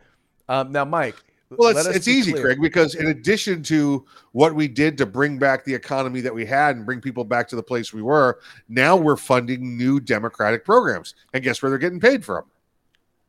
Um, 0.48 0.72
now, 0.72 0.86
Mike. 0.86 1.16
Well, 1.50 1.76
it's, 1.76 1.86
it's 1.86 2.08
easy, 2.08 2.32
clear. 2.32 2.44
Craig, 2.44 2.60
because 2.60 2.94
in 2.94 3.06
addition 3.06 3.62
to 3.64 4.04
what 4.32 4.54
we 4.54 4.68
did 4.68 4.98
to 4.98 5.06
bring 5.06 5.38
back 5.38 5.64
the 5.64 5.74
economy 5.74 6.20
that 6.20 6.34
we 6.34 6.44
had 6.44 6.76
and 6.76 6.84
bring 6.84 7.00
people 7.00 7.24
back 7.24 7.48
to 7.48 7.56
the 7.56 7.62
place 7.62 7.92
we 7.92 8.02
were, 8.02 8.40
now 8.68 8.96
we're 8.96 9.16
funding 9.16 9.76
new 9.76 9.98
democratic 9.98 10.64
programs. 10.64 11.14
And 11.32 11.42
guess 11.42 11.62
where 11.62 11.70
they're 11.70 11.78
getting 11.78 12.00
paid 12.00 12.24
from? 12.24 12.44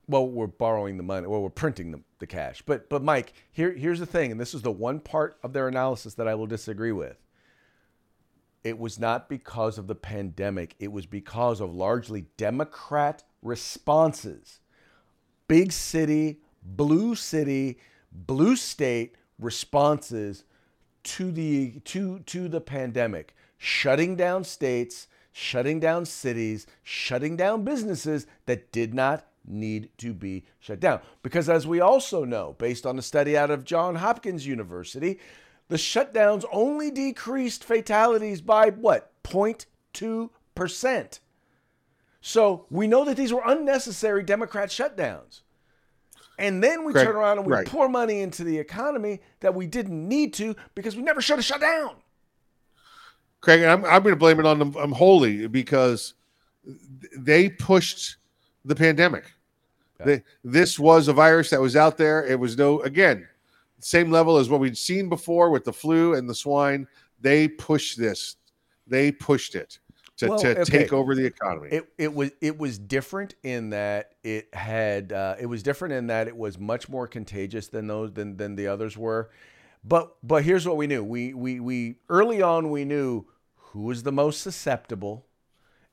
well 0.10 0.28
we're 0.28 0.48
borrowing 0.48 0.98
the 0.98 1.04
money 1.04 1.28
well 1.28 1.42
we're 1.42 1.50
printing 1.50 1.92
the, 1.92 2.02
the 2.18 2.28
cash 2.28 2.62
but 2.66 2.90
but 2.90 3.04
mike 3.04 3.32
here 3.52 3.72
here's 3.72 4.00
the 4.00 4.06
thing 4.06 4.32
and 4.32 4.42
this 4.42 4.54
is 4.54 4.62
the 4.64 4.72
one 4.72 5.00
part 5.00 5.38
of 5.44 5.54
their 5.54 5.68
analysis 5.68 6.16
that 6.16 6.28
i 6.28 6.36
will 6.36 6.48
disagree 6.48 6.92
with 6.92 7.18
it 8.64 8.78
was 8.78 9.00
not 9.00 9.30
because 9.30 9.78
of 9.78 9.88
the 9.88 9.96
pandemic 9.96 10.76
it 10.80 10.92
was 10.92 11.06
because 11.06 11.62
of 11.62 11.74
largely 11.74 12.26
democrat 12.36 13.24
responses 13.42 14.60
big 15.48 15.72
city 15.72 16.40
blue 16.64 17.16
city 17.16 17.78
blue 18.12 18.56
state 18.56 19.16
responses 19.40 20.44
to 21.04 21.32
the 21.32 21.80
to 21.86 22.20
to 22.20 22.48
the 22.48 22.62
pandemic. 22.62 23.36
Shutting 23.58 24.16
down 24.16 24.44
states 24.44 25.08
shutting 25.32 25.80
down 25.80 26.06
cities 26.06 26.66
shutting 26.84 27.38
down 27.38 27.64
businesses 27.64 28.26
that 28.46 28.72
did 28.72 28.94
not 28.94 29.26
need 29.46 29.90
to 29.98 30.14
be 30.14 30.44
shut 30.60 30.80
down. 30.80 31.00
Because 31.24 31.50
as 31.50 31.66
we 31.66 31.80
also 31.80 32.26
know 32.26 32.56
based 32.58 32.86
on 32.86 33.00
a 33.00 33.02
study 33.02 33.38
out 33.38 33.52
of 33.52 33.64
John 33.64 33.96
Hopkins 33.96 34.46
University 34.46 35.20
the 35.70 35.78
shutdowns 35.78 36.44
only 36.52 36.92
decreased 36.92 37.64
fatalities 37.64 38.42
by 38.42 38.70
what 38.70 39.12
0.2% 39.24 41.20
so 42.22 42.66
we 42.70 42.86
know 42.88 43.06
that 43.06 43.16
these 43.16 43.32
were 43.32 43.44
unnecessary 43.46 44.24
democrat 44.24 44.70
shutdowns 44.70 45.42
and 46.40 46.64
then 46.64 46.86
we 46.86 46.94
Craig, 46.94 47.06
turn 47.06 47.16
around 47.16 47.38
and 47.38 47.46
we 47.46 47.54
right. 47.54 47.68
pour 47.68 47.90
money 47.90 48.22
into 48.22 48.44
the 48.44 48.58
economy 48.58 49.20
that 49.42 49.54
we 49.54 49.68
didn't 49.68 50.08
need 50.08 50.34
to 50.36 50.56
because 50.74 50.96
we 50.96 51.02
never 51.02 51.22
should 51.22 51.38
have 51.38 51.46
shut 51.46 51.62
down. 51.62 51.96
Craig, 53.42 53.64
I'm, 53.64 53.86
I'm 53.86 54.02
going 54.02 54.14
to 54.14 54.20
blame 54.20 54.40
it 54.40 54.46
on 54.46 54.58
them 54.58 54.76
um, 54.78 54.92
wholly 54.92 55.48
because 55.48 56.16
they 57.18 57.50
pushed 57.50 58.18
the 58.66 58.76
pandemic. 58.76 59.32
They, 60.04 60.24
this 60.46 60.80
was 60.80 61.10
a 61.10 61.14
virus 61.14 61.50
that 61.50 61.60
was 61.60 61.76
out 61.76 61.98
there. 61.98 62.26
It 62.26 62.40
was 62.40 62.58
no, 62.58 62.80
again, 62.82 63.28
same 63.80 64.12
level 64.12 64.38
as 64.38 64.50
what 64.50 64.62
we'd 64.62 64.78
seen 64.78 65.10
before 65.10 65.50
with 65.50 65.66
the 65.66 65.74
flu 65.74 66.14
and 66.14 66.30
the 66.30 66.36
swine. 66.36 66.88
they 67.20 67.50
pushed 67.50 68.00
this. 68.00 68.38
They 68.88 69.12
pushed 69.12 69.56
it 69.56 69.80
to, 70.20 70.28
Well, 70.28 70.40
to 70.40 70.60
okay. 70.62 70.80
take 70.80 70.94
over 70.94 71.16
the 71.16 71.26
economy. 71.26 71.70
It 71.72 71.90
it 71.98 72.14
was 72.14 72.32
it 72.42 72.58
was 72.58 72.78
different 72.78 73.36
in 73.42 73.70
that 73.70 74.16
it 74.24 74.54
had 74.54 75.14
uh, 75.14 75.36
it 75.40 75.46
was 75.46 75.64
different 75.64 75.94
in 75.94 76.08
that 76.08 76.28
it 76.28 76.36
was 76.36 76.60
much 76.60 76.90
more 76.90 77.08
contagious 77.08 77.68
than 77.68 77.88
those 77.88 78.14
than 78.14 78.38
than 78.38 78.56
the 78.56 78.68
others 78.68 78.98
were. 78.98 79.30
But 79.84 80.16
but 80.22 80.44
here's 80.44 80.68
what 80.68 80.76
we 80.76 80.88
knew. 80.88 81.04
We 81.04 81.34
we 81.34 81.60
we 81.62 81.96
early 82.10 82.42
on 82.42 82.70
we 82.70 82.84
knew 82.84 83.28
who 83.56 83.84
was 83.84 84.04
the 84.04 84.12
most 84.12 84.42
susceptible. 84.42 85.26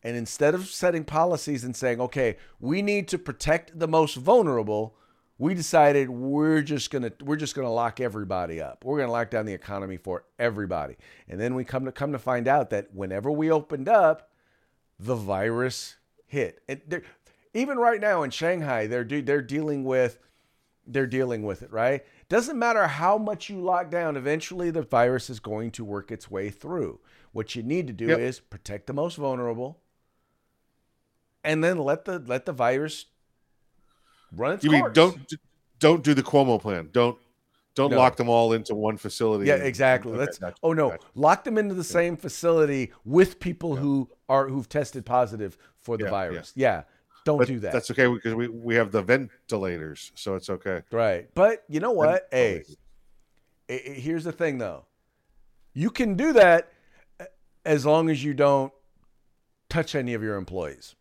And 0.03 0.17
instead 0.17 0.55
of 0.55 0.69
setting 0.69 1.05
policies 1.05 1.65
and 1.65 1.75
saying, 1.75 2.01
okay, 2.01 2.37
we 2.61 2.81
need 2.81 3.09
to 3.09 3.19
protect 3.19 3.77
the 3.77 3.89
most 3.89 4.15
vulnerable, 4.17 4.97
we 5.39 5.55
decided 5.55 6.09
we're 6.09 6.63
just 6.63 6.91
gonna 6.91 7.13
we're 7.23 7.37
just 7.37 7.55
gonna 7.55 7.73
lock 7.73 8.01
everybody 8.01 8.61
up. 8.61 8.85
We're 8.85 8.99
gonna 8.99 9.13
lock 9.13 9.31
down 9.31 9.47
the 9.47 9.53
economy 9.53 9.97
for 9.97 10.25
everybody. 10.39 10.97
And 11.29 11.39
then 11.41 11.55
we 11.55 11.65
come 11.65 11.85
to 11.85 11.93
come 11.93 12.13
to 12.13 12.19
find 12.19 12.49
out 12.49 12.71
that 12.71 12.95
whenever 12.95 13.31
we 13.31 13.51
opened 13.51 13.89
up, 13.89 14.31
the 14.99 15.15
virus 15.15 15.97
hit. 16.27 16.63
And 16.69 17.03
even 17.53 17.79
right 17.79 18.01
now 18.01 18.23
in 18.23 18.31
Shanghai, 18.31 18.87
they're 18.87 19.05
de- 19.05 19.21
they're 19.21 19.43
dealing 19.43 19.85
with 19.85 20.19
they're 20.87 21.07
dealing 21.07 21.43
with 21.43 21.63
it, 21.63 21.73
right? 21.73 22.05
Doesn't 22.29 22.59
matter 22.59 22.87
how 22.87 23.19
much 23.19 23.51
you 23.51 23.61
lock 23.61 23.91
down, 23.91 24.17
eventually 24.17 24.71
the 24.71 24.83
virus 24.83 25.29
is 25.29 25.41
going 25.41 25.73
to 25.73 25.85
work 25.85 26.11
its 26.13 26.31
way 26.31 26.49
through. 26.49 27.01
What 27.33 27.55
you 27.57 27.63
need 27.63 27.89
to 27.89 27.93
do 27.93 28.07
Yep. 28.07 28.19
is 28.21 28.41
protect 28.41 28.87
the 28.87 28.93
most 28.93 29.17
vulnerable 29.17 29.81
and 31.45 31.63
then 31.63 31.79
let 31.79 32.05
the 32.05 32.19
let 32.21 32.47
the 32.47 32.53
virus 32.53 33.07
run 34.33 34.55
its 34.55 34.65
you 34.65 34.71
mean 34.71 34.85
don't 34.93 35.35
don't 35.79 36.03
do 36.03 36.15
the 36.15 36.23
Cuomo 36.23 36.61
plan? 36.61 36.89
Don't 36.93 37.19
don't 37.75 37.91
No. 37.91 37.99
lock 37.99 38.17
them 38.17 38.29
all 38.29 38.53
into 38.55 38.75
one 38.75 38.97
facility. 38.97 39.47
Yeah, 39.47 39.55
and- 39.57 39.65
exactly. 39.65 40.13
okay, 40.13 40.21
Let's. 40.21 40.39
gotcha, 40.39 40.57
oh 40.63 40.73
no, 40.73 40.91
gotcha. 40.91 41.05
lock 41.15 41.45
them 41.45 41.59
into 41.59 41.75
the 41.75 41.85
same 41.85 42.17
facility 42.17 42.93
with 43.05 43.39
people 43.39 43.77
who 43.77 44.09
are 44.29 44.49
who've 44.49 44.69
tested 44.69 45.05
positive 45.05 45.59
for 45.81 45.97
the 45.99 46.05
Yeah, 46.05 46.11
virus. 46.11 46.53
Yeah, 46.57 46.83
don't 47.27 47.39
But 47.39 47.49
do 47.49 47.59
that. 47.61 47.73
That's 47.73 47.91
okay 47.91 48.07
because 48.07 48.35
we, 48.35 48.49
we 48.49 48.75
have 48.77 48.93
the 48.93 49.03
ventilators, 49.03 50.11
so 50.15 50.35
it's 50.37 50.49
okay. 50.49 50.83
Right. 50.91 51.29
But 51.35 51.65
you 51.69 51.81
know 51.81 51.93
what? 51.93 52.29
Hey, 52.33 52.63
Ventilators. 52.65 52.77
i- 53.69 53.73
i- 53.91 54.01
here's 54.01 54.25
the 54.25 54.33
thing 54.33 54.57
though. 54.59 54.87
You 55.75 55.91
can 55.91 56.15
do 56.17 56.33
that 56.33 56.73
eh, 57.21 57.27
as 57.67 57.85
long 57.85 58.09
as 58.09 58.25
you 58.25 58.33
don't 58.33 58.73
touch 59.69 59.95
any 59.95 60.15
of 60.15 60.23
your 60.23 60.37
employees. 60.37 60.95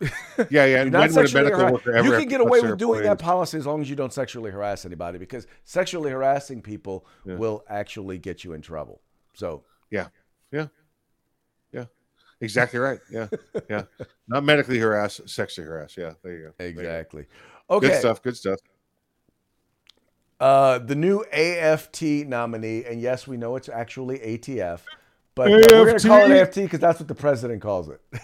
Yeah, 0.50 0.64
yeah. 0.64 0.82
You're 0.82 0.90
not 0.90 1.00
when 1.00 1.14
would 1.14 1.24
a 1.24 1.28
sexually 1.28 1.44
medical 1.50 1.78
harass- 1.78 2.04
You 2.04 2.12
can 2.12 2.28
get 2.28 2.40
away 2.40 2.60
with 2.60 2.78
doing 2.78 3.02
that 3.02 3.18
policy 3.18 3.58
as 3.58 3.66
long 3.66 3.80
as 3.80 3.90
you 3.90 3.96
don't 3.96 4.12
sexually 4.12 4.50
harass 4.50 4.84
anybody 4.84 5.18
because 5.18 5.46
sexually 5.64 6.10
harassing 6.10 6.62
people 6.62 7.04
Yeah. 7.24 7.34
will 7.36 7.64
actually 7.68 8.18
get 8.18 8.44
you 8.44 8.52
in 8.52 8.60
trouble. 8.62 9.00
So, 9.34 9.64
Yeah, 9.90 10.08
yeah, 10.52 10.68
yeah. 11.72 11.86
Exactly 12.40 12.78
right. 12.78 13.00
Yeah, 13.10 13.26
yeah. 13.68 13.82
Not 14.28 14.44
medically 14.44 14.78
harass, 14.78 15.20
sexually 15.26 15.66
harass. 15.66 15.96
Yeah, 15.96 16.12
there 16.22 16.32
you 16.36 16.44
go. 16.44 16.52
There 16.56 16.68
you 16.68 16.72
go. 16.74 16.80
exactly. 16.80 17.26
Okay. 17.68 17.88
Good 17.88 17.98
stuff. 17.98 18.22
Good 18.22 18.36
stuff. 18.36 18.60
Uh, 20.40 20.78
the 20.78 20.94
new 20.94 21.24
AFT 21.32 22.02
nominee, 22.28 22.84
and 22.84 23.00
yes, 23.00 23.26
we 23.26 23.36
know 23.36 23.56
it's 23.56 23.68
actually 23.68 24.20
ATF, 24.20 24.80
but 25.34 25.50
we're 25.50 25.66
going 25.66 25.98
to 25.98 26.08
call 26.08 26.30
it 26.30 26.36
AFT 26.36 26.54
because 26.56 26.78
that's 26.78 27.00
what 27.00 27.08
the 27.08 27.14
president 27.14 27.60
calls 27.60 27.88
it. 27.88 28.00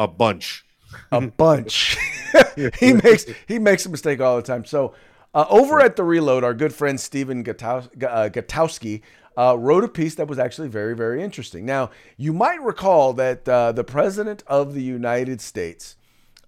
A 0.00 0.08
bunch. 0.08 0.64
a 1.12 1.20
bunch. 1.20 1.96
he 2.80 2.94
makes 2.94 3.26
he 3.46 3.58
makes 3.58 3.84
a 3.84 3.90
mistake 3.90 4.20
all 4.20 4.36
the 4.36 4.42
time. 4.42 4.64
So 4.64 4.94
uh, 5.34 5.44
over 5.50 5.78
at 5.80 5.96
the 5.96 6.02
Reload, 6.04 6.42
our 6.42 6.54
good 6.54 6.72
friend 6.72 6.98
Stephen 6.98 7.44
Gutow- 7.44 8.02
uh, 8.04 8.28
Gutowski 8.30 9.02
uh, 9.36 9.56
wrote 9.58 9.84
a 9.84 9.88
piece 9.88 10.14
that 10.14 10.26
was 10.26 10.38
actually 10.38 10.68
very 10.68 10.96
very 10.96 11.22
interesting. 11.22 11.66
Now 11.66 11.90
you 12.16 12.32
might 12.32 12.62
recall 12.62 13.12
that 13.12 13.46
uh, 13.46 13.72
the 13.72 13.84
president 13.84 14.42
of 14.46 14.72
the 14.72 14.82
United 14.82 15.42
States 15.42 15.96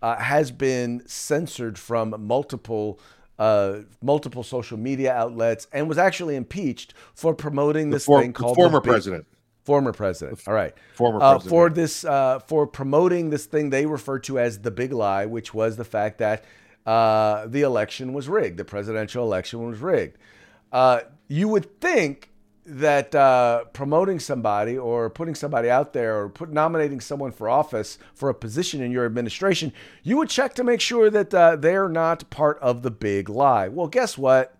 uh, 0.00 0.16
has 0.16 0.50
been 0.50 1.02
censored 1.06 1.78
from 1.78 2.14
multiple. 2.18 2.98
Uh, 3.38 3.80
multiple 4.02 4.44
social 4.44 4.78
media 4.78 5.12
outlets 5.12 5.66
and 5.72 5.88
was 5.88 5.98
actually 5.98 6.36
impeached 6.36 6.94
for 7.14 7.34
promoting 7.34 7.90
this 7.90 8.04
For- 8.04 8.20
thing 8.20 8.32
called 8.32 8.54
former 8.54 8.74
the 8.74 8.80
Big- 8.82 8.90
president. 8.92 9.26
Former 9.64 9.92
president. 9.92 10.42
All 10.46 10.54
right. 10.54 10.74
Former 10.94 11.18
Uh, 11.22 11.32
president. 11.34 11.50
for 11.50 11.70
this, 11.70 12.04
uh, 12.04 12.40
for 12.40 12.66
promoting 12.66 13.30
this 13.30 13.46
thing 13.46 13.70
they 13.70 13.86
refer 13.86 14.18
to 14.20 14.38
as 14.38 14.58
the 14.58 14.70
big 14.70 14.92
lie, 14.92 15.24
which 15.26 15.54
was 15.54 15.76
the 15.76 15.84
fact 15.84 16.18
that 16.18 16.44
uh, 16.84 17.46
the 17.46 17.62
election 17.62 18.12
was 18.12 18.28
rigged, 18.28 18.56
the 18.58 18.64
presidential 18.64 19.24
election 19.24 19.64
was 19.68 19.78
rigged. 19.78 20.18
Uh, 20.72 21.00
you 21.28 21.46
would 21.46 21.80
think 21.80 22.30
that 22.64 23.14
uh, 23.14 23.64
promoting 23.72 24.18
somebody 24.20 24.76
or 24.78 25.10
putting 25.10 25.34
somebody 25.34 25.68
out 25.70 25.92
there 25.92 26.20
or 26.22 26.28
put, 26.28 26.50
nominating 26.52 27.00
someone 27.00 27.30
for 27.32 27.48
office 27.48 27.98
for 28.14 28.28
a 28.28 28.34
position 28.34 28.80
in 28.80 28.90
your 28.90 29.04
administration, 29.06 29.72
you 30.02 30.16
would 30.16 30.28
check 30.28 30.54
to 30.54 30.64
make 30.64 30.80
sure 30.80 31.10
that 31.10 31.32
uh, 31.34 31.54
they're 31.56 31.88
not 31.88 32.28
part 32.30 32.58
of 32.60 32.82
the 32.82 32.90
big 32.90 33.28
lie. 33.28 33.68
Well, 33.68 33.88
guess 33.88 34.16
what? 34.18 34.56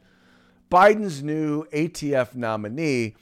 Biden's 0.70 1.22
new 1.22 1.64
ATF 1.72 2.34
nominee 2.34 3.14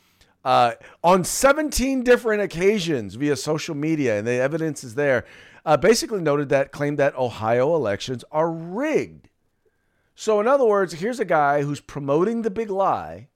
uh, 0.45 0.73
on 1.05 1.25
17 1.25 2.03
different 2.03 2.43
occasions 2.43 3.15
via 3.15 3.37
social 3.37 3.75
media, 3.75 4.19
and 4.19 4.27
the 4.27 4.33
evidence 4.33 4.83
is 4.83 4.95
there, 4.95 5.25
uh, 5.65 5.77
basically 5.77 6.21
noted 6.21 6.49
that 6.49 6.73
claimed 6.73 6.99
that 6.99 7.17
Ohio 7.17 7.75
elections 7.75 8.25
are 8.33 8.51
rigged. 8.51 9.29
So, 10.15 10.41
in 10.41 10.47
other 10.47 10.65
words, 10.65 10.95
here's 10.95 11.21
a 11.21 11.25
guy 11.25 11.63
who's 11.63 11.81
promoting 11.81 12.43
the 12.43 12.51
big 12.51 12.71
lie, 12.71 13.29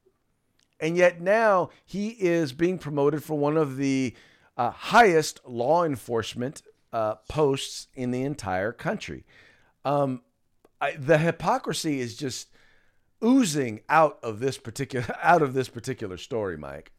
and 0.81 0.97
yet 0.97 1.21
now 1.21 1.71
he 1.85 2.11
is 2.11 2.53
being 2.53 2.79
promoted 2.79 3.23
for 3.23 3.39
one 3.39 3.57
of 3.57 3.77
the 3.77 4.15
uh, 4.57 4.71
highest 4.71 5.41
law 5.47 5.85
enforcement 5.85 6.63
uh, 6.93 7.17
posts 7.29 7.89
in 7.95 8.11
the 8.11 8.23
entire 8.23 8.73
country. 8.73 9.25
Um, 9.85 10.23
I, 10.81 10.93
the 10.93 11.19
hypocrisy 11.19 12.01
is 12.01 12.17
just 12.17 12.49
oozing 13.23 13.81
out 13.89 14.19
of 14.23 14.41
this 14.41 14.59
particular 14.59 15.07
out 15.23 15.43
of 15.43 15.55
this 15.55 15.69
particular 15.69 16.17
story, 16.17 16.57
Mike. 16.57 16.93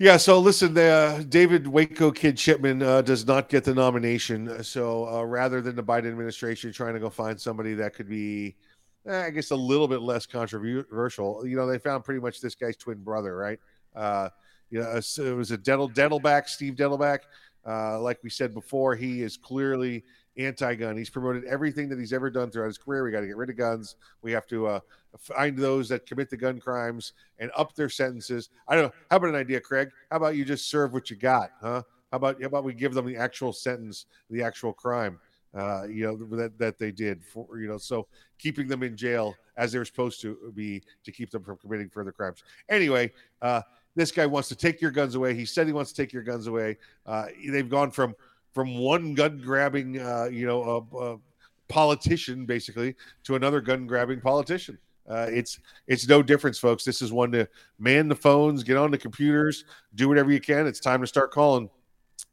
Yeah, 0.00 0.16
so 0.16 0.38
listen, 0.38 0.78
uh, 0.78 1.24
David 1.28 1.66
Waco 1.66 2.12
Kid 2.12 2.36
Chipman 2.36 2.82
uh, 2.84 3.02
does 3.02 3.26
not 3.26 3.48
get 3.48 3.64
the 3.64 3.74
nomination. 3.74 4.62
So 4.62 5.08
uh, 5.08 5.24
rather 5.24 5.60
than 5.60 5.74
the 5.74 5.82
Biden 5.82 6.06
administration 6.06 6.72
trying 6.72 6.94
to 6.94 7.00
go 7.00 7.10
find 7.10 7.40
somebody 7.40 7.74
that 7.74 7.94
could 7.94 8.08
be, 8.08 8.54
eh, 9.06 9.24
I 9.26 9.30
guess, 9.30 9.50
a 9.50 9.56
little 9.56 9.88
bit 9.88 10.00
less 10.00 10.24
controversial, 10.24 11.44
you 11.44 11.56
know, 11.56 11.66
they 11.66 11.78
found 11.78 12.04
pretty 12.04 12.20
much 12.20 12.40
this 12.40 12.54
guy's 12.54 12.76
twin 12.76 13.02
brother, 13.02 13.36
right? 13.36 13.58
Uh, 13.96 14.28
you 14.70 14.80
know, 14.80 14.88
it 14.88 15.34
was 15.36 15.50
a 15.50 15.58
dental 15.58 15.90
Dettelbach, 15.90 16.48
Steve 16.48 16.74
Dettelbach. 16.74 17.20
Uh, 17.66 18.00
like 18.00 18.20
we 18.22 18.30
said 18.30 18.54
before, 18.54 18.94
he 18.94 19.22
is 19.22 19.36
clearly 19.36 20.04
anti-gun. 20.38 20.96
He's 20.96 21.10
promoted 21.10 21.44
everything 21.44 21.88
that 21.88 21.98
he's 21.98 22.12
ever 22.12 22.30
done 22.30 22.50
throughout 22.50 22.66
his 22.66 22.78
career. 22.78 23.04
We 23.04 23.10
got 23.10 23.20
to 23.20 23.26
get 23.26 23.36
rid 23.36 23.50
of 23.50 23.56
guns. 23.56 23.96
We 24.22 24.32
have 24.32 24.46
to 24.48 24.66
uh, 24.66 24.80
find 25.18 25.56
those 25.56 25.88
that 25.88 26.06
commit 26.06 26.30
the 26.30 26.36
gun 26.36 26.60
crimes 26.60 27.12
and 27.38 27.50
up 27.56 27.74
their 27.74 27.88
sentences. 27.88 28.50
I 28.68 28.74
don't 28.74 28.84
know. 28.84 28.92
How 29.10 29.16
about 29.16 29.30
an 29.30 29.36
idea, 29.36 29.60
Craig? 29.60 29.90
How 30.10 30.16
about 30.16 30.36
you 30.36 30.44
just 30.44 30.70
serve 30.70 30.92
what 30.92 31.10
you 31.10 31.16
got, 31.16 31.50
huh? 31.60 31.82
How 32.10 32.16
about 32.16 32.40
how 32.40 32.46
about 32.46 32.64
we 32.64 32.72
give 32.72 32.94
them 32.94 33.06
the 33.06 33.16
actual 33.16 33.52
sentence, 33.52 34.06
the 34.30 34.42
actual 34.42 34.72
crime, 34.72 35.18
uh, 35.54 35.84
you 35.88 36.04
know 36.04 36.16
that 36.36 36.58
that 36.58 36.78
they 36.78 36.92
did 36.92 37.24
for 37.24 37.58
you 37.58 37.68
know, 37.68 37.78
so 37.78 38.06
keeping 38.38 38.68
them 38.68 38.82
in 38.82 38.96
jail 38.96 39.34
as 39.56 39.72
they're 39.72 39.84
supposed 39.84 40.20
to 40.20 40.52
be 40.54 40.82
to 41.04 41.12
keep 41.12 41.30
them 41.30 41.42
from 41.42 41.56
committing 41.56 41.88
further 41.88 42.12
crimes. 42.12 42.44
Anyway, 42.68 43.12
uh, 43.42 43.62
this 43.94 44.12
guy 44.12 44.26
wants 44.26 44.48
to 44.48 44.56
take 44.56 44.80
your 44.80 44.90
guns 44.90 45.14
away. 45.14 45.34
He 45.34 45.44
said 45.44 45.66
he 45.66 45.72
wants 45.72 45.92
to 45.92 46.02
take 46.02 46.12
your 46.12 46.22
guns 46.22 46.46
away. 46.46 46.76
Uh, 47.06 47.26
they've 47.50 47.68
gone 47.68 47.90
from 47.90 48.14
from 48.58 48.76
one 48.76 49.14
gun 49.14 49.38
grabbing, 49.38 50.00
uh, 50.00 50.28
you 50.32 50.44
know, 50.44 50.84
uh, 50.92 50.96
uh, 50.98 51.16
politician 51.68 52.44
basically 52.44 52.92
to 53.22 53.36
another 53.36 53.60
gun 53.60 53.86
grabbing 53.86 54.20
politician. 54.20 54.76
Uh, 55.08 55.28
it's 55.30 55.60
it's 55.86 56.08
no 56.08 56.24
difference, 56.24 56.58
folks. 56.58 56.82
This 56.82 57.00
is 57.00 57.12
one 57.12 57.30
to 57.30 57.48
man 57.78 58.08
the 58.08 58.16
phones, 58.16 58.64
get 58.64 58.76
on 58.76 58.90
the 58.90 58.98
computers, 58.98 59.64
do 59.94 60.08
whatever 60.08 60.32
you 60.32 60.40
can. 60.40 60.66
It's 60.66 60.80
time 60.80 61.00
to 61.02 61.06
start 61.06 61.30
calling. 61.30 61.70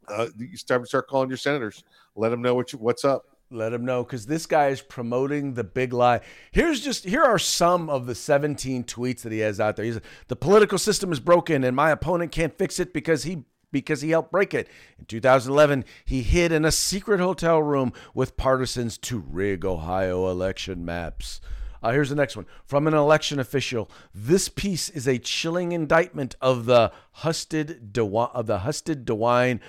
Uh, 0.08 0.30
it's 0.40 0.64
time 0.64 0.82
to 0.82 0.88
start 0.88 1.08
calling 1.08 1.30
your 1.30 1.38
senators. 1.38 1.84
Let 2.16 2.30
them 2.30 2.42
know 2.42 2.56
what 2.56 2.74
you, 2.74 2.80
what's 2.80 3.06
up. 3.06 3.26
Let 3.52 3.72
him 3.72 3.86
know 3.86 4.04
because 4.04 4.26
this 4.26 4.48
guy 4.48 4.70
is 4.70 4.82
promoting 4.82 5.54
the 5.54 5.64
big 5.64 5.94
lie. 5.94 6.22
Here's 6.52 6.82
just 6.82 7.06
here 7.06 7.22
are 7.22 7.38
some 7.38 7.88
of 7.88 8.08
the 8.08 8.16
17 8.16 8.84
tweets 8.86 9.22
that 9.22 9.32
he 9.32 9.40
has 9.40 9.60
out 9.60 9.76
there. 9.76 9.86
He's 9.86 10.00
the 10.28 10.36
political 10.36 10.80
system 10.80 11.12
is 11.12 11.20
broken 11.20 11.64
and 11.64 11.76
my 11.76 11.92
opponent 11.92 12.32
can't 12.32 12.58
fix 12.58 12.80
it 12.80 12.94
because 12.94 13.26
he 13.26 13.44
because 13.76 14.00
he 14.00 14.12
helped 14.12 14.32
break 14.32 14.54
it. 14.54 14.70
In 14.98 15.04
2011, 15.04 15.84
he 16.06 16.22
hid 16.22 16.54
in 16.54 16.64
a 16.64 16.72
secret 16.72 17.20
hotel 17.20 17.62
room 17.62 17.92
with 18.14 18.38
partisans 18.38 18.98
to 19.00 19.20
rig 19.20 19.66
Ohio 19.66 20.30
election 20.30 20.86
maps. 20.86 21.42
Uh, 21.84 21.92
here's 21.92 22.08
the 22.08 22.16
next 22.16 22.38
one 22.38 22.46
from 22.64 22.88
an 22.88 22.94
election 22.94 23.38
official. 23.38 23.92
This 24.14 24.48
piece 24.48 24.88
is 24.88 25.10
a 25.10 25.20
chilling 25.20 25.74
indictment 25.74 26.38
of 26.40 26.66
the 26.68 26.94
Husted 27.16 27.92
DeWine, 27.92 28.34
of 28.34 28.46
the 28.46 28.60
Husted 28.60 29.06
DeWine 29.06 29.60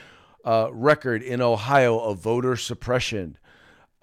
uh, 0.44 0.68
record 0.70 1.20
in 1.20 1.42
Ohio 1.42 1.98
of 1.98 2.20
voter 2.20 2.54
suppression. 2.54 3.36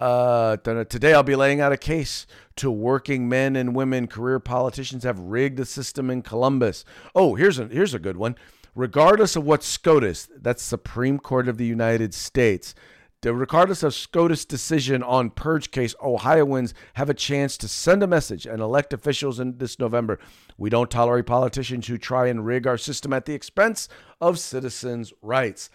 Uh, 0.00 0.56
today 0.56 1.14
I'll 1.14 1.22
be 1.22 1.36
laying 1.36 1.60
out 1.60 1.72
a 1.72 1.76
case 1.76 2.26
to 2.56 2.70
working 2.70 3.28
men 3.28 3.54
and 3.54 3.76
women 3.76 4.06
career 4.06 4.40
politicians 4.40 5.04
have 5.04 5.18
rigged 5.18 5.56
the 5.56 5.64
system 5.64 6.10
in 6.10 6.22
Columbus. 6.22 6.84
Oh, 7.14 7.34
here's 7.36 7.58
a 7.58 7.66
here's 7.66 7.94
a 7.94 7.98
good 7.98 8.16
one. 8.16 8.36
Regardless 8.74 9.36
of 9.36 9.44
what 9.44 9.62
SCOTUS, 9.62 10.28
that's 10.36 10.62
Supreme 10.62 11.20
Court 11.20 11.46
of 11.46 11.58
the 11.58 11.64
United 11.64 12.12
States, 12.12 12.74
regardless 13.22 13.84
of 13.84 13.94
SCOTUS' 13.94 14.44
decision 14.44 15.00
on 15.00 15.30
purge 15.30 15.70
case, 15.70 15.94
Ohioans 16.02 16.74
have 16.94 17.08
a 17.08 17.14
chance 17.14 17.56
to 17.58 17.68
send 17.68 18.02
a 18.02 18.08
message 18.08 18.46
and 18.46 18.60
elect 18.60 18.92
officials 18.92 19.38
in 19.38 19.58
this 19.58 19.78
November. 19.78 20.18
We 20.58 20.70
don't 20.70 20.90
tolerate 20.90 21.26
politicians 21.26 21.86
who 21.86 21.98
try 21.98 22.26
and 22.26 22.44
rig 22.44 22.66
our 22.66 22.76
system 22.76 23.12
at 23.12 23.26
the 23.26 23.34
expense 23.34 23.88
of 24.20 24.40
citizens' 24.40 25.12
rights. 25.22 25.70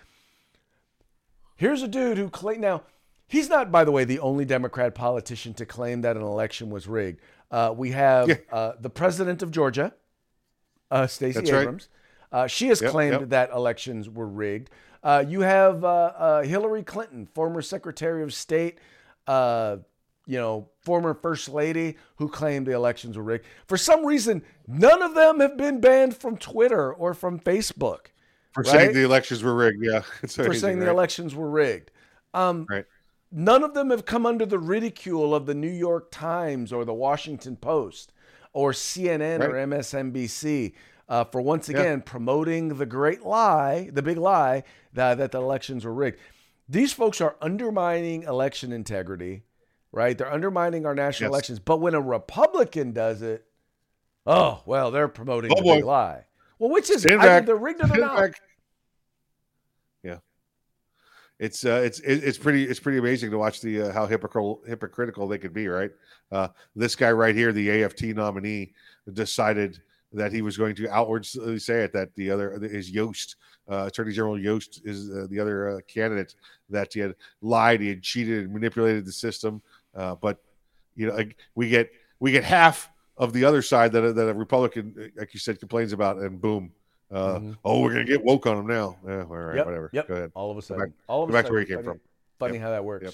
Here's 1.56 1.82
a 1.82 1.88
dude 1.88 2.18
who 2.18 2.30
claimed 2.30 2.62
now 2.62 2.84
he's 3.30 3.48
not, 3.48 3.72
by 3.72 3.86
the 3.86 3.92
way, 3.92 4.04
the 4.04 4.20
only 4.20 4.44
Democrat 4.44 4.94
politician 4.94 5.54
to 5.54 5.66
claim 5.66 6.02
that 6.02 6.18
an 6.18 6.24
election 6.24 6.70
was 6.70 6.88
rigged. 6.88 7.22
Uh, 7.50 7.74
we 7.76 7.92
have 7.92 8.28
yeah. 8.28 8.36
uh, 8.52 8.74
the 8.80 8.90
president 8.90 9.42
of 9.42 9.52
Georgia, 9.52 9.94
uh, 10.92 11.08
Stacey 11.08 11.48
Abrams. 11.48 11.88
Right. 12.32 12.42
Uh, 12.42 12.48
she 12.48 12.68
has 12.68 12.82
yep, 12.82 12.92
claimed 12.92 13.20
yep. 13.22 13.30
that 13.30 13.52
elections 13.52 14.10
were 14.10 14.28
rigged. 14.28 14.70
Uh, 15.02 15.24
you 15.28 15.42
have 15.42 15.84
uh, 15.84 16.12
uh, 16.18 16.42
Hillary 16.44 16.84
Clinton, 16.84 17.28
former 17.34 17.62
Secretary 17.62 18.22
of 18.22 18.34
State, 18.34 18.80
uh, 19.28 19.78
you 20.26 20.38
know, 20.38 20.70
former 20.82 21.14
First 21.14 21.50
Lady, 21.50 21.98
who 22.18 22.28
claimed 22.28 22.68
the 22.68 22.74
elections 22.74 23.18
were 23.18 23.24
rigged. 23.24 23.46
For 23.68 23.78
some 23.78 24.06
reason, 24.06 24.44
none 24.68 25.02
of 25.02 25.16
them 25.16 25.40
have 25.40 25.58
been 25.58 25.80
banned 25.80 26.16
from 26.16 26.38
Twitter 26.38 26.94
or 26.94 27.14
from 27.14 27.40
Facebook. 27.40 28.08
For 28.54 28.62
right? 28.64 28.72
saying 28.72 28.94
the 28.94 29.04
elections 29.04 29.42
were 29.42 29.56
rigged, 29.56 29.84
yeah. 29.84 30.02
For 30.28 30.54
saying 30.54 30.80
right? 30.80 30.86
the 30.86 30.92
elections 30.92 31.36
were 31.36 31.50
rigged. 31.50 31.92
Um, 32.32 32.68
right. 32.70 32.86
None 33.32 33.64
of 33.64 33.74
them 33.74 33.92
have 33.92 34.06
come 34.06 34.26
under 34.26 34.46
the 34.46 34.60
ridicule 34.60 35.36
of 35.36 35.46
the 35.46 35.54
New 35.54 35.70
York 35.70 36.10
Times 36.12 36.74
or 36.74 36.84
the 36.84 36.94
Washington 36.94 37.56
Post 37.56 38.12
or 38.54 38.72
CNN 38.72 39.40
right. 39.40 39.50
or 39.50 39.54
MSNBC 39.54 40.74
uh, 41.08 41.24
for 41.26 41.42
once 41.42 41.70
again 41.70 42.00
yeah. 42.00 42.04
promoting 42.06 42.70
the 42.78 42.86
great 42.86 43.24
lie, 43.24 43.90
the 43.92 44.02
big 44.02 44.18
lie 44.18 44.64
that, 44.94 45.18
that 45.18 45.32
the 45.32 45.40
elections 45.40 45.86
were 45.86 45.94
rigged. 45.94 46.20
These 46.68 46.94
folks 46.94 47.20
are 47.20 47.36
undermining 47.42 48.24
election 48.24 48.72
integrity, 48.72 49.44
right? 49.92 50.18
They're 50.18 50.32
undermining 50.32 50.86
our 50.86 50.94
national 50.94 51.30
yes. 51.30 51.34
elections. 51.34 51.60
But 51.60 51.78
when 51.78 51.96
a 51.96 52.02
Republican 52.02 52.94
does 52.94 53.22
it, 53.24 53.46
oh 54.28 54.62
well, 54.66 54.92
they're 54.92 55.08
promoting 55.08 55.52
oh, 55.52 55.56
the 55.56 55.76
big 55.76 55.84
lie. 55.84 56.26
Well, 56.60 56.70
which 56.70 56.90
is 56.90 57.06
it? 57.06 57.20
Either 57.20 57.46
they're 57.46 57.56
rigged 57.56 57.84
or 57.84 57.88
they're 57.88 57.98
not. 58.00 58.18
Back. 58.18 58.42
It's 61.40 61.64
uh, 61.64 61.82
it's 61.86 62.02
it's 62.02 62.38
pretty 62.38 62.66
it's 62.66 62.82
pretty 62.82 62.98
amazing 62.98 63.32
to 63.32 63.38
watch 63.38 63.62
the 63.62 63.84
uh, 63.84 63.94
how 63.94 64.06
hypocritical 64.06 64.62
hypocritical 64.68 65.26
they 65.26 65.38
could 65.38 65.54
be, 65.54 65.70
right? 65.70 65.92
Uh, 66.34 66.50
this 66.76 66.98
guy 66.98 67.12
right 67.12 67.34
here, 67.34 67.54
the 67.54 67.84
AFT 67.84 68.04
nominee, 68.08 68.74
decided 69.14 69.80
that 70.12 70.34
he 70.34 70.42
was 70.42 70.58
going 70.58 70.76
to 70.76 70.90
outwardly 70.90 71.58
say 71.60 71.84
it 71.84 71.94
that 71.94 72.14
the 72.16 72.30
other 72.30 72.52
is 72.62 72.92
Yost, 72.92 73.38
uh, 73.72 73.86
Attorney 73.88 74.12
General 74.12 74.38
Yost 74.38 74.82
is 74.84 75.10
uh, 75.12 75.28
the 75.30 75.40
other 75.40 75.78
uh, 75.78 75.80
candidate 75.88 76.36
that 76.70 76.92
he 76.92 77.00
had 77.00 77.16
lied, 77.42 77.80
he 77.80 77.88
had 77.88 78.02
cheated 78.02 78.44
and 78.44 78.54
manipulated 78.54 79.06
the 79.06 79.12
system. 79.12 79.62
But 79.94 80.40
you 80.96 81.08
know, 81.08 81.16
like, 81.16 81.38
we 81.56 81.70
get 81.70 81.90
we 82.20 82.34
get 82.34 82.44
half 82.44 82.90
of 83.16 83.32
the 83.32 83.46
other 83.46 83.62
side 83.62 83.94
that 83.94 84.14
that 84.16 84.28
a 84.28 84.34
Republican, 84.34 85.12
like 85.16 85.34
you 85.34 85.40
said, 85.40 85.58
complains 85.58 85.94
about, 85.94 86.18
and 86.18 86.42
boom. 86.42 86.74
Uh, 87.12 87.40
mm-hmm. 87.40 87.52
Oh, 87.66 87.82
we're 87.82 87.92
gonna 87.92 88.06
get 88.06 88.24
woke 88.24 88.46
on 88.46 88.58
them 88.58 88.68
now. 88.68 88.98
Yeah, 89.08 89.24
all 89.24 89.36
right, 89.36 89.56
yep, 89.56 89.66
whatever. 89.66 89.90
Yep. 89.94 90.08
Go 90.08 90.14
ahead. 90.14 90.32
All 90.36 90.52
of 90.52 90.58
a 90.58 90.62
sudden, 90.62 90.86
back, 90.86 90.94
all 91.08 91.24
of 91.24 91.30
a 91.30 91.34
back 91.34 91.46
sudden, 91.46 91.48
to 91.48 91.54
where 91.54 91.62
you 91.62 91.68
came 91.68 91.78
funny, 91.78 91.88
from. 91.88 92.00
Funny 92.38 92.54
yep. 92.54 92.62
how 92.62 92.70
that 92.70 92.86
works. 92.86 93.04
Yep. 93.04 93.14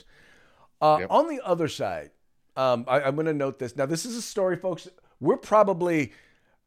Uh, 0.82 1.08
on 1.10 1.30
the 1.30 1.40
other 1.46 1.68
side, 1.68 2.12
um, 2.58 2.86
I, 2.88 3.02
I'm 3.02 3.16
going 3.16 3.28
to 3.28 3.34
note 3.34 3.60
this. 3.60 3.76
Now, 3.76 3.86
this 3.86 4.06
is 4.06 4.16
a 4.18 4.22
story, 4.22 4.58
folks. 4.58 4.90
We're 5.22 5.38
probably 5.38 6.12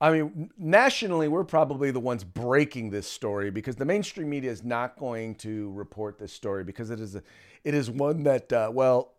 I 0.00 0.12
mean, 0.12 0.50
nationally, 0.56 1.26
we're 1.26 1.44
probably 1.44 1.90
the 1.90 2.00
ones 2.00 2.22
breaking 2.22 2.90
this 2.90 3.08
story 3.08 3.50
because 3.50 3.74
the 3.74 3.84
mainstream 3.84 4.30
media 4.30 4.50
is 4.50 4.62
not 4.62 4.96
going 4.96 5.34
to 5.36 5.72
report 5.72 6.18
this 6.18 6.32
story 6.32 6.62
because 6.62 6.90
it 6.90 7.00
is 7.00 7.16
a, 7.16 7.22
it 7.64 7.74
is 7.74 7.90
one 7.90 8.22
that 8.22 8.52
uh, 8.52 8.70
well, 8.72 9.14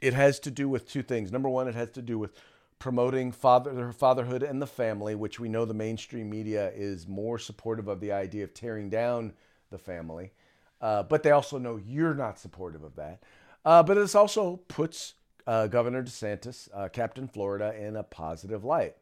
it 0.00 0.12
has 0.14 0.40
to 0.40 0.50
do 0.50 0.68
with 0.68 0.88
two 0.88 1.02
things. 1.02 1.30
Number 1.30 1.48
one, 1.48 1.68
it 1.68 1.76
has 1.76 1.90
to 1.92 2.02
do 2.02 2.18
with 2.18 2.32
promoting 2.80 3.30
father 3.30 3.92
fatherhood 3.92 4.42
and 4.42 4.60
the 4.60 4.66
family, 4.66 5.14
which 5.14 5.38
we 5.38 5.48
know 5.48 5.64
the 5.64 5.74
mainstream 5.74 6.28
media 6.28 6.72
is 6.74 7.06
more 7.06 7.38
supportive 7.38 7.86
of 7.86 8.00
the 8.00 8.10
idea 8.10 8.42
of 8.42 8.52
tearing 8.52 8.90
down 8.90 9.32
the 9.70 9.78
family, 9.78 10.32
uh, 10.80 11.04
but 11.04 11.22
they 11.22 11.30
also 11.30 11.58
know 11.58 11.76
you're 11.76 12.14
not 12.14 12.40
supportive 12.40 12.82
of 12.82 12.96
that. 12.96 13.22
Uh, 13.64 13.82
but 13.82 13.94
this 13.94 14.14
also 14.14 14.56
puts 14.66 15.14
uh, 15.46 15.66
Governor 15.66 16.02
DeSantis, 16.02 16.68
uh, 16.74 16.88
Captain 16.88 17.28
Florida, 17.28 17.74
in 17.78 17.96
a 17.96 18.02
positive 18.02 18.64
light. 18.64 18.96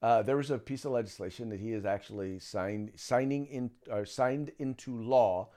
Uh, 0.00 0.22
there 0.22 0.36
was 0.36 0.50
a 0.50 0.58
piece 0.58 0.84
of 0.84 0.92
legislation 0.92 1.48
that 1.48 1.58
he 1.58 1.72
has 1.72 1.84
actually 1.84 2.38
signed, 2.38 2.92
signing 2.94 3.46
in, 3.46 3.70
signed 4.04 4.52
into 4.58 5.02
law 5.02 5.48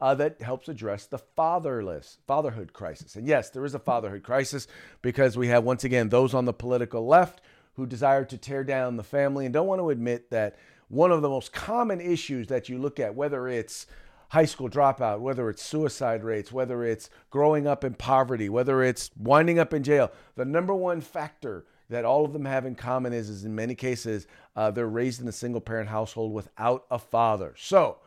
uh, 0.00 0.14
that 0.14 0.40
helps 0.40 0.68
address 0.68 1.06
the 1.06 1.18
fatherless 1.18 2.18
fatherhood 2.26 2.72
crisis. 2.72 3.16
And 3.16 3.26
yes, 3.26 3.50
there 3.50 3.64
is 3.64 3.74
a 3.74 3.80
fatherhood 3.80 4.22
crisis 4.22 4.66
because 5.02 5.36
we 5.36 5.48
have 5.48 5.64
once 5.64 5.84
again 5.84 6.08
those 6.08 6.34
on 6.34 6.44
the 6.44 6.52
political 6.52 7.06
left 7.06 7.40
who 7.74 7.86
desire 7.86 8.24
to 8.24 8.38
tear 8.38 8.64
down 8.64 8.96
the 8.96 9.04
family 9.04 9.44
and 9.44 9.52
don't 9.52 9.66
want 9.66 9.80
to 9.80 9.90
admit 9.90 10.30
that 10.30 10.56
one 10.88 11.12
of 11.12 11.22
the 11.22 11.28
most 11.28 11.52
common 11.52 12.00
issues 12.00 12.48
that 12.48 12.68
you 12.68 12.78
look 12.78 12.98
at, 12.98 13.14
whether 13.14 13.48
it's 13.48 13.86
high 14.30 14.44
school 14.44 14.68
dropout, 14.68 15.20
whether 15.20 15.48
it's 15.48 15.62
suicide 15.62 16.22
rates, 16.22 16.52
whether 16.52 16.84
it's 16.84 17.10
growing 17.30 17.66
up 17.66 17.84
in 17.84 17.94
poverty, 17.94 18.48
whether 18.48 18.82
it's 18.82 19.10
winding 19.16 19.58
up 19.58 19.72
in 19.72 19.82
jail, 19.82 20.10
the 20.36 20.44
number 20.44 20.74
one 20.74 21.00
factor 21.00 21.64
that 21.88 22.04
all 22.04 22.24
of 22.24 22.32
them 22.32 22.44
have 22.44 22.66
in 22.66 22.74
common 22.74 23.12
is, 23.12 23.30
is 23.30 23.44
in 23.44 23.54
many 23.54 23.74
cases, 23.74 24.26
uh, 24.56 24.70
they're 24.70 24.86
raised 24.86 25.20
in 25.20 25.28
a 25.28 25.32
single 25.32 25.60
parent 25.60 25.88
household 25.88 26.32
without 26.32 26.84
a 26.90 26.98
father. 26.98 27.54
So, 27.56 27.98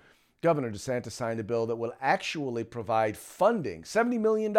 Governor 0.41 0.71
DeSantis 0.71 1.11
signed 1.11 1.39
a 1.39 1.43
bill 1.43 1.67
that 1.67 1.75
will 1.75 1.93
actually 2.01 2.63
provide 2.63 3.15
funding, 3.15 3.83
$70 3.83 4.19
million, 4.19 4.55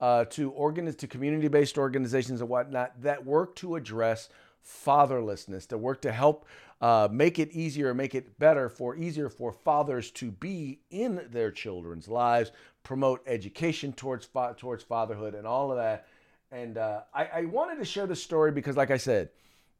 uh, 0.00 0.24
to, 0.24 0.50
organ- 0.50 0.92
to 0.92 1.06
community 1.06 1.48
based 1.48 1.76
organizations 1.76 2.40
and 2.40 2.48
whatnot 2.48 3.00
that 3.02 3.24
work 3.24 3.54
to 3.56 3.76
address 3.76 4.28
fatherlessness, 4.64 5.66
to 5.68 5.78
work 5.78 6.00
to 6.02 6.12
help 6.12 6.46
uh, 6.80 7.08
make 7.10 7.38
it 7.38 7.50
easier, 7.52 7.92
make 7.92 8.14
it 8.14 8.38
better 8.38 8.68
for 8.68 8.96
easier 8.96 9.28
for 9.28 9.52
fathers 9.52 10.10
to 10.12 10.30
be 10.30 10.80
in 10.90 11.26
their 11.30 11.50
children's 11.50 12.08
lives, 12.08 12.52
promote 12.82 13.22
education 13.26 13.92
towards 13.92 14.24
fa- 14.26 14.54
towards 14.56 14.84
fatherhood, 14.84 15.34
and 15.34 15.46
all 15.46 15.70
of 15.70 15.76
that. 15.76 16.06
And 16.50 16.78
uh, 16.78 17.02
I, 17.12 17.24
I 17.26 17.44
wanted 17.46 17.78
to 17.78 17.84
share 17.84 18.06
this 18.06 18.22
story 18.22 18.52
because, 18.52 18.76
like 18.76 18.90
I 18.90 18.96
said, 18.96 19.30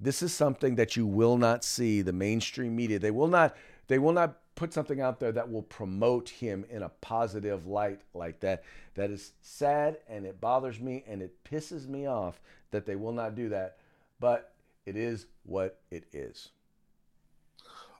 this 0.01 0.23
is 0.23 0.33
something 0.33 0.75
that 0.77 0.97
you 0.97 1.07
will 1.07 1.39
not 1.39 1.65
see 1.65 2.03
the 2.03 2.13
mainstream 2.13 2.75
media. 2.77 2.99
They 2.99 3.11
will 3.11 3.29
not. 3.29 3.57
They 3.89 3.99
will 3.99 4.13
not 4.13 4.39
put 4.55 4.73
something 4.73 5.01
out 5.01 5.21
there 5.21 5.33
that 5.33 5.51
will 5.51 5.63
promote 5.63 6.29
him 6.29 6.65
in 6.71 6.83
a 6.83 6.89
positive 6.89 7.67
light 7.67 8.01
like 8.15 8.41
that. 8.41 8.65
That 8.95 9.11
is 9.11 9.33
sad 9.41 9.99
and 10.09 10.25
it 10.25 10.41
bothers 10.41 10.81
me 10.81 11.05
and 11.07 11.23
it 11.23 11.45
pisses 11.45 11.89
me 11.89 12.07
off 12.07 12.41
that 12.71 12.87
they 12.87 12.97
will 12.97 13.13
not 13.13 13.35
do 13.35 13.49
that. 13.51 13.79
But 14.21 14.53
it 14.85 14.97
is 14.97 15.27
what 15.45 15.81
it 15.91 16.05
is. 16.13 16.51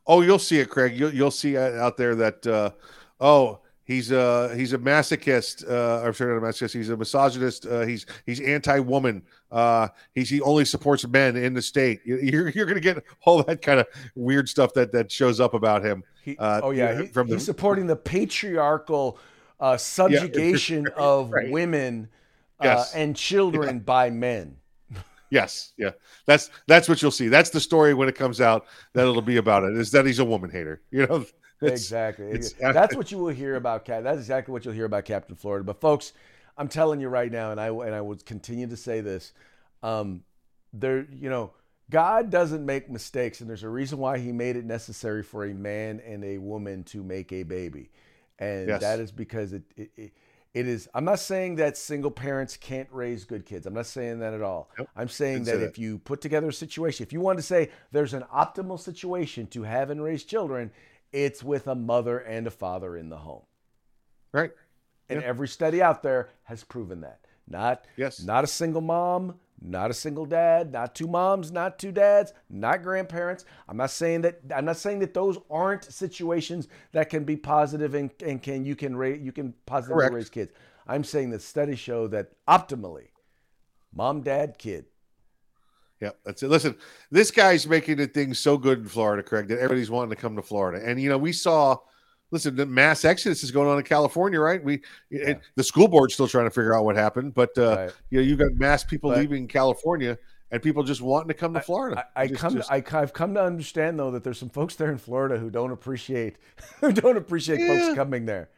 Oh, 0.07 0.21
you'll 0.23 0.39
see 0.39 0.59
it, 0.59 0.71
Craig. 0.71 0.99
You'll 0.99 1.15
you'll 1.15 1.31
see 1.31 1.57
out 1.57 1.97
there 1.97 2.15
that 2.15 2.47
uh, 2.47 2.71
oh 3.21 3.61
He's 3.89 4.11
a 4.11 4.55
he's 4.55 4.75
a 4.75 4.79
masochist. 4.79 5.67
Uh, 5.67 6.05
I'm 6.05 6.13
sorry, 6.13 6.39
not 6.39 6.47
a 6.47 6.51
masochist. 6.51 6.75
He's 6.75 6.91
a 6.91 6.97
misogynist. 6.99 7.65
Uh, 7.65 7.87
he's 7.87 8.05
he's 8.27 8.39
anti-woman. 8.39 9.23
Uh, 9.51 9.89
he's 10.15 10.29
he 10.29 10.41
only 10.43 10.65
supports 10.65 11.07
men 11.07 11.37
in 11.37 11.55
the 11.55 11.63
state. 11.63 12.01
You're 12.05 12.49
you're 12.51 12.67
gonna 12.67 12.81
get 12.81 13.03
all 13.25 13.43
that 13.45 13.63
kind 13.63 13.81
of 13.81 13.87
weird 14.15 14.49
stuff 14.49 14.75
that 14.75 14.93
that 14.93 15.11
shows 15.11 15.41
up 15.41 15.55
about 15.55 15.85
him. 15.85 16.05
He, 16.23 16.37
uh, 16.37 16.61
oh 16.63 16.71
yeah, 16.71 17.03
he, 17.03 17.07
from 17.07 17.29
he's 17.29 17.45
supporting 17.45 17.87
the 17.87 17.97
patriarchal 17.97 19.19
uh, 19.61 19.77
subjugation 19.77 20.85
yeah, 20.85 20.93
of 21.03 21.31
right. 21.31 21.51
women 21.51 22.09
uh, 22.61 22.65
yes. 22.65 22.95
and 22.95 23.17
children 23.17 23.77
yeah. 23.77 23.83
by 23.83 24.11
men. 24.11 24.57
Yes, 25.31 25.75
yeah, 25.77 25.91
that's 26.25 26.49
that's 26.67 26.89
what 26.89 27.03
you'll 27.03 27.11
see. 27.11 27.29
That's 27.29 27.51
the 27.51 27.61
story 27.61 27.93
when 27.93 28.09
it 28.09 28.15
comes 28.15 28.41
out 28.41 28.65
that 28.95 29.03
it'll 29.03 29.21
be 29.21 29.37
about 29.37 29.63
it. 29.63 29.77
Is 29.77 29.91
that 29.91 30.07
he's 30.07 30.21
a 30.21 30.25
woman 30.25 30.49
hater? 30.49 30.81
You 30.91 31.07
know, 31.07 31.27
it's, 31.61 31.83
exactly. 31.83 32.27
It's, 32.29 32.53
That's 32.55 32.97
what 32.97 33.13
you 33.13 33.19
will 33.19 33.29
hear 33.35 33.57
about 33.57 33.85
Cap. 33.85 34.05
That's 34.05 34.21
exactly 34.21 34.53
what 34.53 34.65
you'll 34.65 34.73
hear 34.73 34.87
about 34.87 35.05
Captain 35.05 35.37
Florida. 35.37 35.65
But 35.65 35.83
folks, 35.83 36.15
I'm 36.59 36.69
telling 36.69 37.01
you 37.01 37.09
right 37.09 37.31
now, 37.31 37.51
and 37.51 37.61
I 37.61 37.69
and 37.69 37.95
I 37.95 38.01
will 38.01 38.17
continue 38.17 38.67
to 38.67 38.77
say 38.77 39.01
this. 39.01 39.33
Um, 39.83 40.25
there, 40.73 41.07
you 41.13 41.31
know, 41.31 41.53
God 41.91 42.31
doesn't 42.31 42.65
make 42.67 42.91
mistakes, 42.91 43.41
and 43.41 43.49
there's 43.49 43.63
a 43.63 43.69
reason 43.69 43.99
why 43.99 44.19
He 44.19 44.33
made 44.33 44.57
it 44.57 44.65
necessary 44.65 45.23
for 45.23 45.45
a 45.45 45.55
man 45.55 46.01
and 46.05 46.25
a 46.25 46.39
woman 46.39 46.85
to 46.85 47.03
make 47.03 47.33
a 47.33 47.43
baby, 47.45 47.91
and 48.39 48.69
yes. 48.69 48.81
that 48.81 49.01
is 49.01 49.13
because 49.13 49.53
it, 49.53 49.63
it, 49.77 49.91
it 49.97 50.13
it 50.55 50.67
is 50.67 50.89
i'm 50.95 51.05
not 51.05 51.19
saying 51.19 51.57
that 51.57 51.77
single 51.77 52.11
parents 52.11 52.57
can't 52.57 52.89
raise 52.91 53.27
good 53.27 53.45
kids 53.45 53.67
i'm 53.67 53.75
not 53.75 53.85
saying 53.85 54.19
that 54.19 54.33
at 54.33 54.41
all 54.41 54.71
nope. 54.79 54.89
i'm 54.97 55.07
saying 55.07 55.45
that, 55.45 55.59
that 55.59 55.63
if 55.63 55.79
you 55.79 55.99
put 55.99 56.23
together 56.23 56.49
a 56.49 56.53
situation 56.53 57.05
if 57.05 57.13
you 57.13 57.21
want 57.21 57.39
to 57.39 57.43
say 57.43 57.69
there's 57.93 58.15
an 58.15 58.25
optimal 58.35 58.81
situation 58.81 59.47
to 59.47 59.63
have 59.63 59.91
and 59.91 60.03
raise 60.03 60.25
children 60.25 60.71
it's 61.13 61.43
with 61.43 61.67
a 61.67 61.75
mother 61.75 62.19
and 62.19 62.47
a 62.47 62.51
father 62.51 62.97
in 62.97 63.09
the 63.09 63.19
home. 63.19 63.43
Right. 64.33 64.53
And 65.09 65.23
every 65.23 65.49
study 65.49 65.81
out 65.83 66.03
there 66.03 66.29
has 66.45 66.65
proven 66.65 67.01
that. 67.03 67.21
Not 67.47 67.85
Yes. 67.97 68.23
not 68.23 68.45
a 68.45 68.47
single 68.47 68.83
mom, 68.83 69.37
not 69.61 69.91
a 69.91 69.95
single 69.95 70.27
dad, 70.27 70.71
not 70.71 70.95
two 70.95 71.07
moms, 71.07 71.51
not 71.51 71.79
two 71.79 71.93
dads, 71.93 72.33
not 72.51 72.83
grandparents. 72.83 73.45
I'm 73.69 73.79
not 73.79 73.91
saying 73.91 74.21
that 74.23 74.41
I'm 74.55 74.67
not 74.67 74.77
saying 74.77 74.99
that 75.01 75.15
those 75.15 75.39
aren't 75.51 75.85
situations 75.85 76.69
that 76.93 77.09
can 77.09 77.25
be 77.25 77.37
positive 77.37 77.95
and, 77.95 78.11
and 78.25 78.43
can 78.43 78.65
you 78.67 78.77
can 78.77 78.95
raise 78.97 79.21
you 79.23 79.33
can 79.33 79.55
positively 79.65 80.01
Correct. 80.01 80.15
raise 80.15 80.31
kids. 80.31 80.53
I'm 80.87 81.05
saying 81.05 81.31
that 81.31 81.43
studies 81.43 81.79
show 81.79 82.07
that 82.09 82.33
optimally, 82.47 83.09
mom, 83.95 84.23
dad, 84.23 84.57
kid. 84.59 84.87
Yeah, 86.01 86.11
that's 86.25 86.43
it. 86.43 86.49
Listen, 86.49 86.77
this 87.11 87.31
guy's 87.31 87.67
making 87.67 87.99
it 87.99 88.15
things 88.15 88.39
so 88.39 88.57
good 88.57 88.79
in 88.79 88.87
Florida, 88.89 89.23
Craig, 89.23 89.49
that 89.49 89.59
everybody's 89.59 89.91
wanting 89.91 90.11
to 90.11 90.17
come 90.17 90.37
to 90.37 90.43
Florida. 90.43 90.83
And 90.87 91.01
you 91.01 91.09
know, 91.09 91.19
we 91.19 91.33
saw, 91.33 91.77
listen, 92.31 92.57
the 92.57 92.67
mass 92.67 93.05
exodus 93.05 93.43
is 93.43 93.51
going 93.51 93.69
on 93.69 93.79
in 93.79 93.85
California, 93.85 94.41
right? 94.41 94.63
We 94.63 94.81
it, 95.11 95.41
the 95.55 95.65
school 95.65 95.89
board's 95.89 96.15
still 96.15 96.29
trying 96.29 96.45
to 96.47 96.51
figure 96.51 96.75
out 96.77 96.85
what 96.85 96.97
happened, 96.97 97.35
but 97.35 97.57
uh, 97.59 97.77
Right. 97.77 97.91
you 98.11 98.19
know, 98.21 98.25
you've 98.27 98.39
got 98.39 98.53
mass 98.55 98.85
people 98.85 99.11
But- 99.11 99.19
leaving 99.21 99.49
California 99.49 100.19
and 100.51 100.63
people 100.63 100.83
just 100.83 101.03
wanting 101.03 101.29
to 101.29 101.35
come 101.35 101.53
to 101.55 101.61
Florida. 101.61 102.07
I, 102.17 102.23
I 102.23 102.27
Just- 102.29 102.41
come 102.41 102.55
just- 102.57 102.71
I, 102.73 102.83
I've 102.93 103.13
come 103.13 103.35
to 103.35 103.43
understand 103.43 103.99
though 103.99 104.11
that 104.13 104.25
there's 104.25 104.39
some 104.39 104.49
folks 104.51 104.75
there 104.77 104.91
in 104.91 104.99
Florida 104.99 105.39
who 105.39 105.51
don't 105.51 105.73
appreciate 105.73 106.37
who 106.81 106.93
don't 106.93 107.17
appreciate 107.17 107.61
Yeah. 107.61 107.79
folks 107.81 107.95
coming 107.97 108.25
there. 108.27 108.49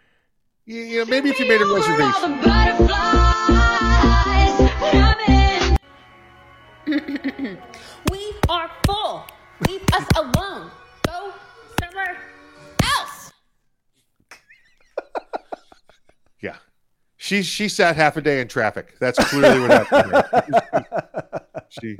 you 0.66 0.80
you 0.82 0.98
know, 1.00 1.04
maybe 1.06 1.30
if 1.30 1.38
you 1.40 1.48
made 1.48 1.60
a 1.60 1.66
reservation. 1.66 2.40
we 8.10 8.34
are 8.48 8.70
full. 8.86 9.26
Leave 9.68 9.82
us 9.92 10.06
alone. 10.16 10.70
She 17.30 17.44
she 17.44 17.68
sat 17.68 17.94
half 17.94 18.16
a 18.16 18.20
day 18.20 18.40
in 18.40 18.48
traffic. 18.48 18.96
That's 18.98 19.16
clearly 19.28 19.60
what 19.60 19.70
happened. 19.70 21.22
she 21.68 21.96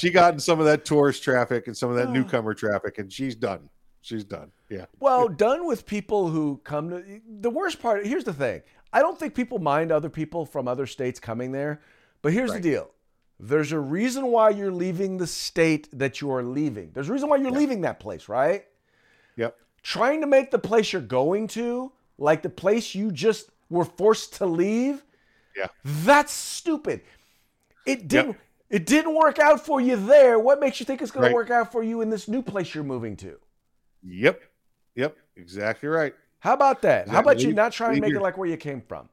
she 0.00 0.08
got 0.08 0.32
in 0.32 0.40
some 0.40 0.60
of 0.60 0.64
that 0.64 0.86
tourist 0.86 1.22
traffic 1.22 1.66
and 1.66 1.76
some 1.76 1.90
of 1.90 1.96
that 1.96 2.06
oh. 2.06 2.12
newcomer 2.12 2.54
traffic, 2.54 2.96
and 2.96 3.12
she's 3.12 3.34
done. 3.34 3.68
She's 4.00 4.24
done. 4.24 4.50
Yeah. 4.70 4.86
Well, 4.98 5.28
done 5.28 5.66
with 5.66 5.84
people 5.84 6.30
who 6.30 6.58
come 6.64 6.88
to 6.88 7.20
the 7.28 7.50
worst 7.50 7.82
part. 7.82 8.06
Here's 8.06 8.24
the 8.24 8.32
thing: 8.32 8.62
I 8.94 9.00
don't 9.00 9.18
think 9.18 9.34
people 9.34 9.58
mind 9.58 9.92
other 9.92 10.08
people 10.08 10.46
from 10.46 10.66
other 10.66 10.86
states 10.86 11.20
coming 11.20 11.52
there, 11.52 11.82
but 12.22 12.32
here's 12.32 12.48
Right. 12.48 12.62
the 12.62 12.70
deal: 12.70 12.92
there's 13.38 13.72
a 13.72 13.78
reason 13.78 14.28
why 14.28 14.48
you're 14.48 14.72
leaving 14.72 15.18
the 15.18 15.26
state 15.26 15.86
that 15.92 16.22
you 16.22 16.32
are 16.32 16.42
leaving. 16.42 16.92
There's 16.94 17.10
a 17.10 17.12
reason 17.12 17.28
why 17.28 17.36
you're 17.36 17.50
leaving 17.50 17.82
that 17.82 18.00
place, 18.00 18.26
right? 18.26 18.64
Yep. 19.36 19.54
Trying 19.82 20.22
to 20.22 20.26
make 20.26 20.50
the 20.50 20.58
place 20.58 20.94
you're 20.94 21.02
going 21.02 21.48
to 21.48 21.92
like 22.16 22.40
the 22.40 22.48
place 22.48 22.94
you 22.94 23.10
just 23.10 23.50
were 23.72 23.84
forced 23.84 24.34
to 24.34 24.46
leave. 24.46 25.02
Yeah. 25.56 25.66
That's 25.84 26.32
stupid. 26.32 27.00
It 27.86 28.06
didn't. 28.08 28.28
Yep. 28.28 28.36
It 28.70 28.86
didn't 28.86 29.14
work 29.14 29.38
out 29.38 29.64
for 29.66 29.80
you 29.80 29.96
there. 29.96 30.38
What 30.38 30.60
makes 30.60 30.80
you 30.80 30.86
think 30.86 31.02
it's 31.02 31.10
going 31.10 31.24
Right. 31.24 31.28
to 31.30 31.34
work 31.34 31.50
out 31.50 31.72
for 31.72 31.82
you 31.82 32.00
in 32.00 32.08
this 32.10 32.26
new 32.28 32.40
place 32.42 32.74
you're 32.74 32.84
moving 32.84 33.16
to? 33.18 33.38
Yep. 34.02 34.40
Yep. 34.94 35.16
Exactly 35.36 35.88
right. 35.88 36.14
How 36.38 36.54
about 36.54 36.82
that? 36.82 37.08
How 37.08 37.20
about 37.20 37.40
you 37.40 37.52
not 37.52 37.72
try 37.72 37.92
and 37.92 38.00
make 38.00 38.10
your- 38.10 38.20
it 38.20 38.22
like 38.22 38.36
where 38.38 38.48
you 38.48 38.56
came 38.56 38.80
from? 38.80 39.08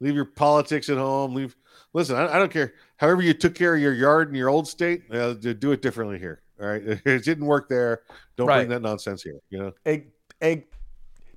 Leave 0.00 0.14
your 0.14 0.26
politics 0.26 0.88
at 0.90 0.98
home. 0.98 1.34
Leave. 1.34 1.56
Listen, 1.94 2.16
I, 2.16 2.34
I 2.34 2.38
don't 2.38 2.50
care. 2.52 2.74
However 2.98 3.22
you 3.22 3.32
took 3.32 3.54
care 3.54 3.74
of 3.74 3.80
your 3.80 3.94
yard 3.94 4.28
in 4.28 4.34
your 4.34 4.50
old 4.50 4.68
state, 4.68 5.04
uh, 5.10 5.32
do 5.32 5.72
it 5.72 5.80
differently 5.80 6.18
here. 6.18 6.42
All 6.60 6.66
right. 6.68 6.82
It 7.06 7.24
didn't 7.24 7.46
work 7.46 7.68
there. 7.68 8.02
Don't 8.36 8.46
Right. 8.46 8.58
bring 8.58 8.68
that 8.70 8.82
nonsense 8.82 9.22
here. 9.22 9.40
You 9.48 9.58
know. 9.58 9.72
Egg, 9.86 10.08
a, 10.42 10.64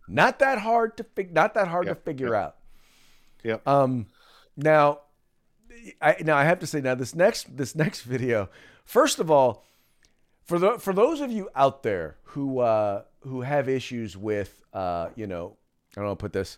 not 0.09 0.39
that 0.39 0.59
hard 0.59 0.97
to 0.97 1.03
fig, 1.03 1.33
not 1.33 1.53
that 1.53 1.67
hard 1.67 1.87
Yep, 1.87 1.97
to 1.97 2.03
figure 2.03 2.33
yep. 2.33 2.35
out. 2.35 2.55
Yep. 3.43 3.67
Um, 3.67 4.07
now, 4.57 4.99
I 6.01 6.17
now 6.21 6.35
I 6.35 6.43
have 6.43 6.59
to 6.59 6.67
say 6.67 6.81
now 6.81 6.95
this 6.95 7.15
next 7.15 7.55
this 7.55 7.75
next 7.75 8.01
video. 8.01 8.49
First 8.83 9.19
of 9.19 9.29
all, 9.31 9.63
for 10.43 10.59
the 10.59 10.79
for 10.79 10.93
those 10.93 11.21
of 11.21 11.31
you 11.31 11.49
out 11.55 11.83
there 11.83 12.17
who 12.23 12.59
uh, 12.59 13.03
who 13.21 13.41
have 13.41 13.69
issues 13.69 14.17
with 14.17 14.63
uh, 14.73 15.09
you 15.15 15.27
know 15.27 15.57
I 15.95 16.01
don't 16.01 16.09
know 16.09 16.15
put 16.15 16.33
this. 16.33 16.57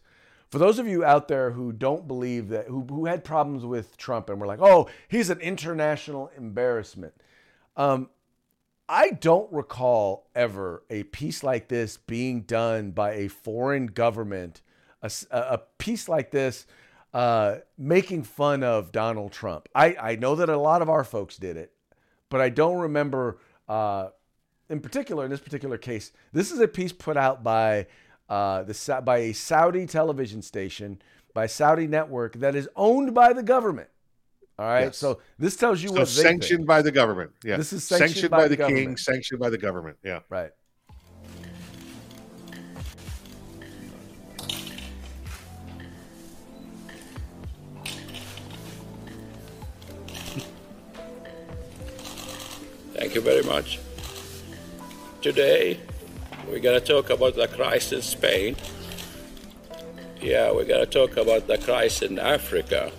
For 0.49 0.57
those 0.57 0.79
of 0.79 0.87
you 0.87 1.05
out 1.05 1.29
there 1.29 1.51
who 1.51 1.71
don't 1.71 2.07
believe 2.07 2.49
that 2.49 2.67
who 2.67 2.81
who 2.89 3.05
had 3.05 3.23
problems 3.23 3.63
with 3.65 3.97
Trump 3.97 4.29
and 4.29 4.39
were 4.39 4.47
like, 4.47 4.61
oh, 4.61 4.89
he's 5.07 5.29
an 5.29 5.39
international 5.39 6.31
embarrassment. 6.35 7.13
Um, 7.77 8.09
I 8.91 9.11
don't 9.11 9.49
recall 9.53 10.27
ever 10.35 10.83
a 10.89 11.03
piece 11.03 11.43
like 11.43 11.69
this 11.69 11.95
being 11.95 12.41
done 12.41 12.91
by 12.91 13.13
a 13.13 13.29
foreign 13.29 13.87
government, 13.87 14.61
A 15.31 15.61
piece 15.77 16.09
like 16.09 16.31
this 16.31 16.67
uh, 17.13 17.59
making 17.77 18.23
fun 18.23 18.63
of 18.65 18.91
Donald 18.91 19.31
Trump. 19.31 19.69
I, 19.73 19.95
I 19.95 20.15
know 20.17 20.35
that 20.35 20.49
a 20.49 20.57
lot 20.57 20.81
of 20.81 20.89
our 20.89 21.05
folks 21.05 21.37
did 21.37 21.55
it, 21.55 21.71
but 22.29 22.41
I 22.41 22.49
don't 22.49 22.79
remember, 22.79 23.39
uh, 23.69 24.09
in 24.69 24.81
particular, 24.81 25.23
in 25.23 25.31
this 25.31 25.39
particular 25.39 25.77
case, 25.77 26.11
this 26.33 26.51
is 26.51 26.59
a 26.59 26.67
piece 26.67 26.91
put 26.91 27.15
out 27.15 27.45
by, 27.45 27.87
uh, 28.27 28.63
the, 28.63 29.01
by 29.05 29.19
a 29.19 29.33
Saudi 29.33 29.85
television 29.85 30.41
station, 30.41 31.01
by 31.33 31.47
Saudi 31.47 31.87
network 31.87 32.33
that 32.39 32.57
is 32.57 32.67
owned 32.75 33.13
by 33.13 33.31
the 33.31 33.41
government. 33.41 33.87
All 34.61 34.67
right. 34.67 34.81
Yes. 34.81 34.97
So 34.97 35.19
this 35.39 35.55
tells 35.55 35.81
you 35.81 35.89
So 35.89 35.95
what 35.95 36.07
they 36.07 36.21
think. 36.21 36.43
sanctioned 36.43 36.67
by 36.67 36.83
the 36.83 36.91
government. 36.91 37.31
Yeah. 37.43 37.57
This 37.57 37.73
is 37.73 37.83
sanctioned 37.83 38.29
by 38.29 38.41
by, 38.41 38.47
the 38.47 38.57
the, 38.57 38.67
king, 38.67 38.95
sanctioned 38.95 39.39
by 39.39 39.49
the 39.49 39.57
government. 39.57 39.97
Yeah. 40.03 40.19
Right. 40.29 40.51
Thank 52.93 53.15
you 53.15 53.21
very 53.21 53.41
much. 53.41 53.79
Today, 55.23 55.79
we're 56.47 56.59
going 56.59 56.79
to 56.79 56.85
talk 56.85 57.09
about 57.09 57.35
the 57.35 57.47
crisis 57.47 57.91
in 57.93 58.01
Spain. 58.03 58.55
Yeah, 60.21 60.51
we're 60.51 60.65
going 60.65 60.85
to 60.85 60.91
talk 60.91 61.17
about 61.17 61.47
the 61.47 61.57
crisis 61.57 62.03
in 62.03 62.19
Africa. 62.19 62.91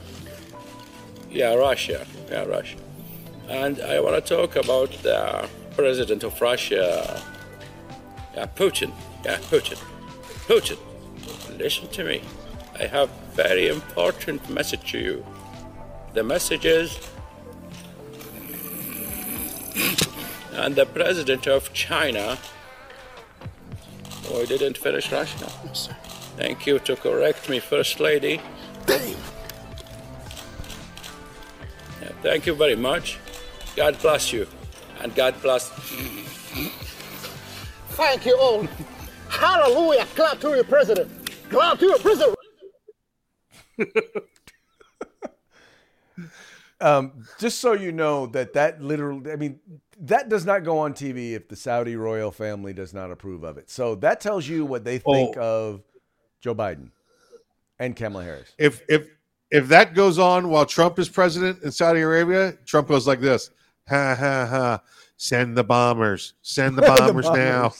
Yeah, 1.32 1.54
Russia. 1.54 2.06
Yeah, 2.30 2.44
Russia. 2.44 2.76
And 3.48 3.80
I 3.80 4.00
want 4.00 4.14
to 4.14 4.36
talk 4.36 4.56
about 4.56 4.90
the 5.02 5.48
president 5.74 6.22
of 6.24 6.38
Russia, 6.40 7.22
yeah, 8.36 8.46
Putin. 8.54 8.92
Yeah, 9.24 9.38
Putin. 9.50 9.78
Putin, 10.46 10.78
listen 11.58 11.88
to 11.88 12.04
me. 12.04 12.20
I 12.78 12.84
have 12.84 13.08
very 13.34 13.68
important 13.68 14.48
message 14.50 14.90
to 14.92 14.98
you. 14.98 15.26
The 16.12 16.22
message 16.22 16.66
is 16.66 16.98
and 20.52 20.76
the 20.76 20.84
president 20.84 21.46
of 21.46 21.72
China. 21.72 22.38
Oh, 24.28 24.42
I 24.42 24.44
didn't 24.44 24.76
finish 24.76 25.10
Russia. 25.10 25.46
Thank 26.36 26.66
you 26.66 26.78
to 26.80 26.94
correct 26.96 27.48
me, 27.48 27.58
First 27.58 28.00
Lady. 28.00 28.40
Yeah, 32.02 32.10
thank 32.20 32.46
you 32.46 32.54
very 32.54 32.74
much. 32.74 33.18
God 33.76 33.96
bless 34.02 34.32
you. 34.32 34.46
And 35.00 35.14
God 35.14 35.40
bless. 35.40 35.68
Thank 37.90 38.26
you 38.26 38.36
all. 38.36 38.66
Hallelujah. 39.28 40.04
Clap 40.16 40.40
to 40.40 40.48
your 40.50 40.64
president. 40.64 41.08
Clap 41.48 41.78
to 41.78 41.86
your 41.86 41.98
president. 41.98 42.36
Um, 46.80 47.24
just 47.38 47.60
so 47.60 47.74
you 47.74 47.92
know 47.92 48.26
that 48.26 48.54
that 48.54 48.82
literally, 48.82 49.30
I 49.30 49.36
mean, 49.36 49.60
that 50.00 50.28
does 50.28 50.44
not 50.44 50.64
go 50.64 50.80
on 50.80 50.94
TV 50.94 51.34
if 51.34 51.46
the 51.46 51.54
Saudi 51.54 51.94
royal 51.94 52.32
family 52.32 52.72
does 52.72 52.92
not 52.92 53.12
approve 53.12 53.44
of 53.44 53.56
it. 53.56 53.70
So 53.70 53.94
that 53.96 54.20
tells 54.20 54.48
you 54.48 54.64
what 54.66 54.83
they 54.83 54.98
think 54.98 55.37
Oh. 55.37 55.70
of 55.77 55.83
Joe 56.40 56.56
Biden 56.56 56.90
and 57.79 57.94
Kamala 57.94 58.24
Harris. 58.24 58.52
If 58.58 58.83
if 58.88 59.06
if 59.53 59.69
that 59.69 59.94
goes 59.94 60.19
on 60.19 60.48
while 60.48 60.67
Trump 60.67 60.98
is 60.98 61.09
president 61.09 61.63
in 61.63 61.71
Saudi 61.71 62.00
Arabia, 62.00 62.55
Trump 62.65 62.88
goes 62.88 63.07
like 63.07 63.21
this: 63.21 63.50
Ha 63.88 64.17
ha 64.19 64.46
ha! 64.46 64.83
Send 65.19 65.57
the 65.57 65.63
bombers. 65.63 66.35
Send 66.42 66.77
the 66.77 66.83
bombers, 66.98 67.27
now. 67.31 67.73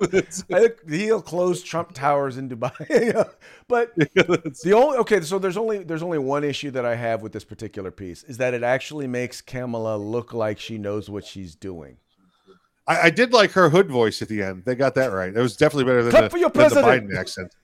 bombers. 0.00 0.44
I 0.50 0.60
think 0.60 0.88
he'll 0.88 1.20
close 1.20 1.62
Trump 1.62 1.92
towers 1.92 2.38
in 2.38 2.48
Dubai. 2.48 3.28
but 3.68 3.94
the 3.96 4.72
only 4.72 4.96
okay, 4.98 5.20
so 5.20 5.38
there's 5.38 5.56
only 5.56 5.82
there's 5.82 6.04
only 6.04 6.18
one 6.18 6.44
issue 6.44 6.70
that 6.70 6.86
I 6.86 6.94
have 6.94 7.20
with 7.20 7.32
this 7.32 7.44
particular 7.44 7.90
piece 7.90 8.22
is 8.22 8.38
that 8.38 8.54
it 8.54 8.62
actually 8.62 9.08
makes 9.08 9.42
Kamala 9.42 9.96
look 9.98 10.32
like 10.32 10.58
she 10.58 10.78
knows 10.78 11.10
what 11.10 11.26
she's 11.26 11.54
doing. 11.56 11.96
I, 12.86 13.00
I 13.00 13.10
did 13.10 13.32
like 13.32 13.50
her 13.52 13.68
hood 13.68 13.90
voice 13.90 14.22
at 14.22 14.28
the 14.28 14.42
end. 14.42 14.64
They 14.64 14.74
got 14.74 14.94
that 14.94 15.08
right. 15.12 15.34
It 15.34 15.40
was 15.40 15.56
definitely 15.56 15.84
better 15.84 16.04
than, 16.04 16.10
Clap 16.10 16.24
the, 16.24 16.30
for 16.30 16.38
your 16.38 16.50
the 16.50 16.58
president. 16.58 17.10
Biden 17.10 17.18
accent. 17.18 17.54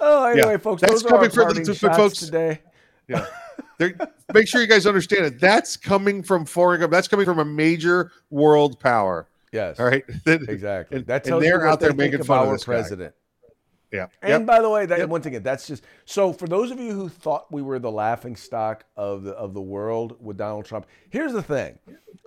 Oh, 0.00 0.24
anyway, 0.26 0.52
Yeah, 0.52 0.56
folks, 0.58 0.80
that's 0.82 0.92
those 0.92 1.04
are 1.04 1.08
our 1.08 1.14
coming 1.18 1.30
from 1.30 1.38
the 1.40 1.44
parting 1.46 1.66
two 1.66 1.74
shots 1.74 1.96
folks- 1.96 2.18
today. 2.18 2.60
Yeah. 3.08 3.26
Make 4.32 4.48
sure 4.48 4.60
you 4.60 4.66
guys 4.66 4.86
understand 4.86 5.26
it. 5.26 5.40
That's 5.40 5.76
coming 5.76 6.22
from 6.22 6.44
foreign. 6.46 6.80
gov- 6.80 6.90
That's 6.90 7.08
coming 7.08 7.26
from 7.26 7.38
a 7.38 7.44
major 7.44 8.10
world 8.30 8.80
power. 8.80 9.28
Yes, 9.52 9.78
All 9.78 9.86
right. 9.86 10.02
Exactly. 10.26 10.98
And, 10.98 11.06
that 11.06 11.16
and 11.16 11.24
tells 11.24 11.44
you 11.44 11.50
they're 11.50 11.66
out 11.66 11.80
there 11.80 11.90
they 11.90 11.96
making 12.10 12.24
fun 12.24 12.40
of 12.42 12.48
our 12.48 12.54
this 12.54 12.64
guy. 12.64 12.72
president. 12.72 13.14
Yeah. 13.92 14.06
And 14.22 14.30
Yep. 14.42 14.46
by 14.46 14.60
the 14.60 14.68
way, 14.70 14.86
that 14.86 14.98
Yep. 14.98 15.08
once 15.08 15.26
again, 15.26 15.42
that's 15.44 15.68
just 15.68 15.84
so 16.04 16.32
for 16.32 16.48
those 16.48 16.72
of 16.72 16.80
you 16.80 16.92
who 16.92 17.08
thought 17.08 17.52
we 17.52 17.62
were 17.62 17.78
the 17.78 17.90
laughing 17.92 18.34
stock 18.34 18.84
of 18.96 19.22
the 19.22 19.32
of 19.32 19.54
the 19.54 19.60
world 19.62 20.16
with 20.20 20.36
Donald 20.36 20.64
Trump. 20.64 20.86
Here's 21.10 21.32
the 21.32 21.42
thing: 21.42 21.78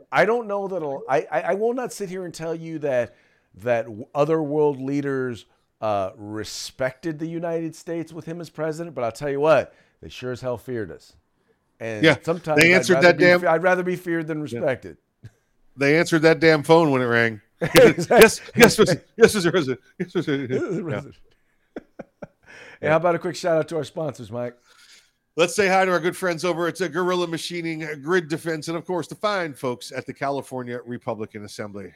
I 0.10 0.24
don't 0.26 0.48
know 0.48 0.70
that 0.70 0.82
I'll- 0.82 1.04
I 1.10 1.28
I, 1.30 1.42
I 1.42 1.54
will 1.56 1.74
not 1.74 1.92
sit 1.92 2.08
here 2.10 2.24
and 2.24 2.34
tell 2.34 2.56
you 2.56 2.80
that 2.80 3.16
that 3.56 3.88
other 4.16 4.42
world 4.42 4.80
leaders 4.80 5.46
uh, 5.82 6.12
respected 6.16 7.20
the 7.20 7.28
United 7.28 7.76
States 7.76 8.12
with 8.12 8.26
him 8.26 8.42
as 8.42 8.50
president, 8.50 8.96
but 8.96 9.04
I'll 9.04 9.12
tell 9.12 9.30
you 9.30 9.40
what, 9.40 9.74
they 10.02 10.10
sure 10.10 10.32
as 10.32 10.42
hell 10.42 10.58
feared 10.58 10.92
us. 10.92 11.14
And 11.80 12.04
Yeah, 12.04 12.18
sometimes 12.24 12.60
they 12.60 12.74
answered 12.74 13.02
that 13.02 13.18
be- 13.18 13.24
damn- 13.26 13.48
I'd 13.48 13.62
rather 13.64 13.84
be 13.84 13.96
feared 13.96 14.28
than 14.28 14.42
respected. 14.42 14.98
They 15.76 15.98
answered 16.00 16.24
that 16.24 16.40
damn 16.40 16.64
phone 16.64 16.90
when 16.92 17.02
it 17.02 17.06
rang. 17.06 17.42
Yes, 17.76 18.42
yes, 18.56 18.78
Mr. 18.78 19.02
yes, 19.16 19.36
Mr. 19.36 19.52
President. 19.52 19.80
Yes, 20.00 20.12
Mr. 20.14 20.92
Yeah. 20.92 21.02
Hey, 22.80 22.90
how 22.90 22.98
about 22.98 23.16
a 23.16 23.20
quick 23.20 23.36
shout 23.36 23.58
out 23.58 23.68
to 23.70 23.78
our 23.78 23.84
sponsors, 23.84 24.32
Mike? 24.32 24.56
Let's 25.36 25.56
say 25.56 25.68
hi 25.68 25.84
to 25.86 25.92
our 25.92 26.00
good 26.00 26.16
friends 26.16 26.46
over 26.46 26.68
at 26.68 26.78
Gorilla 26.92 27.28
Machining, 27.28 27.80
Grid 28.04 28.28
Defense, 28.28 28.68
and 28.68 28.78
of 28.78 28.86
course 28.86 29.08
the 29.08 29.16
fine 29.16 29.56
folks 29.56 29.92
at 29.92 30.06
the 30.06 30.14
California 30.14 30.80
Republican 30.86 31.44
Assembly. 31.44 31.92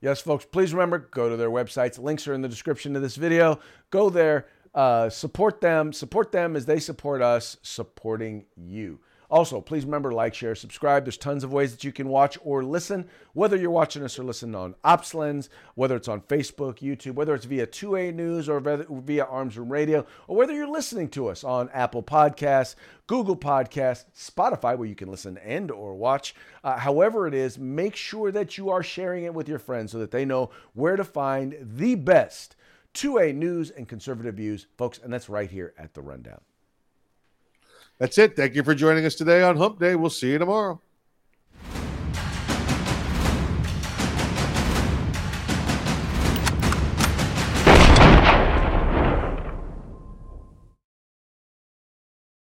Yes, 0.00 0.20
folks, 0.20 0.44
please 0.44 0.72
remember 0.72 0.98
go 0.98 1.28
to 1.28 1.36
their 1.36 1.50
websites. 1.50 1.98
Links 1.98 2.28
are 2.28 2.34
in 2.34 2.42
the 2.42 2.48
description 2.48 2.94
of 2.94 3.02
this 3.02 3.16
video. 3.16 3.58
Go 3.90 4.10
there, 4.10 4.46
uh, 4.74 5.08
support 5.10 5.60
them, 5.60 5.92
support 5.92 6.30
them 6.30 6.54
as 6.54 6.66
they 6.66 6.78
support 6.78 7.20
us, 7.20 7.56
supporting 7.62 8.44
you. 8.56 9.00
Also, 9.30 9.60
please 9.60 9.84
remember 9.84 10.08
to 10.08 10.16
like, 10.16 10.34
share, 10.34 10.54
subscribe. 10.54 11.04
There's 11.04 11.18
tons 11.18 11.44
of 11.44 11.52
ways 11.52 11.72
that 11.72 11.84
you 11.84 11.92
can 11.92 12.08
watch 12.08 12.38
or 12.42 12.64
listen, 12.64 13.06
whether 13.34 13.56
you're 13.56 13.70
watching 13.70 14.02
us 14.02 14.18
or 14.18 14.24
listening 14.24 14.54
on 14.54 14.74
OpsLens, 14.84 15.50
whether 15.74 15.96
it's 15.96 16.08
on 16.08 16.22
Facebook, 16.22 16.78
YouTube, 16.78 17.14
whether 17.14 17.34
it's 17.34 17.44
via 17.44 17.66
2A 17.66 18.14
News 18.14 18.48
or 18.48 18.60
via- 18.60 19.24
Arms 19.24 19.58
Room 19.58 19.70
Radio, 19.70 20.06
or 20.28 20.36
whether 20.36 20.54
you're 20.54 20.66
listening 20.66 21.10
to 21.10 21.28
us 21.28 21.44
on 21.44 21.68
Apple 21.74 22.02
Podcasts, 22.02 22.74
Google 23.06 23.36
Podcasts, 23.36 24.06
Spotify, 24.16 24.78
where 24.78 24.88
you 24.88 24.94
can 24.94 25.10
listen 25.10 25.36
and 25.38 25.70
or 25.70 25.94
watch. 25.94 26.34
Uh, 26.64 26.78
however 26.78 27.26
it 27.26 27.34
is, 27.34 27.58
make 27.58 27.96
sure 27.96 28.32
that 28.32 28.56
you 28.56 28.70
are 28.70 28.82
sharing 28.82 29.24
it 29.24 29.34
with 29.34 29.48
your 29.48 29.58
friends 29.58 29.92
so 29.92 29.98
that 29.98 30.10
they 30.10 30.24
know 30.24 30.48
where 30.72 30.96
to 30.96 31.04
find 31.04 31.54
the 31.60 31.96
best 31.96 32.56
2A 32.94 33.34
news 33.34 33.70
and 33.70 33.86
conservative 33.86 34.36
views, 34.36 34.66
folks, 34.78 34.98
and 34.98 35.12
that's 35.12 35.28
right 35.28 35.50
here 35.50 35.74
at 35.78 35.92
the 35.92 36.00
Rundown. 36.00 36.40
That's 37.98 38.16
it. 38.18 38.36
Thank 38.36 38.54
you 38.54 38.62
for 38.62 38.74
joining 38.74 39.04
us 39.04 39.14
today 39.14 39.42
on 39.42 39.56
Hump 39.56 39.80
Day. 39.80 39.96
We'll 39.96 40.10
see 40.10 40.30
you 40.30 40.38
tomorrow. 40.38 40.80